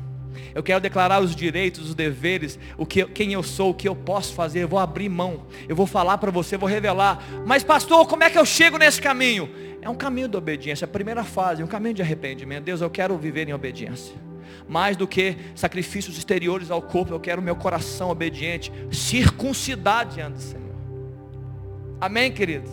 Eu 0.55 0.63
quero 0.63 0.81
declarar 0.81 1.23
os 1.23 1.35
direitos, 1.35 1.89
os 1.91 1.95
deveres, 1.95 2.59
o 2.77 2.85
que, 2.85 3.05
quem 3.07 3.33
eu 3.33 3.43
sou, 3.43 3.71
o 3.71 3.75
que 3.75 3.89
eu 3.89 3.95
posso 3.95 4.35
fazer. 4.35 4.63
Eu 4.63 4.69
vou 4.69 4.79
abrir 4.79 5.09
mão. 5.09 5.47
Eu 5.69 5.75
vou 5.75 5.87
falar 5.87 6.19
para 6.19 6.31
você, 6.31 6.57
vou 6.57 6.69
revelar. 6.69 7.23
Mas 7.47 7.63
pastor, 7.63 8.07
como 8.07 8.25
é 8.25 8.31
que 8.31 8.39
eu 8.39 8.45
chego 8.45 8.79
nesse 8.79 9.01
caminho? 9.01 9.51
É 9.81 9.89
um 9.89 9.95
caminho 9.95 10.29
de 10.29 10.37
obediência, 10.37 10.85
a 10.85 10.89
primeira 10.89 11.25
fase, 11.25 11.63
um 11.63 11.67
caminho 11.67 11.95
de 11.95 12.03
arrependimento. 12.03 12.65
Deus, 12.65 12.81
eu 12.81 12.91
quero 12.91 13.17
viver 13.17 13.49
em 13.49 13.53
obediência. 13.53 14.15
Mais 14.69 14.97
do 14.97 15.09
que 15.09 15.37
sacrifícios 15.55 16.17
exteriores 16.17 16.71
ao 16.71 16.81
corpo, 16.81 17.13
eu 17.13 17.21
quero 17.21 17.43
meu 17.43 17.57
coração 17.57 18.11
obediente, 18.11 18.73
circuncidado 18.91 20.15
diante 20.15 20.35
do 20.35 20.41
Senhor. 20.41 20.72
Amém, 22.03 22.33
queridos? 22.33 22.69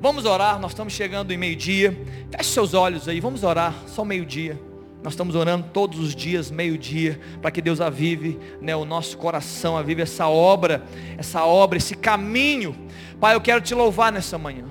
Vamos 0.00 0.24
orar, 0.24 0.58
nós 0.58 0.72
estamos 0.72 0.92
chegando 0.92 1.32
em 1.32 1.36
meio-dia. 1.36 1.96
Feche 2.32 2.50
seus 2.50 2.74
olhos 2.74 3.06
aí, 3.06 3.20
vamos 3.20 3.44
orar, 3.44 3.72
só 3.86 4.04
meio-dia. 4.04 4.60
Nós 5.04 5.12
estamos 5.12 5.36
orando 5.36 5.68
todos 5.72 6.00
os 6.00 6.12
dias, 6.12 6.50
meio-dia, 6.50 7.20
para 7.40 7.52
que 7.52 7.62
Deus 7.62 7.80
avive 7.80 8.40
né, 8.60 8.74
o 8.74 8.84
nosso 8.84 9.16
coração, 9.16 9.76
avive 9.76 10.02
essa 10.02 10.26
obra, 10.26 10.82
essa 11.16 11.44
obra, 11.44 11.78
esse 11.78 11.94
caminho. 11.94 12.76
Pai, 13.20 13.36
eu 13.36 13.40
quero 13.40 13.60
te 13.60 13.72
louvar 13.72 14.10
nessa 14.10 14.36
manhã. 14.36 14.64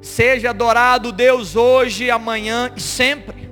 Seja 0.00 0.48
adorado 0.48 1.12
Deus 1.12 1.56
hoje, 1.56 2.10
amanhã 2.10 2.72
e 2.74 2.80
sempre. 2.80 3.50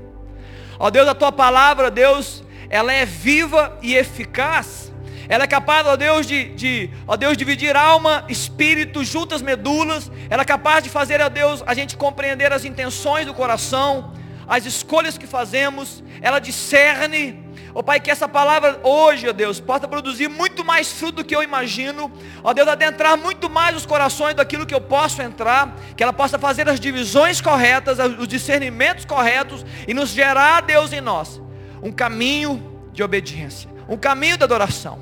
Ó 0.79 0.89
Deus, 0.89 1.07
a 1.07 1.15
tua 1.15 1.31
palavra, 1.31 1.91
Deus, 1.91 2.43
ela 2.71 2.91
é 2.91 3.05
viva 3.05 3.79
e 3.83 3.95
eficaz 3.95 4.94
ela 5.29 5.45
é 5.45 5.47
capaz, 5.47 5.87
ó 5.87 5.97
Deus, 5.97 6.27
de, 6.27 6.51
de 6.51 6.91
ó 7.07 7.17
Deus, 7.17 7.37
dividir 7.37 7.77
alma, 7.77 8.25
espírito, 8.29 9.05
juntas 9.05 9.43
medulas. 9.43 10.11
Ela 10.29 10.43
é 10.43 10.45
capaz 10.45 10.83
de 10.85 10.91
fazer, 10.91 11.21
ó 11.21 11.29
Deus, 11.29 11.63
a 11.67 11.75
gente 11.75 11.97
compreender 11.97 12.53
as 12.53 12.65
intenções 12.65 13.27
do 13.27 13.35
coração, 13.35 14.13
as 14.47 14.67
escolhas 14.67 15.17
que 15.19 15.27
fazemos. 15.27 16.03
Ela 16.21 16.39
discerne. 16.39 17.43
Ó 17.77 17.83
Pai, 17.83 17.99
que 17.99 18.11
essa 18.11 18.29
palavra 18.29 18.79
hoje, 18.85 19.29
ó 19.29 19.33
Deus, 19.33 19.59
possa 19.59 19.89
produzir 19.89 20.29
muito 20.29 20.65
mais 20.65 20.93
fruto 20.93 21.17
do 21.17 21.25
que 21.25 21.35
eu 21.35 21.43
imagino. 21.43 22.13
Ó 22.43 22.53
Deus, 22.53 22.69
adentrar 22.69 23.17
muito 23.17 23.51
mais 23.51 23.77
os 23.77 23.85
corações 23.85 24.35
daquilo 24.35 24.65
que 24.65 24.75
eu 24.75 24.81
posso 24.81 25.21
entrar. 25.21 25.77
Que 25.97 26.03
ela 26.03 26.13
possa 26.13 26.39
fazer 26.39 26.69
as 26.69 26.79
divisões 26.79 27.41
corretas, 27.41 27.99
os 28.19 28.29
discernimentos 28.29 29.05
corretos 29.05 29.65
e 29.89 29.95
nos 29.95 30.11
gerar, 30.11 30.61
Deus, 30.61 30.93
em 30.93 31.01
nós 31.01 31.43
um 31.85 31.93
caminho 31.93 32.89
de 32.93 33.03
obediência, 33.03 33.69
um 33.87 33.97
caminho 33.97 34.39
da 34.39 34.47
adoração. 34.47 34.99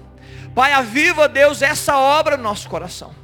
Pai, 0.55 0.73
aviva, 0.73 1.29
Deus, 1.29 1.63
essa 1.63 1.97
obra 1.97 2.37
no 2.37 2.43
nosso 2.43 2.69
coração. 2.69 3.22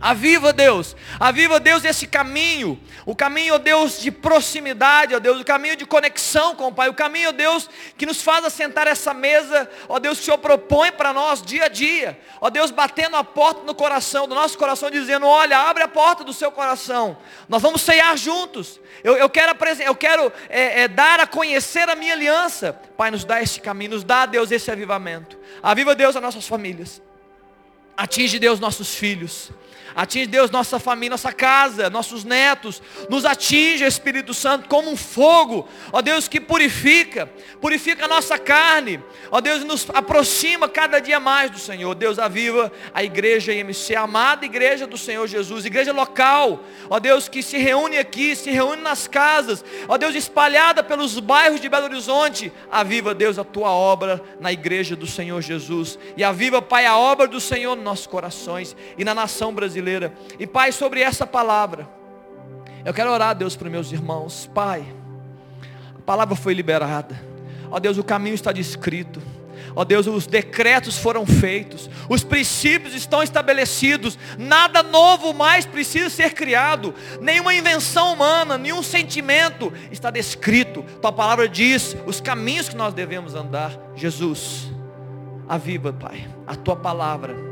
Aviva 0.00 0.52
Deus, 0.52 0.94
aviva 1.18 1.58
Deus 1.58 1.84
esse 1.84 2.06
caminho, 2.06 2.80
o 3.04 3.16
caminho, 3.16 3.54
ó 3.54 3.58
Deus, 3.58 4.00
de 4.00 4.12
proximidade, 4.12 5.12
ó 5.12 5.18
Deus, 5.18 5.40
o 5.40 5.44
caminho 5.44 5.74
de 5.74 5.84
conexão 5.84 6.54
com 6.54 6.68
o 6.68 6.72
Pai, 6.72 6.88
o 6.88 6.94
caminho, 6.94 7.30
ó 7.30 7.32
Deus, 7.32 7.68
que 7.96 8.06
nos 8.06 8.22
faz 8.22 8.44
assentar 8.44 8.86
essa 8.86 9.12
mesa, 9.12 9.68
ó 9.88 9.98
Deus, 9.98 10.18
que 10.18 10.22
o 10.22 10.24
Senhor 10.26 10.38
propõe 10.38 10.92
para 10.92 11.12
nós 11.12 11.42
dia 11.42 11.64
a 11.64 11.68
dia, 11.68 12.16
ó 12.40 12.48
Deus, 12.48 12.70
batendo 12.70 13.16
a 13.16 13.24
porta 13.24 13.64
no 13.64 13.74
coração, 13.74 14.28
do 14.28 14.36
nosso 14.36 14.56
coração, 14.56 14.88
dizendo, 14.88 15.26
olha, 15.26 15.58
abre 15.58 15.82
a 15.82 15.88
porta 15.88 16.22
do 16.22 16.32
seu 16.32 16.52
coração, 16.52 17.18
nós 17.48 17.60
vamos 17.60 17.82
ceiar 17.82 18.16
juntos, 18.16 18.80
eu, 19.02 19.16
eu 19.16 19.28
quero, 19.28 19.58
eu 19.84 19.96
quero 19.96 20.32
é, 20.48 20.82
é, 20.82 20.88
dar 20.88 21.18
a 21.18 21.26
conhecer 21.26 21.88
a 21.88 21.96
minha 21.96 22.12
aliança, 22.12 22.72
Pai, 22.96 23.10
nos 23.10 23.24
dá 23.24 23.42
esse 23.42 23.60
caminho, 23.60 23.90
nos 23.90 24.04
dá, 24.04 24.26
Deus, 24.26 24.52
esse 24.52 24.70
avivamento, 24.70 25.36
aviva 25.60 25.92
Deus 25.96 26.14
as 26.14 26.22
nossas 26.22 26.46
famílias, 26.46 27.02
atinge 27.96 28.38
Deus 28.38 28.60
nossos 28.60 28.94
filhos, 28.94 29.50
Atinge, 29.98 30.28
Deus, 30.28 30.48
nossa 30.48 30.78
família, 30.78 31.10
nossa 31.10 31.32
casa, 31.32 31.90
nossos 31.90 32.22
netos. 32.22 32.80
Nos 33.10 33.24
atinge, 33.24 33.84
Espírito 33.84 34.32
Santo, 34.32 34.68
como 34.68 34.88
um 34.88 34.96
fogo. 34.96 35.68
Ó 35.92 36.00
Deus, 36.00 36.28
que 36.28 36.40
purifica. 36.40 37.28
Purifica 37.60 38.04
a 38.04 38.08
nossa 38.08 38.38
carne. 38.38 39.02
Ó 39.28 39.40
Deus, 39.40 39.64
nos 39.64 39.88
aproxima 39.92 40.68
cada 40.68 41.00
dia 41.00 41.18
mais 41.18 41.50
do 41.50 41.58
Senhor. 41.58 41.96
Deus, 41.96 42.20
aviva 42.20 42.70
a 42.94 43.02
igreja 43.02 43.52
IMC, 43.52 43.96
a 43.96 44.02
amada 44.02 44.44
igreja 44.44 44.86
do 44.86 44.96
Senhor 44.96 45.26
Jesus. 45.26 45.64
Igreja 45.64 45.92
local. 45.92 46.62
Ó 46.88 47.00
Deus, 47.00 47.28
que 47.28 47.42
se 47.42 47.58
reúne 47.58 47.98
aqui, 47.98 48.36
se 48.36 48.52
reúne 48.52 48.80
nas 48.80 49.08
casas. 49.08 49.64
Ó 49.88 49.98
Deus, 49.98 50.14
espalhada 50.14 50.80
pelos 50.80 51.18
bairros 51.18 51.60
de 51.60 51.68
Belo 51.68 51.86
Horizonte. 51.86 52.52
Aviva, 52.70 53.12
Deus, 53.12 53.36
a 53.36 53.42
tua 53.42 53.72
obra 53.72 54.22
na 54.38 54.52
igreja 54.52 54.94
do 54.94 55.08
Senhor 55.08 55.42
Jesus. 55.42 55.98
E 56.16 56.22
aviva, 56.22 56.62
Pai, 56.62 56.86
a 56.86 56.96
obra 56.96 57.26
do 57.26 57.40
Senhor 57.40 57.74
nos 57.74 57.84
nossos 57.84 58.06
corações 58.06 58.76
e 58.96 59.04
na 59.04 59.12
nação 59.12 59.52
brasileira 59.52 59.87
E 60.38 60.46
Pai, 60.46 60.72
sobre 60.72 61.00
essa 61.00 61.26
palavra, 61.26 61.88
eu 62.84 62.94
quero 62.94 63.10
orar, 63.10 63.34
Deus, 63.34 63.56
para 63.56 63.68
meus 63.68 63.92
irmãos. 63.92 64.48
Pai, 64.54 64.84
palavra 66.08 66.34
foi 66.34 66.54
liberada. 66.54 67.20
Ó 67.70 67.78
Deus, 67.78 67.98
o 67.98 68.02
caminho 68.02 68.34
está 68.34 68.50
descrito. 68.50 69.20
Ó 69.76 69.84
Deus, 69.84 70.06
os 70.06 70.26
decretos 70.26 70.96
foram 70.96 71.26
feitos, 71.26 71.90
os 72.08 72.24
princípios 72.24 72.94
estão 72.94 73.22
estabelecidos, 73.22 74.18
nada 74.38 74.82
novo 74.82 75.34
mais 75.34 75.66
precisa 75.66 76.08
ser 76.08 76.32
criado, 76.32 76.94
nenhuma 77.20 77.54
invenção 77.54 78.14
humana, 78.14 78.56
nenhum 78.56 78.82
sentimento 78.82 79.70
está 79.92 80.10
descrito. 80.10 80.82
Tua 81.02 81.12
palavra 81.12 81.46
diz 81.48 81.94
os 82.06 82.20
caminhos 82.20 82.68
que 82.68 82.76
nós 82.76 82.94
devemos 82.94 83.34
andar. 83.34 83.76
Jesus, 83.94 84.70
aviva, 85.46 85.92
Pai, 85.92 86.26
a 86.46 86.56
tua 86.56 86.74
palavra. 86.74 87.47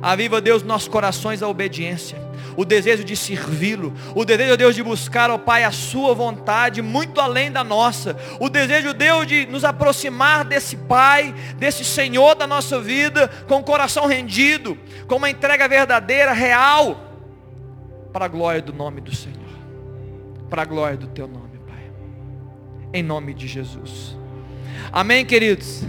Aviva, 0.00 0.40
Deus, 0.40 0.62
nossos 0.62 0.88
corações 0.88 1.42
a 1.42 1.48
obediência 1.48 2.28
o 2.58 2.64
desejo 2.64 3.04
de 3.04 3.16
servi-lo, 3.16 3.94
o 4.16 4.24
desejo, 4.24 4.56
Deus, 4.56 4.74
de 4.74 4.82
buscar, 4.82 5.30
ó 5.30 5.38
Pai, 5.38 5.62
a 5.62 5.70
sua 5.70 6.12
vontade, 6.12 6.82
muito 6.82 7.20
além 7.20 7.52
da 7.52 7.62
nossa, 7.62 8.16
o 8.40 8.48
desejo, 8.48 8.92
Deus, 8.92 9.28
de 9.28 9.46
nos 9.46 9.64
aproximar 9.64 10.44
desse 10.44 10.76
Pai, 10.76 11.32
desse 11.56 11.84
Senhor 11.84 12.34
da 12.34 12.48
nossa 12.48 12.80
vida, 12.80 13.28
com 13.46 13.58
o 13.58 13.62
coração 13.62 14.06
rendido, 14.06 14.76
com 15.06 15.14
uma 15.14 15.30
entrega 15.30 15.68
verdadeira, 15.68 16.32
real, 16.32 17.00
para 18.12 18.24
a 18.24 18.28
glória 18.28 18.60
do 18.60 18.72
nome 18.72 19.00
do 19.00 19.14
Senhor, 19.14 19.38
para 20.50 20.62
a 20.62 20.64
glória 20.64 20.96
do 20.96 21.06
Teu 21.06 21.28
nome, 21.28 21.60
Pai, 21.64 21.92
em 22.92 23.04
nome 23.04 23.34
de 23.34 23.46
Jesus. 23.46 24.16
Amém, 24.90 25.24
queridos? 25.24 25.84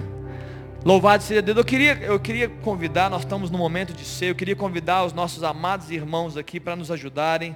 Louvado 0.85 1.21
seja 1.21 1.41
Deus. 1.41 1.57
Eu 1.57 1.65
queria, 1.65 1.93
eu 2.01 2.17
queria 2.17 2.47
convidar, 2.47 3.09
nós 3.09 3.23
estamos 3.23 3.51
no 3.51 3.57
momento 3.57 3.93
de 3.93 4.05
ser, 4.05 4.31
eu 4.31 4.35
queria 4.35 4.55
convidar 4.55 5.03
os 5.03 5.11
nossos 5.11 5.43
amados 5.43 5.91
irmãos 5.91 6.37
aqui 6.37 6.57
para 6.57 6.73
nos 6.73 6.89
ajudarem 6.89 7.53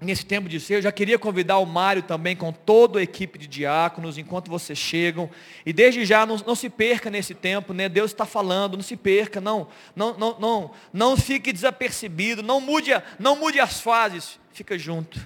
nesse 0.00 0.26
tempo 0.26 0.48
de 0.48 0.58
ser. 0.58 0.78
Eu 0.78 0.82
já 0.82 0.90
queria 0.90 1.20
convidar 1.20 1.58
o 1.58 1.64
Mário 1.66 2.02
também 2.02 2.34
com 2.34 2.52
toda 2.52 2.98
a 2.98 3.02
equipe 3.02 3.38
de 3.38 3.46
diáconos, 3.46 4.18
enquanto 4.18 4.50
vocês 4.50 4.76
chegam. 4.76 5.30
E 5.64 5.72
desde 5.72 6.04
já 6.04 6.26
não, 6.26 6.36
não 6.38 6.56
se 6.56 6.68
perca 6.68 7.10
nesse 7.10 7.32
tempo, 7.32 7.72
né? 7.72 7.88
Deus 7.88 8.10
está 8.10 8.26
falando, 8.26 8.76
não 8.76 8.82
se 8.82 8.96
perca, 8.96 9.40
não, 9.40 9.68
não, 9.94 10.18
não, 10.18 10.40
não, 10.40 10.70
não 10.92 11.16
fique 11.16 11.52
desapercebido, 11.52 12.42
não 12.42 12.60
mude, 12.60 12.90
não 13.20 13.36
mude 13.36 13.60
as 13.60 13.80
fases, 13.80 14.40
fica 14.52 14.76
junto. 14.76 15.24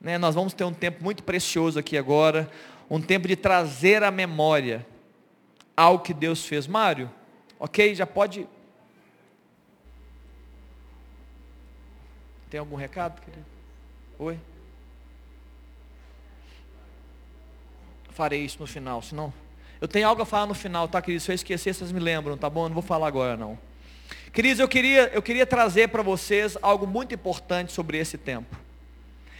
Né? 0.00 0.18
Nós 0.18 0.34
vamos 0.34 0.52
ter 0.52 0.64
um 0.64 0.74
tempo 0.74 1.04
muito 1.04 1.22
precioso 1.22 1.78
aqui 1.78 1.96
agora, 1.96 2.50
um 2.90 3.00
tempo 3.00 3.28
de 3.28 3.36
trazer 3.36 4.02
a 4.02 4.10
memória 4.10 4.84
ao 5.76 5.98
que 5.98 6.12
Deus 6.14 6.44
fez. 6.44 6.66
Mário, 6.66 7.10
ok? 7.58 7.94
Já 7.94 8.06
pode. 8.06 8.46
Tem 12.50 12.60
algum 12.60 12.76
recado, 12.76 13.20
querido? 13.20 13.44
Oi? 14.18 14.38
Farei 18.10 18.44
isso 18.44 18.58
no 18.60 18.66
final, 18.66 19.00
senão. 19.00 19.32
Eu 19.80 19.88
tenho 19.88 20.06
algo 20.06 20.22
a 20.22 20.26
falar 20.26 20.46
no 20.46 20.54
final, 20.54 20.86
tá, 20.86 21.00
querido? 21.00 21.22
Se 21.22 21.30
eu 21.30 21.34
esquecer, 21.34 21.74
vocês 21.74 21.90
me 21.90 21.98
lembram, 21.98 22.36
tá 22.36 22.48
bom? 22.48 22.64
Eu 22.64 22.68
não 22.68 22.74
vou 22.74 22.82
falar 22.82 23.06
agora, 23.06 23.36
não. 23.36 23.58
Queridos, 24.32 24.60
eu 24.60 24.68
queria, 24.68 25.10
eu 25.12 25.22
queria 25.22 25.46
trazer 25.46 25.88
para 25.88 26.02
vocês 26.02 26.56
algo 26.62 26.86
muito 26.86 27.14
importante 27.14 27.72
sobre 27.72 27.98
esse 27.98 28.16
tempo. 28.16 28.56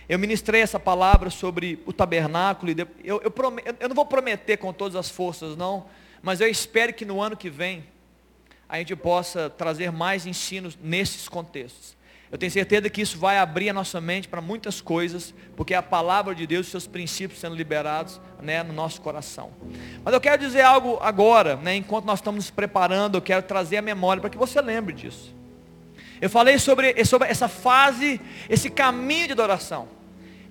Eu 0.08 0.18
ministrei 0.18 0.60
essa 0.60 0.80
palavra 0.80 1.30
sobre 1.30 1.82
o 1.86 1.92
tabernáculo. 1.92 2.72
Eu, 3.04 3.22
eu, 3.22 3.32
eu 3.78 3.88
não 3.88 3.94
vou 3.94 4.04
prometer 4.04 4.56
com 4.56 4.72
todas 4.72 4.96
as 4.96 5.08
forças, 5.08 5.56
não 5.56 5.86
mas 6.22 6.40
eu 6.40 6.48
espero 6.48 6.94
que 6.94 7.04
no 7.04 7.20
ano 7.20 7.36
que 7.36 7.50
vem 7.50 7.84
a 8.68 8.78
gente 8.78 8.96
possa 8.96 9.50
trazer 9.50 9.92
mais 9.92 10.24
ensinos 10.24 10.78
nesses 10.82 11.28
contextos. 11.28 11.94
Eu 12.30 12.38
tenho 12.38 12.50
certeza 12.50 12.88
que 12.88 13.02
isso 13.02 13.18
vai 13.18 13.36
abrir 13.36 13.68
a 13.68 13.74
nossa 13.74 14.00
mente 14.00 14.26
para 14.26 14.40
muitas 14.40 14.80
coisas, 14.80 15.34
porque 15.54 15.74
é 15.74 15.76
a 15.76 15.82
palavra 15.82 16.34
de 16.34 16.46
Deus, 16.46 16.64
os 16.64 16.70
seus 16.70 16.86
princípios 16.86 17.38
sendo 17.38 17.54
liberados 17.54 18.18
né, 18.40 18.62
no 18.62 18.72
nosso 18.72 19.02
coração. 19.02 19.50
Mas 20.02 20.14
eu 20.14 20.20
quero 20.20 20.40
dizer 20.40 20.62
algo 20.62 20.98
agora, 21.02 21.56
né, 21.56 21.76
enquanto 21.76 22.06
nós 22.06 22.20
estamos 22.20 22.46
nos 22.46 22.50
preparando, 22.50 23.18
eu 23.18 23.20
quero 23.20 23.42
trazer 23.42 23.76
a 23.76 23.82
memória 23.82 24.22
para 24.22 24.30
que 24.30 24.38
você 24.38 24.62
lembre 24.62 24.94
disso. 24.94 25.34
Eu 26.22 26.30
falei 26.30 26.58
sobre, 26.58 27.04
sobre 27.04 27.28
essa 27.28 27.48
fase, 27.48 28.18
esse 28.48 28.70
caminho 28.70 29.26
de 29.26 29.32
adoração. 29.34 29.86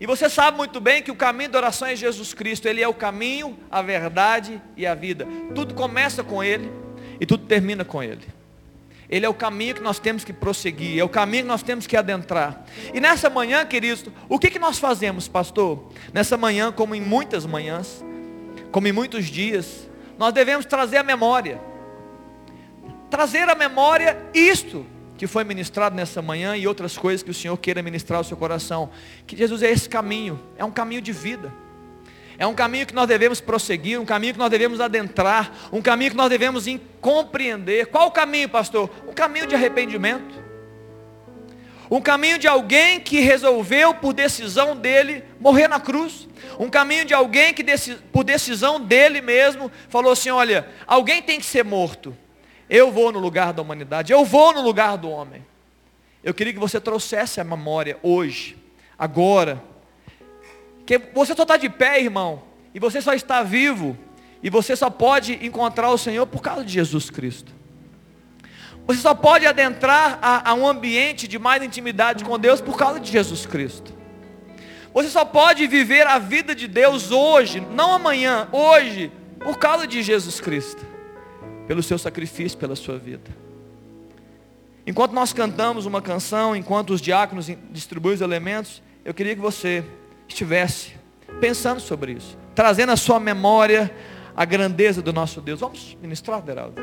E 0.02 0.08
você 0.08 0.28
sabe 0.28 0.58
muito 0.58 0.82
bem 0.82 1.04
que 1.04 1.12
o 1.12 1.16
caminho 1.16 1.52
da 1.52 1.60
oração 1.60 1.88
é 1.88 1.95
Jesus 1.95 2.34
Cristo. 2.34 2.68
Ele 2.68 2.82
é 2.82 2.88
o 2.88 2.93
caminho, 2.93 3.56
a 3.70 3.84
verdade 3.84 4.60
e 4.76 4.88
a 4.88 4.95
vida. 4.95 5.28
Tudo 5.54 5.76
começa 5.76 6.24
com 6.24 6.43
Ele 6.43 6.72
e 7.20 7.26
tudo 7.28 7.45
termina 7.45 7.86
com 7.86 8.02
Ele. 8.02 8.28
Ele 9.08 9.28
é 9.28 9.30
o 9.30 9.34
caminho 9.34 9.76
que 9.76 9.82
nós 9.82 9.99
temos 9.99 10.24
que 10.24 10.34
prosseguir, 10.34 10.97
é 10.97 11.04
o 11.04 11.10
caminho 11.10 11.43
que 11.43 11.49
nós 11.49 11.62
temos 11.62 11.86
que 11.86 11.95
adentrar. 11.95 12.66
E 12.91 12.99
nessa 12.99 13.30
manhã, 13.30 13.64
queridos, 13.64 14.06
o 14.28 14.39
que, 14.39 14.49
que 14.49 14.58
nós 14.58 14.80
fazemos, 14.80 15.28
pastor? 15.28 15.91
Nessa 16.12 16.36
manhã, 16.36 16.72
como 16.72 16.95
em 16.95 17.02
muitas 17.02 17.45
manhãs, 17.45 18.04
como 18.72 18.88
em 18.88 18.91
muitos 18.91 19.26
dias, 19.28 19.88
nós 20.18 20.34
devemos 20.34 20.66
trazer 20.66 20.97
a 20.97 21.04
memória. 21.04 21.62
Trazer 23.08 23.47
a 23.47 23.54
memória 23.54 24.18
isto 24.34 24.84
que 25.22 25.28
foi 25.28 25.43
ministrado 25.43 25.95
nessa 25.95 26.19
manhã 26.19 26.57
e 26.57 26.67
outras 26.67 26.97
coisas 26.97 27.22
que 27.22 27.30
o 27.30 27.34
Senhor 27.34 27.55
queira 27.55 27.84
ministrar 27.84 28.17
ao 28.17 28.24
seu 28.24 28.36
coração. 28.36 28.89
Que 29.28 29.38
Jesus 29.38 29.61
é 29.61 29.69
esse 29.69 29.88
caminho, 29.88 30.41
é 30.57 30.65
um 30.65 30.72
caminho 30.72 30.99
de 30.99 31.11
vida. 31.11 31.53
É 32.39 32.47
um 32.47 32.55
caminho 32.55 32.88
que 32.88 32.95
nós 32.95 33.07
devemos 33.07 33.39
prosseguir, 33.39 34.01
um 34.01 34.03
caminho 34.03 34.34
que 34.34 34.39
nós 34.39 34.49
devemos 34.49 34.82
adentrar, 34.82 35.69
um 35.72 35.80
caminho 35.80 36.09
que 36.09 36.17
nós 36.17 36.28
devemos 36.28 36.65
compreender. 36.99 37.86
Qual 37.86 38.07
o 38.07 38.11
caminho, 38.11 38.49
pastor? 38.49 38.89
Um 39.07 39.13
caminho 39.13 39.45
de 39.45 39.53
arrependimento. 39.53 40.41
Um 41.91 42.01
caminho 42.01 42.39
de 42.39 42.47
alguém 42.47 42.99
que 42.99 43.19
resolveu, 43.19 43.93
por 43.93 44.13
decisão 44.13 44.76
dele, 44.76 45.24
morrer 45.39 45.67
na 45.67 45.80
cruz. 45.80 46.28
Um 46.57 46.67
caminho 46.67 47.05
de 47.05 47.13
alguém 47.13 47.53
que, 47.53 47.63
por 48.11 48.24
decisão 48.24 48.82
dele 48.82 49.22
mesmo, 49.22 49.72
falou 49.88 50.13
assim: 50.13 50.32
olha, 50.32 50.67
alguém 50.88 51.22
tem 51.22 51.39
que 51.39 51.45
ser 51.45 51.63
morto. 51.63 52.17
Eu 52.72 52.89
vou 52.89 53.11
no 53.11 53.19
lugar 53.19 53.51
da 53.51 53.61
humanidade, 53.61 54.13
eu 54.13 54.24
vou 54.24 54.53
no 54.53 54.61
lugar 54.61 54.97
do 54.97 55.09
homem. 55.09 55.45
Eu 56.24 56.34
queria 56.34 56.53
que 56.53 56.59
você 56.59 56.80
trouxesse 56.80 57.41
a 57.41 57.43
memória 57.43 57.99
hoje, 58.01 58.55
agora. 58.97 59.61
Que 60.86 60.97
você 60.97 61.36
só 61.36 61.41
está 61.41 61.57
de 61.57 61.69
pé, 61.69 62.01
irmão, 62.01 62.43
e 62.74 62.80
você 62.80 63.01
só 63.01 63.13
está 63.13 63.43
vivo, 63.43 63.97
e 64.41 64.49
você 64.49 64.74
só 64.74 64.89
pode 64.89 65.45
encontrar 65.45 65.89
o 65.89 65.97
Senhor 65.97 66.26
por 66.26 66.41
causa 66.41 66.63
de 66.63 66.72
Jesus 66.72 67.09
Cristo. 67.09 67.51
Você 68.88 69.01
só 69.01 69.13
pode 69.13 69.45
adentrar 69.45 70.17
a, 70.22 70.51
a 70.51 70.53
um 70.53 70.65
ambiente 70.65 71.28
de 71.28 71.38
mais 71.38 71.61
intimidade 71.61 72.24
com 72.24 72.39
Deus 72.39 72.61
por 72.61 72.78
causa 72.78 73.01
de 73.01 73.11
Jesus 73.11 73.45
Cristo. 73.45 73.93
Você 74.93 75.09
só 75.09 75.26
pode 75.26 75.67
viver 75.67 76.07
a 76.07 76.17
vida 76.17 76.55
de 76.55 76.69
Deus 76.69 77.11
hoje, 77.11 77.59
não 77.59 77.91
amanhã, 77.91 78.47
hoje, 78.49 79.11
por 79.39 79.57
causa 79.57 79.86
de 79.86 80.01
Jesus 80.01 80.39
Cristo 80.39 80.91
pelo 81.72 81.82
seu 81.82 81.97
sacrifício, 81.97 82.57
pela 82.57 82.76
sua 82.76 82.97
vida. 82.97 83.32
Enquanto 84.86 85.13
nós 85.13 85.32
cantamos 85.32 85.86
uma 85.86 86.01
canção, 86.01 86.53
enquanto 86.53 86.89
os 86.89 86.99
diáconos 86.99 87.49
distribuem 87.72 88.15
os 88.15 88.19
elementos, 88.19 88.84
eu 89.05 89.13
queria 89.13 89.34
que 89.34 89.39
você 89.39 89.82
estivesse 90.28 90.91
pensando 91.39 91.80
sobre 91.80 92.11
isso, 92.11 92.38
trazendo 92.53 92.91
à 92.91 92.97
sua 92.97 93.22
memória 93.22 93.89
a 94.36 94.43
grandeza 94.43 95.01
do 95.01 95.13
nosso 95.13 95.39
Deus. 95.39 95.61
Vamos 95.61 95.97
ministrar, 96.01 96.41
Deraldo? 96.41 96.76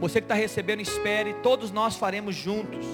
Você 0.00 0.22
que 0.22 0.24
está 0.24 0.34
recebendo, 0.34 0.80
espere, 0.80 1.34
todos 1.42 1.70
nós 1.70 1.96
faremos 1.96 2.34
juntos. 2.34 2.86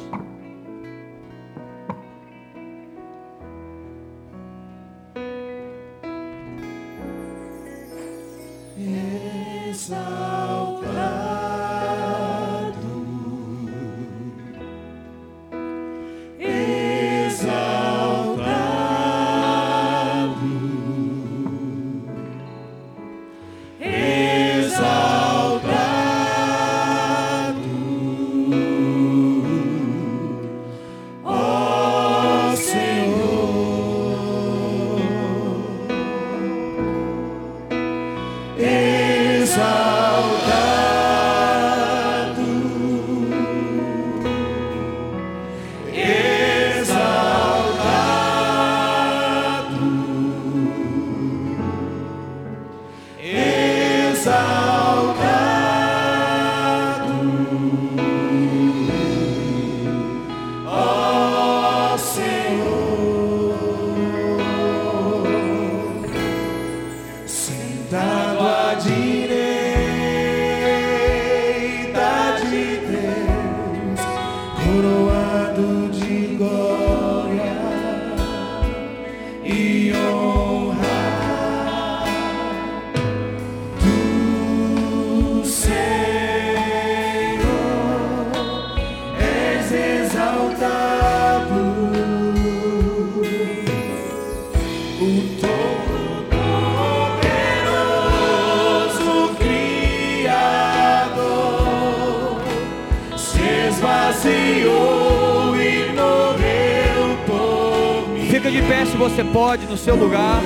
Seu 109.80 109.96
lugar. 109.96 110.40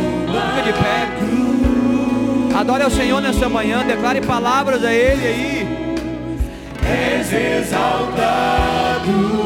Fica 0.54 0.62
de 0.62 0.72
pé. 0.72 1.08
Adore 2.56 2.84
ao 2.84 2.90
Senhor 2.90 3.20
nessa 3.20 3.48
manhã. 3.48 3.84
Declare 3.84 4.20
palavras 4.20 4.84
a 4.84 4.92
Ele 4.92 5.26
aí. 5.26 5.66
És 6.84 7.32
exaltado. 7.32 9.43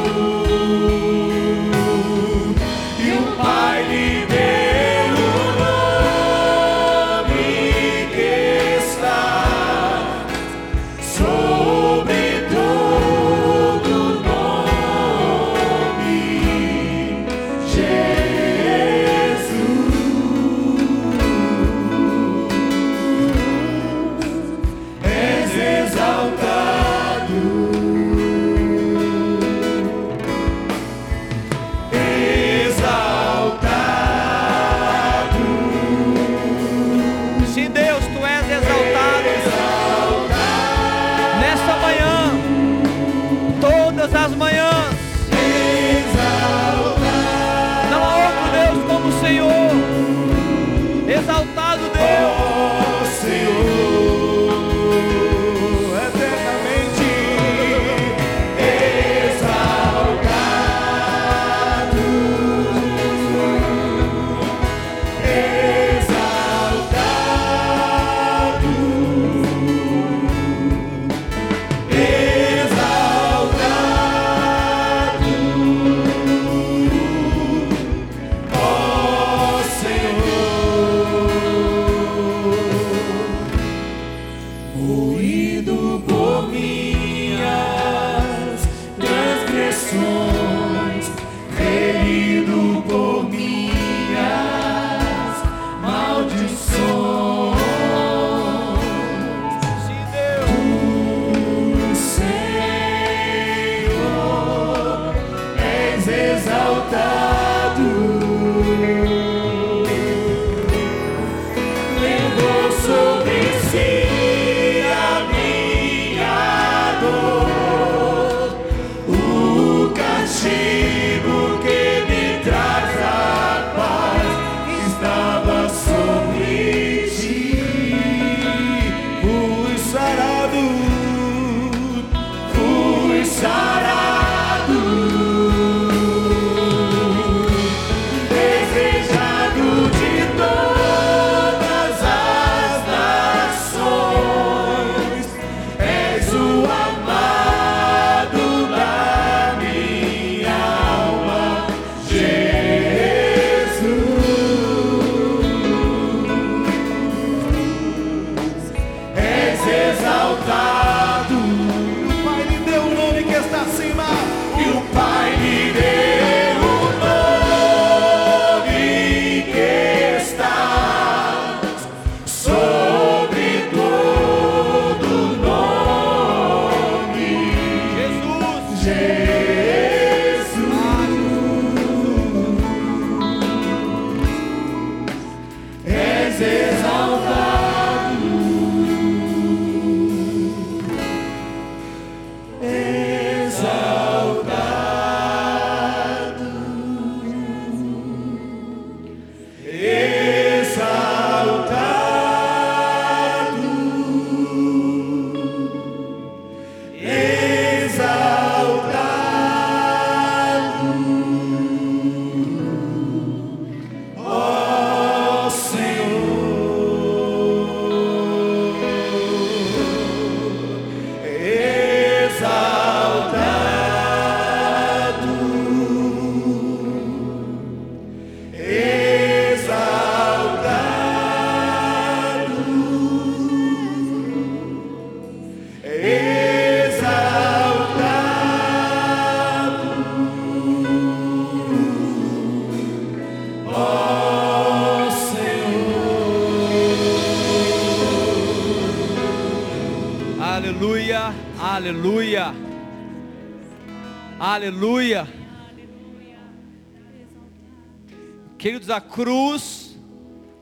Queridos, 258.59 258.91
a 258.91 259.01
cruz 259.01 259.97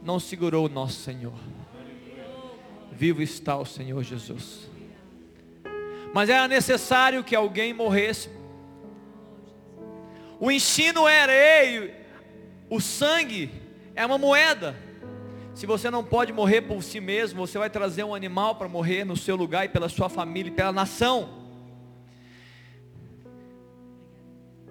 não 0.02 0.20
segurou 0.20 0.66
o 0.66 0.68
nosso 0.68 1.00
Senhor. 1.00 1.34
Vivo 2.92 3.22
está 3.22 3.56
o 3.56 3.64
Senhor 3.64 4.02
Jesus. 4.02 4.70
Mas 6.14 6.30
era 6.30 6.46
necessário 6.46 7.24
que 7.24 7.34
alguém 7.34 7.74
morresse. 7.74 8.30
O 10.38 10.50
ensino 10.50 11.08
era, 11.08 11.32
ei, 11.32 11.94
o 12.70 12.80
sangue 12.80 13.50
é 13.94 14.04
uma 14.06 14.18
moeda. 14.18 14.85
Se 15.56 15.64
você 15.64 15.90
não 15.90 16.04
pode 16.04 16.34
morrer 16.34 16.60
por 16.60 16.82
si 16.82 17.00
mesmo, 17.00 17.46
você 17.46 17.56
vai 17.58 17.70
trazer 17.70 18.04
um 18.04 18.14
animal 18.14 18.56
para 18.56 18.68
morrer 18.68 19.04
no 19.04 19.16
seu 19.16 19.34
lugar 19.34 19.64
e 19.64 19.70
pela 19.70 19.88
sua 19.88 20.10
família 20.10 20.50
e 20.50 20.54
pela 20.54 20.70
nação. 20.70 21.46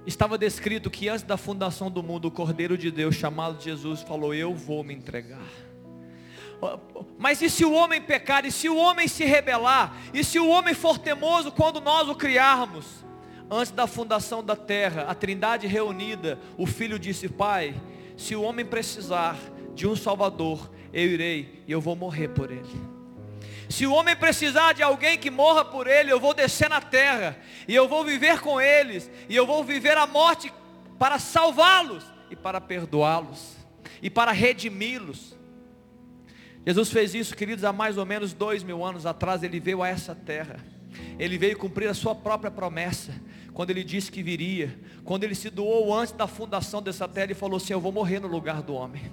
estava 0.05 0.37
descrito 0.37 0.91
que 0.91 1.09
antes 1.09 1.23
da 1.23 1.37
fundação 1.37 1.89
do 1.89 2.03
mundo, 2.03 2.27
o 2.27 2.31
Cordeiro 2.31 2.77
de 2.77 2.91
Deus, 2.91 3.15
chamado 3.15 3.59
Jesus, 3.59 4.03
falou: 4.03 4.31
Eu 4.31 4.53
vou 4.53 4.83
me 4.83 4.93
entregar. 4.93 5.41
Mas 7.17 7.41
e 7.41 7.49
se 7.49 7.65
o 7.65 7.73
homem 7.73 7.99
pecar, 7.99 8.45
e 8.45 8.51
se 8.51 8.69
o 8.69 8.77
homem 8.77 9.07
se 9.07 9.25
rebelar, 9.25 9.97
e 10.13 10.23
se 10.23 10.37
o 10.37 10.47
homem 10.47 10.75
for 10.75 10.99
temoso 10.99 11.51
quando 11.51 11.81
nós 11.81 12.07
o 12.07 12.13
criarmos? 12.13 12.85
Antes 13.49 13.71
da 13.71 13.87
fundação 13.87 14.43
da 14.43 14.55
terra, 14.55 15.05
a 15.07 15.15
trindade 15.15 15.65
reunida, 15.65 16.37
o 16.55 16.67
filho 16.67 16.99
disse: 16.99 17.27
Pai, 17.27 17.73
se 18.15 18.35
o 18.35 18.43
homem 18.43 18.63
precisar 18.63 19.35
de 19.73 19.87
um 19.87 19.95
salvador, 19.95 20.71
eu 20.95 21.09
irei 21.09 21.61
e 21.67 21.71
eu 21.73 21.81
vou 21.81 21.95
morrer 21.95 22.29
por 22.29 22.49
ele. 22.49 22.95
Se 23.69 23.85
o 23.85 23.93
homem 23.93 24.15
precisar 24.15 24.73
de 24.73 24.81
alguém 24.81 25.17
que 25.17 25.29
morra 25.29 25.65
por 25.65 25.87
ele, 25.87 26.11
eu 26.11 26.19
vou 26.19 26.33
descer 26.33 26.69
na 26.69 26.79
terra, 26.79 27.37
e 27.67 27.75
eu 27.75 27.87
vou 27.87 28.05
viver 28.05 28.39
com 28.39 28.61
eles, 28.61 29.11
e 29.27 29.35
eu 29.35 29.45
vou 29.45 29.63
viver 29.63 29.97
a 29.97 30.07
morte 30.07 30.53
para 30.97 31.19
salvá-los, 31.19 32.03
e 32.29 32.35
para 32.35 32.61
perdoá-los, 32.61 33.57
e 34.01 34.09
para 34.09 34.31
redimi-los. 34.31 35.35
Jesus 36.65 36.89
fez 36.89 37.13
isso, 37.13 37.35
queridos, 37.35 37.63
há 37.63 37.73
mais 37.73 37.97
ou 37.97 38.05
menos 38.05 38.33
dois 38.33 38.63
mil 38.63 38.83
anos 38.85 39.05
atrás, 39.05 39.43
ele 39.43 39.59
veio 39.59 39.83
a 39.83 39.89
essa 39.89 40.15
terra, 40.15 40.57
ele 41.19 41.37
veio 41.37 41.57
cumprir 41.57 41.89
a 41.89 41.93
sua 41.93 42.15
própria 42.15 42.51
promessa, 42.51 43.13
quando 43.55 43.69
ele 43.69 43.85
disse 43.85 44.11
que 44.11 44.21
viria, 44.21 44.77
quando 45.05 45.23
ele 45.23 45.33
se 45.33 45.49
doou 45.49 45.97
antes 45.97 46.13
da 46.13 46.27
fundação 46.27 46.81
dessa 46.81 47.07
terra, 47.07 47.27
ele 47.27 47.33
falou 47.33 47.55
assim: 47.55 47.71
Eu 47.71 47.79
vou 47.79 47.91
morrer 47.91 48.19
no 48.19 48.27
lugar 48.27 48.61
do 48.61 48.75
homem, 48.75 49.09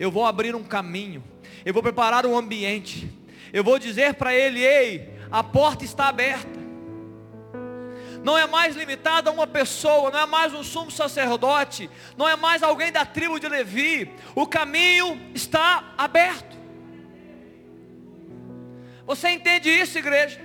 eu 0.00 0.10
vou 0.10 0.24
abrir 0.24 0.54
um 0.56 0.64
caminho, 0.64 1.22
eu 1.66 1.74
vou 1.74 1.82
preparar 1.82 2.24
um 2.24 2.34
ambiente, 2.34 3.12
eu 3.52 3.62
vou 3.62 3.78
dizer 3.78 4.14
para 4.14 4.34
ele: 4.34 4.64
ei, 4.64 5.12
a 5.30 5.44
porta 5.44 5.84
está 5.84 6.08
aberta. 6.08 6.64
Não 8.22 8.38
é 8.38 8.46
mais 8.46 8.74
limitada 8.74 9.28
a 9.28 9.32
uma 9.34 9.46
pessoa, 9.46 10.10
não 10.10 10.20
é 10.20 10.24
mais 10.24 10.54
um 10.54 10.62
sumo 10.62 10.90
sacerdote, 10.90 11.90
não 12.16 12.26
é 12.26 12.36
mais 12.36 12.62
alguém 12.62 12.90
da 12.90 13.04
tribo 13.04 13.38
de 13.38 13.46
Levi. 13.46 14.10
O 14.34 14.46
caminho 14.46 15.20
está 15.34 15.92
aberto. 15.98 16.56
Você 19.04 19.28
entende 19.28 19.68
isso, 19.68 19.98
igreja? 19.98 20.43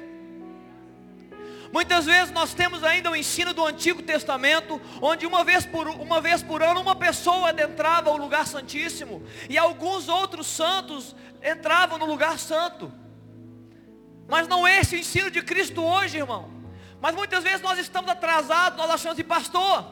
Muitas 1.72 2.06
vezes 2.06 2.32
nós 2.32 2.54
temos 2.54 2.84
ainda 2.84 3.12
o 3.12 3.16
ensino 3.16 3.54
do 3.54 3.66
Antigo 3.66 4.02
Testamento, 4.02 4.82
onde 5.02 5.26
uma 5.26 5.44
vez 5.44 5.66
por, 5.66 5.88
uma 5.88 6.20
vez 6.20 6.42
por 6.42 6.64
ano 6.64 6.82
uma 6.82 6.96
pessoa 6.96 7.50
adentrava 7.50 8.10
o 8.10 8.18
lugar 8.18 8.48
santíssimo, 8.48 9.24
e 9.48 9.58
alguns 9.58 10.10
outros 10.10 10.48
santos 10.48 11.16
entravam 11.44 11.98
no 12.00 12.06
lugar 12.06 12.40
santo. 12.40 12.92
Mas 14.28 14.48
não 14.48 14.68
é 14.68 14.80
esse 14.80 14.96
o 14.96 15.00
ensino 15.00 15.30
de 15.30 15.42
Cristo 15.42 15.84
hoje, 15.84 16.18
irmão. 16.18 16.50
Mas 17.00 17.16
muitas 17.16 17.44
vezes 17.44 17.62
nós 17.62 17.78
estamos 17.78 18.10
atrasados, 18.10 18.78
nós 18.78 18.90
achamos 18.90 19.18
de 19.18 19.24
pastor. 19.24 19.86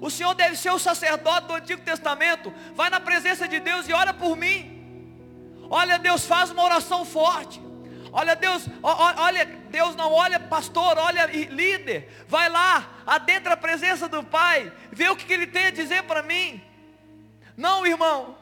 O 0.00 0.10
Senhor 0.10 0.34
deve 0.34 0.56
ser 0.56 0.70
o 0.70 0.78
sacerdote 0.78 1.46
do 1.46 1.54
Antigo 1.54 1.82
Testamento. 1.82 2.52
Vai 2.74 2.90
na 2.90 3.00
presença 3.00 3.48
de 3.48 3.58
Deus 3.58 3.88
e 3.88 3.92
ora 3.92 4.12
por 4.12 4.36
mim. 4.36 4.80
Olha, 5.70 5.98
Deus 5.98 6.26
faz 6.26 6.50
uma 6.50 6.62
oração 6.62 7.04
forte. 7.04 7.60
Olha 8.12 8.36
Deus, 8.36 8.66
olha 8.82 9.46
Deus 9.46 9.96
não 9.96 10.12
olha 10.12 10.38
pastor, 10.38 10.98
olha 10.98 11.24
líder. 11.24 12.24
Vai 12.28 12.50
lá, 12.50 13.02
adentra 13.06 13.54
a 13.54 13.56
presença 13.56 14.06
do 14.06 14.22
Pai, 14.22 14.70
vê 14.90 15.08
o 15.08 15.16
que 15.16 15.32
ele 15.32 15.46
tem 15.46 15.66
a 15.66 15.70
dizer 15.70 16.02
para 16.02 16.22
mim. 16.22 16.62
Não, 17.56 17.86
irmão. 17.86 18.36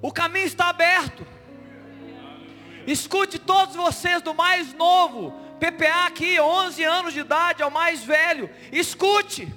O 0.00 0.12
caminho 0.12 0.46
está 0.46 0.68
aberto. 0.68 1.26
Escute 2.86 3.36
todos 3.36 3.74
vocês 3.74 4.22
do 4.22 4.32
mais 4.32 4.72
novo, 4.72 5.32
PPA 5.58 6.06
aqui, 6.06 6.38
11 6.38 6.84
anos 6.84 7.12
de 7.12 7.20
idade, 7.20 7.64
ao 7.64 7.70
mais 7.70 8.04
velho. 8.04 8.48
Escute. 8.70 9.52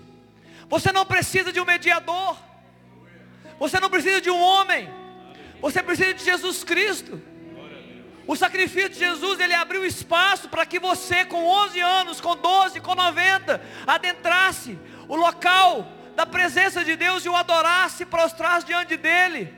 Você 0.67 0.91
não 0.91 1.05
precisa 1.05 1.53
de 1.53 1.61
um 1.61 1.65
mediador. 1.65 2.35
Você 3.59 3.79
não 3.79 3.89
precisa 3.89 4.19
de 4.19 4.31
um 4.31 4.41
homem. 4.41 4.89
Você 5.61 5.83
precisa 5.83 6.13
de 6.15 6.23
Jesus 6.23 6.63
Cristo. 6.63 7.21
O 8.29 8.35
sacrifício 8.35 8.89
de 8.89 8.99
Jesus, 8.99 9.39
ele 9.39 9.55
abriu 9.55 9.83
espaço 9.83 10.49
para 10.49 10.63
que 10.63 10.77
você 10.77 11.25
com 11.25 11.43
11 11.43 11.79
anos, 11.79 12.21
com 12.21 12.35
12, 12.35 12.79
com 12.79 12.93
90, 12.93 13.59
adentrasse 13.87 14.77
o 15.07 15.15
local 15.15 15.83
da 16.15 16.27
presença 16.27 16.85
de 16.85 16.95
Deus 16.95 17.25
e 17.25 17.29
o 17.29 17.35
adorasse, 17.35 18.05
prostrasse 18.05 18.67
diante 18.67 18.95
dele. 18.97 19.51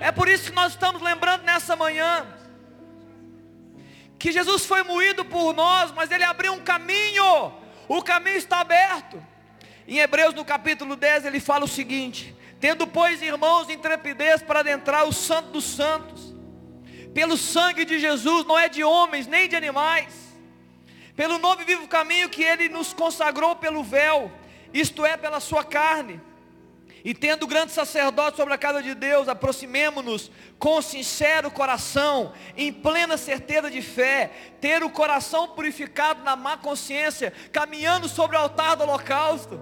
É 0.00 0.10
por 0.10 0.28
isso 0.28 0.50
que 0.50 0.56
nós 0.56 0.72
estamos 0.72 1.00
lembrando 1.00 1.44
nessa 1.44 1.76
manhã 1.76 2.26
que 4.18 4.32
Jesus 4.32 4.66
foi 4.66 4.82
moído 4.82 5.24
por 5.24 5.54
nós, 5.54 5.92
mas 5.92 6.10
ele 6.10 6.24
abriu 6.24 6.52
um 6.52 6.60
caminho. 6.60 7.52
O 7.86 8.02
caminho 8.02 8.38
está 8.38 8.58
aberto. 8.58 9.24
Em 9.86 9.98
Hebreus 9.98 10.34
no 10.34 10.44
capítulo 10.44 10.96
10 10.96 11.26
ele 11.26 11.38
fala 11.38 11.64
o 11.64 11.68
seguinte: 11.68 12.34
Tendo 12.58 12.88
pois 12.88 13.22
irmãos 13.22 13.70
intrepidez 13.70 14.42
para 14.42 14.58
adentrar 14.58 15.04
o 15.04 15.12
santo 15.12 15.50
dos 15.50 15.64
santos, 15.64 16.34
pelo 17.16 17.38
sangue 17.38 17.86
de 17.86 17.98
Jesus, 17.98 18.44
não 18.44 18.58
é 18.58 18.68
de 18.68 18.84
homens 18.84 19.26
nem 19.26 19.48
de 19.48 19.56
animais, 19.56 20.12
pelo 21.16 21.38
novo 21.38 21.62
e 21.62 21.64
vivo 21.64 21.88
caminho 21.88 22.28
que 22.28 22.42
ele 22.42 22.68
nos 22.68 22.92
consagrou 22.92 23.56
pelo 23.56 23.82
véu, 23.82 24.30
isto 24.70 25.02
é, 25.02 25.16
pela 25.16 25.40
sua 25.40 25.64
carne. 25.64 26.20
E 27.02 27.14
tendo 27.14 27.46
grande 27.46 27.72
sacerdote 27.72 28.36
sobre 28.36 28.52
a 28.52 28.58
casa 28.58 28.82
de 28.82 28.94
Deus, 28.94 29.28
aproximemo-nos 29.28 30.30
com 30.58 30.82
sincero 30.82 31.50
coração, 31.50 32.34
em 32.54 32.70
plena 32.70 33.16
certeza 33.16 33.70
de 33.70 33.80
fé, 33.80 34.30
ter 34.60 34.84
o 34.84 34.90
coração 34.90 35.48
purificado 35.48 36.22
na 36.22 36.36
má 36.36 36.58
consciência, 36.58 37.32
caminhando 37.50 38.10
sobre 38.10 38.36
o 38.36 38.40
altar 38.40 38.76
do 38.76 38.82
holocausto. 38.82 39.58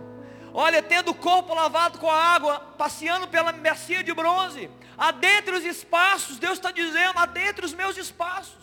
Olha, 0.57 0.81
tendo 0.81 1.11
o 1.11 1.15
corpo 1.15 1.53
lavado 1.53 1.99
com 1.99 2.09
a 2.09 2.17
água, 2.17 2.61
passeando 2.79 3.27
pela 3.27 3.51
mercia 3.51 4.05
de 4.05 4.15
bronze, 4.15 4.71
adentre 4.97 5.53
os 5.53 5.65
espaços, 5.65 6.39
Deus 6.39 6.53
está 6.55 6.71
dizendo, 6.71 7.19
adentre 7.19 7.67
os 7.67 7.75
meus 7.75 7.97
espaços, 7.97 8.63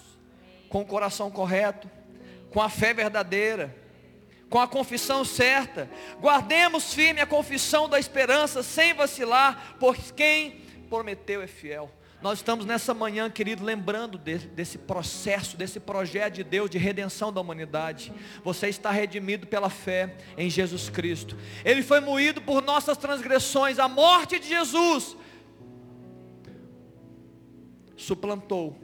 com 0.70 0.80
o 0.80 0.86
coração 0.86 1.30
correto, 1.30 1.92
com 2.50 2.62
a 2.62 2.70
fé 2.70 2.94
verdadeira, 2.94 3.76
com 4.50 4.58
a 4.58 4.70
confissão 4.70 5.26
certa, 5.26 5.90
guardemos 6.22 6.94
firme 6.94 7.20
a 7.20 7.28
confissão 7.28 7.90
da 7.90 8.00
esperança, 8.00 8.64
sem 8.64 8.94
vacilar, 8.94 9.76
pois 9.78 10.12
quem 10.12 10.62
prometeu 10.90 11.42
é 11.42 11.48
fiel. 11.48 11.92
Nós 12.22 12.38
estamos 12.38 12.66
nessa 12.66 12.94
manhã, 12.94 13.30
querido, 13.32 13.64
lembrando 13.64 14.16
desse, 14.18 14.48
desse, 14.48 14.78
processo, 14.78 15.58
desse 15.58 15.80
projeto 15.80 16.36
de 16.36 16.44
Deus 16.44 16.70
de 16.70 16.78
redenção 16.78 17.34
da 17.34 17.42
humanidade. 17.42 18.14
Você 18.44 18.68
está 18.68 18.92
redimido 18.92 19.48
pela 19.48 19.72
fé 19.72 20.16
em 20.38 20.48
Jesus 20.48 20.88
Cristo. 20.88 21.36
Ele 21.66 21.82
foi 21.82 22.00
moído 22.00 22.40
por 22.40 22.62
nossas 22.62 22.96
transgressões. 22.96 23.80
A 23.80 23.88
morte 23.88 24.40
de 24.40 24.48
Jesus 24.48 25.18
suplantou 27.98 28.78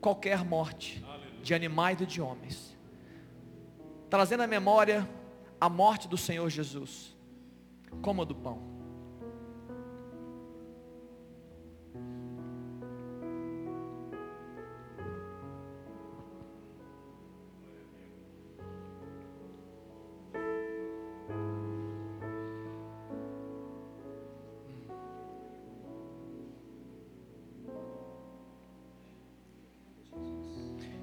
qualquer 0.00 0.44
morte 0.44 1.04
de 1.42 1.54
animais 1.54 2.00
e 2.00 2.06
de 2.06 2.20
homens, 2.20 2.76
trazendo 4.08 4.44
à 4.44 4.46
memória 4.46 5.08
a 5.60 5.68
morte 5.68 6.06
do 6.06 6.16
Senhor 6.16 6.48
Jesus, 6.48 7.16
como 8.00 8.22
a 8.22 8.24
do 8.24 8.36
pão. 8.36 8.67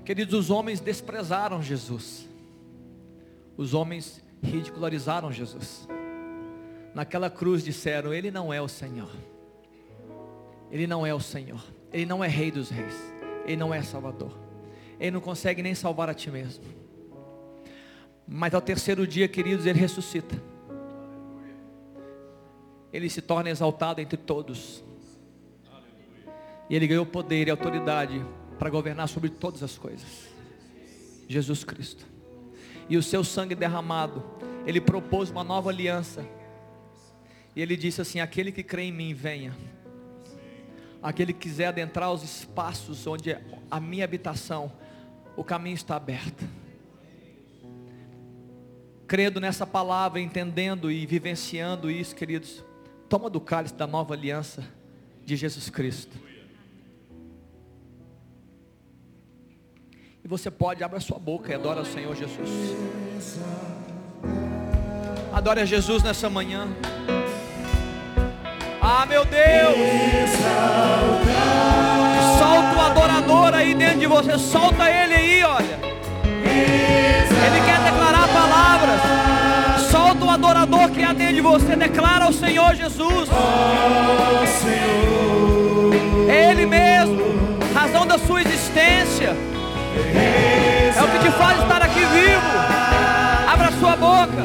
Queridos, 0.06 0.36
os 0.36 0.50
homens 0.52 0.80
desprezaram 0.80 1.64
Jesus. 1.64 2.30
Os 3.58 3.74
homens 3.74 4.24
ridicularizaram 4.42 5.32
Jesus. 5.32 5.88
Naquela 6.94 7.28
cruz 7.28 7.64
disseram: 7.64 8.14
Ele 8.14 8.30
não 8.30 8.54
é 8.54 8.62
o 8.62 8.68
Senhor. 8.68 9.10
Ele 10.72 10.86
não 10.86 11.06
é 11.06 11.14
o 11.14 11.20
Senhor. 11.20 11.62
Ele 11.92 12.06
não 12.06 12.24
é 12.24 12.28
Rei 12.28 12.52
dos 12.52 12.70
Reis. 12.70 12.96
Ele 13.46 13.58
não 13.58 13.74
é 13.74 13.82
Salvador. 13.82 14.38
Ele 15.00 15.12
não 15.12 15.22
consegue 15.22 15.64
nem 15.64 15.74
salvar 15.74 16.08
a 16.08 16.14
ti 16.14 16.30
mesmo. 16.30 16.64
Mas 18.28 18.54
ao 18.54 18.62
terceiro 18.62 19.08
dia, 19.08 19.28
queridos, 19.28 19.66
ele 19.66 19.80
ressuscita. 19.80 20.40
Ele 22.94 23.10
se 23.10 23.22
torna 23.22 23.50
exaltado 23.50 24.02
entre 24.02 24.18
todos. 24.18 24.84
E 26.70 26.76
ele 26.76 26.88
ganhou 26.88 27.06
poder 27.06 27.48
e 27.48 27.52
autoridade 27.52 28.24
para 28.58 28.70
governar 28.70 29.08
sobre 29.08 29.30
todas 29.30 29.62
as 29.64 29.78
coisas. 29.78 30.28
Jesus 31.28 31.64
Cristo. 31.64 32.06
E 32.88 32.98
o 32.98 33.04
seu 33.04 33.24
sangue 33.24 33.56
derramado, 33.56 34.24
ele 34.66 34.80
propôs 34.80 35.30
uma 35.30 35.44
nova 35.44 35.70
aliança. 35.70 36.26
E 37.56 37.62
ele 37.62 37.76
disse 37.76 38.02
assim: 38.02 38.20
aquele 38.20 38.52
que 38.52 38.64
crê 38.64 38.84
em 38.84 38.92
mim, 38.92 39.14
venha. 39.14 39.56
Aquele 41.02 41.34
que 41.34 41.40
quiser 41.40 41.68
adentrar 41.68 42.12
os 42.12 42.24
espaços 42.24 43.06
onde 43.06 43.32
é 43.32 43.42
a 43.70 43.80
minha 43.80 44.04
habitação, 44.04 44.72
o 45.36 45.44
caminho 45.44 45.76
está 45.76 45.96
aberto. 45.96 46.46
crendo 49.08 49.40
nessa 49.40 49.68
palavra, 49.68 50.20
entendendo 50.20 50.92
e 50.92 51.06
vivenciando 51.06 51.92
isso, 51.92 52.16
queridos, 52.16 52.64
toma 53.08 53.30
do 53.30 53.40
cálice 53.40 53.76
da 53.76 53.86
nova 53.86 54.14
aliança 54.14 54.64
de 55.24 55.36
Jesus 55.36 55.70
Cristo. 55.70 56.18
E 60.26 60.28
você 60.28 60.50
pode, 60.50 60.84
abra 60.84 61.00
sua 61.00 61.20
boca 61.20 61.52
e 61.52 61.54
adora 61.54 61.82
o 61.82 61.86
Senhor 61.86 62.16
Jesus. 62.16 62.76
Adore 65.32 65.60
a 65.60 65.66
Jesus 65.66 66.02
nessa 66.02 66.28
manhã. 66.32 66.68
Ah, 68.82 69.06
meu 69.06 69.24
Deus! 69.24 69.78
Solta 72.40 72.76
o 72.76 72.82
adorador 72.82 73.54
aí 73.54 73.76
dentro 73.76 74.00
de 74.00 74.08
você. 74.08 74.40
Solta 74.40 74.90
ele 74.90 75.14
aí, 75.14 75.44
olha. 75.44 75.80
Ele 76.44 77.62
quer 77.64 77.84
declarar 77.84 78.28
palavras. 78.28 79.02
Solta 79.92 80.26
o 80.26 80.30
adorador 80.32 80.90
que 80.90 81.04
há 81.04 81.14
dentro 81.14 81.36
de 81.36 81.42
você. 81.42 81.76
Declara 81.76 82.26
ao 82.26 82.34
Senhor 82.34 82.74
Jesus. 82.74 83.30
Ele 86.28 86.66
mesmo. 86.66 87.22
Razão 87.76 88.08
da 88.08 88.18
sua 88.18 88.42
existência. 88.42 89.55
É 89.98 91.04
o 91.04 91.08
que 91.08 91.20
te 91.20 91.32
faz 91.32 91.62
estar 91.62 91.82
aqui 91.82 92.00
vivo. 92.00 92.42
Abra 93.48 93.72
sua 93.80 93.96
boca. 93.96 94.44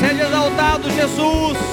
Seja 0.00 0.24
exaltado, 0.26 0.90
Jesus. 0.90 1.72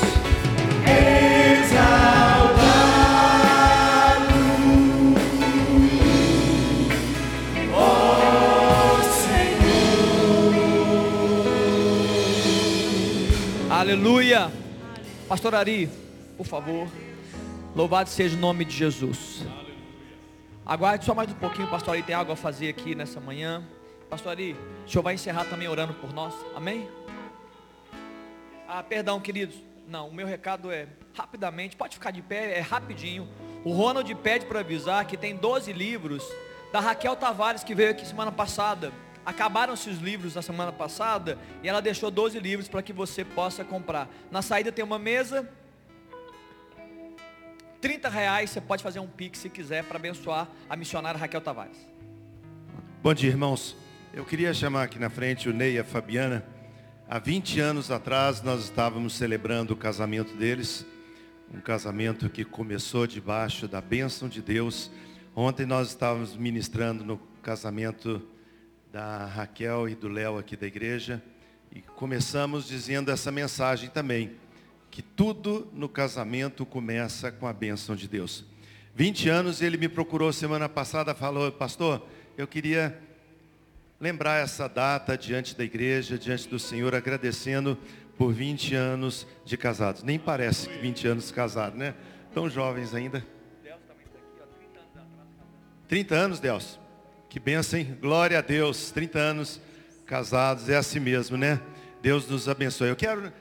Aleluia. 13.80 14.52
Pastor 15.28 15.56
Ari, 15.56 15.90
por 16.40 16.46
favor. 16.46 16.88
Louvado 17.76 18.08
seja 18.08 18.38
o 18.38 18.40
nome 18.40 18.64
de 18.64 18.74
Jesus. 18.74 19.46
Aguarde 20.66 21.04
só 21.04 21.14
mais 21.14 21.30
um 21.30 21.34
pouquinho, 21.34 21.68
pastor 21.68 21.96
Ari 21.96 22.04
tem 22.04 22.16
algo 22.16 22.32
a 22.32 22.36
fazer 22.38 22.70
aqui 22.70 22.96
nessa 22.96 23.20
manhã. 23.20 23.62
Pastor 24.10 24.32
Ari, 24.32 24.56
o 24.86 24.90
senhor 24.90 25.04
vai 25.04 25.16
encerrar 25.16 25.44
também 25.50 25.68
orando 25.68 25.94
por 25.96 26.14
nós. 26.14 26.34
Amém? 26.56 26.88
Ah, 28.66 28.82
perdão, 28.82 29.20
queridos. 29.20 29.58
Não, 29.86 30.08
o 30.08 30.14
meu 30.14 30.26
recado 30.26 30.72
é 30.72 30.88
rapidamente, 31.14 31.76
pode 31.76 31.96
ficar 31.96 32.12
de 32.12 32.22
pé, 32.22 32.58
é 32.58 32.62
rapidinho. 32.62 33.28
O 33.66 33.74
Ronald 33.74 34.16
pede 34.16 34.46
para 34.46 34.62
avisar 34.62 35.04
que 35.06 35.18
tem 35.18 35.36
12 35.36 35.74
livros 35.74 36.24
da 36.72 36.80
Raquel 36.80 37.18
Tavares 37.18 37.66
que 37.66 37.76
veio 37.76 37.92
aqui 37.92 38.06
semana 38.06 38.32
passada. 38.32 38.94
Acabaram-se 39.26 39.90
os 39.90 40.00
livros 40.00 40.36
na 40.36 40.42
semana 40.42 40.72
passada 40.72 41.38
e 41.62 41.68
ela 41.68 41.82
deixou 41.82 42.10
12 42.10 42.40
livros 42.40 42.70
para 42.70 42.82
que 42.82 42.94
você 42.94 43.26
possa 43.26 43.66
comprar. 43.66 44.08
Na 44.32 44.42
saída 44.42 44.72
tem 44.72 44.86
uma 44.86 44.98
mesa, 44.98 45.50
30 47.82 48.10
reais 48.10 48.50
você 48.50 48.60
pode 48.60 48.84
fazer 48.84 49.00
um 49.00 49.08
pix 49.08 49.40
se 49.40 49.50
quiser 49.50 49.84
para 49.86 49.98
abençoar 49.98 50.50
a 50.70 50.76
missionária 50.76 51.20
Raquel 51.20 51.40
Tavares. 51.40 51.78
Bom 53.02 53.14
dia, 53.14 53.30
irmãos. 53.30 53.76
Eu 54.14 54.26
queria 54.26 54.54
chamar 54.54 54.84
aqui 54.84 55.00
na 55.00 55.10
frente 55.10 55.48
o 55.48 55.54
Ney 55.54 55.76
e 55.76 55.80
a 55.80 55.84
Fabiana. 55.84 56.46
Há 57.08 57.20
20 57.20 57.60
anos 57.62 57.90
atrás 57.90 58.42
nós 58.42 58.66
estávamos 58.66 59.14
celebrando 59.14 59.74
o 59.74 59.78
casamento 59.78 60.36
deles. 60.36 60.86
Um 61.54 61.62
casamento 61.62 62.30
que 62.30 62.44
começou 62.44 63.08
debaixo 63.08 63.68
da 63.68 63.80
bênção 63.80 64.28
de 64.28 64.42
Deus. 64.42 64.92
Ontem 65.34 65.66
nós 65.66 65.88
estávamos 65.88 66.36
ministrando 66.36 67.06
no 67.06 67.18
casamento 67.42 68.22
da 68.92 69.26
Raquel 69.26 69.88
e 69.88 69.96
do 69.96 70.10
Léo 70.10 70.38
aqui 70.38 70.58
da 70.58 70.68
igreja. 70.68 71.24
E 71.72 71.82
começamos 71.82 72.68
dizendo 72.68 73.10
essa 73.10 73.32
mensagem 73.32 73.90
também 73.90 74.36
que 74.92 75.02
tudo 75.02 75.68
no 75.74 75.88
casamento 75.88 76.66
começa 76.66 77.32
com 77.32 77.48
a 77.48 77.54
bênção 77.54 77.96
de 77.96 78.08
Deus. 78.08 78.46
20 78.96 79.30
anos 79.30 79.62
ele 79.62 79.78
me 79.78 79.88
procurou 79.88 80.34
semana 80.34 80.68
passada, 80.68 81.16
falou, 81.16 81.52
pastor, 81.52 82.06
eu 82.38 82.48
queria 82.48 83.00
lembrar 84.00 84.44
essa 84.44 84.68
data 84.68 85.18
diante 85.18 85.56
da 85.56 85.64
igreja, 85.64 86.18
diante 86.18 86.48
do 86.48 86.58
Senhor, 86.58 86.96
agradecendo 86.96 87.78
por 88.18 88.34
20 88.34 88.76
anos 88.76 89.28
de 89.46 89.58
casados. 89.58 90.04
Nem 90.04 90.18
parece 90.18 90.68
que 90.68 90.78
20 90.78 91.08
anos 91.08 91.32
casados, 91.32 91.78
né? 91.78 91.94
Tão 92.34 92.50
jovens 92.50 92.94
ainda. 92.94 93.26
30 95.88 96.16
anos, 96.16 96.40
Deus. 96.40 96.80
Que 97.30 97.40
bênção, 97.40 97.80
hein? 97.80 97.98
Glória 98.00 98.38
a 98.38 98.42
Deus. 98.42 98.92
30 98.92 99.20
anos 99.20 99.62
casados, 100.06 100.70
é 100.70 100.76
assim 100.76 101.00
mesmo, 101.00 101.38
né? 101.38 101.62
Deus 102.02 102.28
nos 102.28 102.48
abençoe. 102.50 102.90
Eu 102.90 102.96
quero 102.96 103.32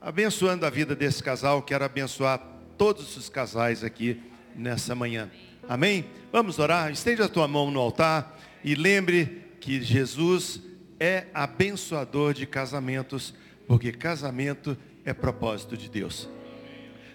abençoando 0.00 0.64
a 0.64 0.70
vida 0.70 0.94
desse 0.94 1.22
casal, 1.22 1.62
quero 1.62 1.84
abençoar 1.84 2.40
todos 2.76 3.16
os 3.16 3.28
casais 3.28 3.82
aqui 3.82 4.20
nessa 4.54 4.94
manhã. 4.94 5.30
Amém? 5.68 6.04
Vamos 6.32 6.58
orar? 6.58 6.90
Estende 6.90 7.22
a 7.22 7.28
tua 7.28 7.48
mão 7.48 7.70
no 7.70 7.80
altar 7.80 8.38
e 8.62 8.74
lembre 8.74 9.44
que 9.60 9.82
Jesus 9.82 10.62
é 11.00 11.26
abençoador 11.34 12.32
de 12.32 12.46
casamentos, 12.46 13.34
porque 13.66 13.92
casamento 13.92 14.76
é 15.04 15.12
propósito 15.12 15.76
de 15.76 15.88
Deus. 15.88 16.28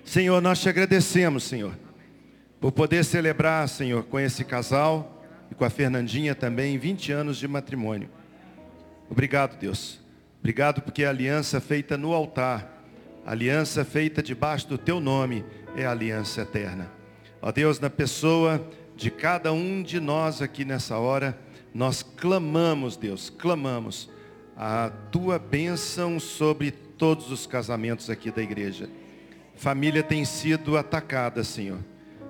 Senhor, 0.04 0.42
nós 0.42 0.62
te 0.62 0.68
agradecemos, 0.68 1.44
Senhor, 1.44 1.78
por 2.60 2.72
poder 2.72 3.04
celebrar, 3.06 3.68
Senhor, 3.70 4.04
com 4.04 4.20
esse 4.20 4.44
casal 4.44 5.26
e 5.50 5.56
com 5.56 5.64
a 5.64 5.70
Fernandinha 5.70 6.36
também 6.36 6.78
20 6.78 7.12
anos 7.12 7.38
de 7.38 7.48
matrimônio. 7.48 8.10
Obrigado, 9.10 9.58
Deus. 9.58 10.00
Obrigado 10.40 10.82
porque 10.82 11.06
a 11.06 11.10
aliança 11.10 11.62
feita 11.62 11.98
no 11.98 12.14
altar 12.14 12.73
aliança 13.26 13.86
feita 13.86 14.22
debaixo 14.22 14.68
do 14.68 14.78
teu 14.78 15.00
nome 15.00 15.46
é 15.76 15.86
a 15.86 15.92
aliança 15.92 16.42
eterna. 16.42 16.92
Ó 17.42 17.52
Deus, 17.52 17.80
na 17.80 17.90
pessoa 17.90 18.66
de 18.96 19.10
cada 19.10 19.52
um 19.52 19.82
de 19.82 20.00
nós 20.00 20.42
aqui 20.42 20.64
nessa 20.64 20.98
hora, 20.98 21.38
nós 21.74 22.04
clamamos, 22.04 22.96
Deus, 22.96 23.30
clamamos 23.30 24.10
a 24.56 24.92
tua 25.12 25.40
bênção 25.40 26.20
sobre 26.20 26.72
todos 26.72 27.32
os 27.32 27.48
casamentos 27.48 28.10
aqui 28.10 28.30
da 28.30 28.42
igreja. 28.42 28.90
Família 29.56 30.04
tem 30.04 30.24
sido 30.26 30.78
atacada, 30.78 31.44
Senhor. 31.44 31.80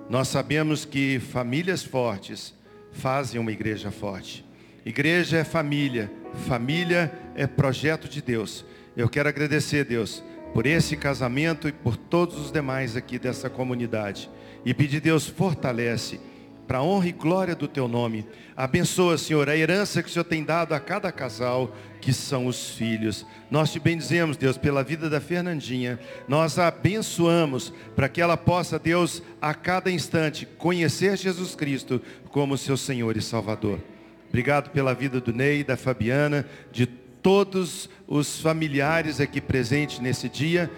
Nós 0.08 0.28
sabemos 0.28 0.84
que 0.84 1.18
famílias 1.18 1.82
fortes 1.82 2.54
fazem 2.92 3.40
uma 3.40 3.52
igreja 3.52 3.90
forte. 3.90 4.44
Igreja 4.84 5.38
é 5.38 5.44
família, 5.44 6.10
família 6.46 7.12
é 7.34 7.46
projeto 7.46 8.08
de 8.08 8.20
Deus. 8.20 8.64
Eu 8.96 9.08
quero 9.08 9.28
agradecer, 9.28 9.84
Deus, 9.84 10.22
por 10.54 10.66
esse 10.66 10.96
casamento 10.96 11.66
e 11.66 11.72
por 11.72 11.96
todos 11.96 12.38
os 12.38 12.52
demais 12.52 12.94
aqui 12.94 13.18
dessa 13.18 13.50
comunidade. 13.50 14.30
E 14.64 14.72
pedir, 14.72 15.00
Deus, 15.00 15.26
fortalece 15.26 16.20
para 16.64 16.78
a 16.78 16.82
honra 16.82 17.08
e 17.08 17.12
glória 17.12 17.56
do 17.56 17.66
teu 17.66 17.88
nome. 17.88 18.24
Abençoa, 18.56 19.18
Senhor, 19.18 19.48
a 19.50 19.56
herança 19.56 20.00
que 20.00 20.08
o 20.08 20.12
Senhor 20.12 20.24
tem 20.24 20.44
dado 20.44 20.72
a 20.72 20.78
cada 20.80 21.10
casal, 21.10 21.74
que 22.00 22.12
são 22.12 22.46
os 22.46 22.70
filhos. 22.70 23.26
Nós 23.50 23.72
te 23.72 23.80
bendizemos, 23.80 24.36
Deus, 24.36 24.56
pela 24.56 24.84
vida 24.84 25.10
da 25.10 25.20
Fernandinha. 25.20 25.98
Nós 26.28 26.56
a 26.56 26.68
abençoamos 26.68 27.72
para 27.96 28.08
que 28.08 28.20
ela 28.20 28.36
possa, 28.36 28.78
Deus, 28.78 29.22
a 29.42 29.52
cada 29.54 29.90
instante 29.90 30.46
conhecer 30.46 31.18
Jesus 31.18 31.56
Cristo 31.56 32.00
como 32.30 32.56
seu 32.56 32.76
Senhor 32.76 33.16
e 33.16 33.20
Salvador. 33.20 33.80
Obrigado 34.28 34.70
pela 34.70 34.94
vida 34.94 35.20
do 35.20 35.32
Ney, 35.32 35.64
da 35.64 35.76
Fabiana, 35.76 36.46
de 36.72 36.86
todos 37.24 37.88
os 38.06 38.38
familiares 38.38 39.18
aqui 39.18 39.40
presentes 39.40 39.98
nesse 39.98 40.28
dia. 40.28 40.70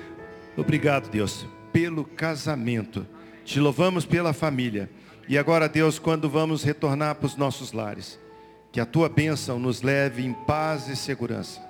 Obrigado, 0.57 1.11
Deus, 1.11 1.45
pelo 1.73 2.05
casamento. 2.05 3.05
Te 3.45 3.59
louvamos 3.59 4.07
pela 4.07 4.33
família. 4.33 4.89
E 5.29 5.37
agora, 5.37 5.69
Deus, 5.69 5.99
quando 5.99 6.31
vamos 6.31 6.63
retornar 6.63 7.17
para 7.17 7.27
os 7.27 7.35
nossos 7.37 7.73
lares, 7.73 8.17
que 8.71 8.79
a 8.79 8.87
tua 8.87 9.09
bênção 9.09 9.59
nos 9.59 9.83
leve 9.83 10.25
em 10.25 10.33
paz 10.33 10.87
e 10.89 10.95
segurança. 10.95 11.61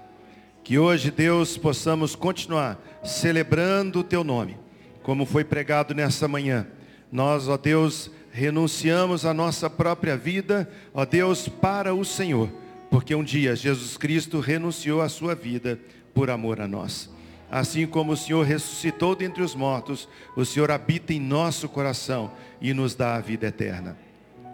Que 0.63 0.79
hoje, 0.79 1.11
Deus, 1.11 1.57
possamos 1.57 2.15
continuar 2.15 2.79
celebrando 3.03 4.01
o 4.01 4.05
teu 4.05 4.23
nome, 4.23 4.59
como 5.03 5.25
foi 5.25 5.43
pregado 5.43 5.95
nessa 5.95 6.29
manhã. 6.29 6.67
Nós, 7.11 7.49
ó 7.49 7.57
Deus, 7.57 8.11
renunciamos 8.31 9.25
a 9.25 9.33
nossa 9.33 9.71
própria 9.71 10.19
vida, 10.19 10.71
ó 10.93 11.07
Deus, 11.07 11.49
para 11.49 11.95
o 11.95 12.05
Senhor 12.05 12.51
porque 12.91 13.15
um 13.15 13.25
dia 13.25 13.57
Jesus 13.57 13.97
Cristo 13.97 14.41
renunciou 14.41 15.01
à 15.01 15.09
sua 15.09 15.35
vida 15.35 15.79
por 16.15 16.31
amor 16.31 16.61
a 16.61 16.69
nós. 16.69 17.11
Assim 17.51 17.87
como 17.87 18.13
o 18.13 18.17
Senhor 18.17 18.45
ressuscitou 18.45 19.15
dentre 19.15 19.43
os 19.43 19.55
mortos, 19.55 20.09
o 20.37 20.45
Senhor 20.45 20.71
habita 20.71 21.13
em 21.13 21.21
nosso 21.21 21.69
coração 21.69 22.33
e 22.61 22.75
nos 22.75 22.95
dá 22.95 23.15
a 23.15 23.21
vida 23.21 23.47
eterna. 23.47 23.97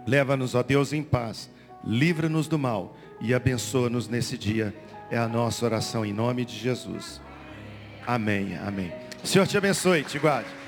Leva-nos, 0.05 0.53
ó 0.53 0.61
Deus, 0.61 0.93
em 0.93 1.01
paz, 1.01 1.49
livra-nos 1.83 2.47
do 2.47 2.59
mal 2.59 2.95
e 3.19 3.33
abençoa-nos 3.33 4.07
nesse 4.07 4.37
dia. 4.37 4.73
É 5.09 5.17
a 5.17 5.27
nossa 5.27 5.65
oração 5.65 6.05
em 6.05 6.13
nome 6.13 6.45
de 6.45 6.57
Jesus. 6.57 7.21
Amém, 8.05 8.57
amém. 8.57 8.91
O 9.23 9.27
Senhor 9.27 9.47
te 9.47 9.57
abençoe, 9.57 10.03
te 10.03 10.19
guarde. 10.19 10.62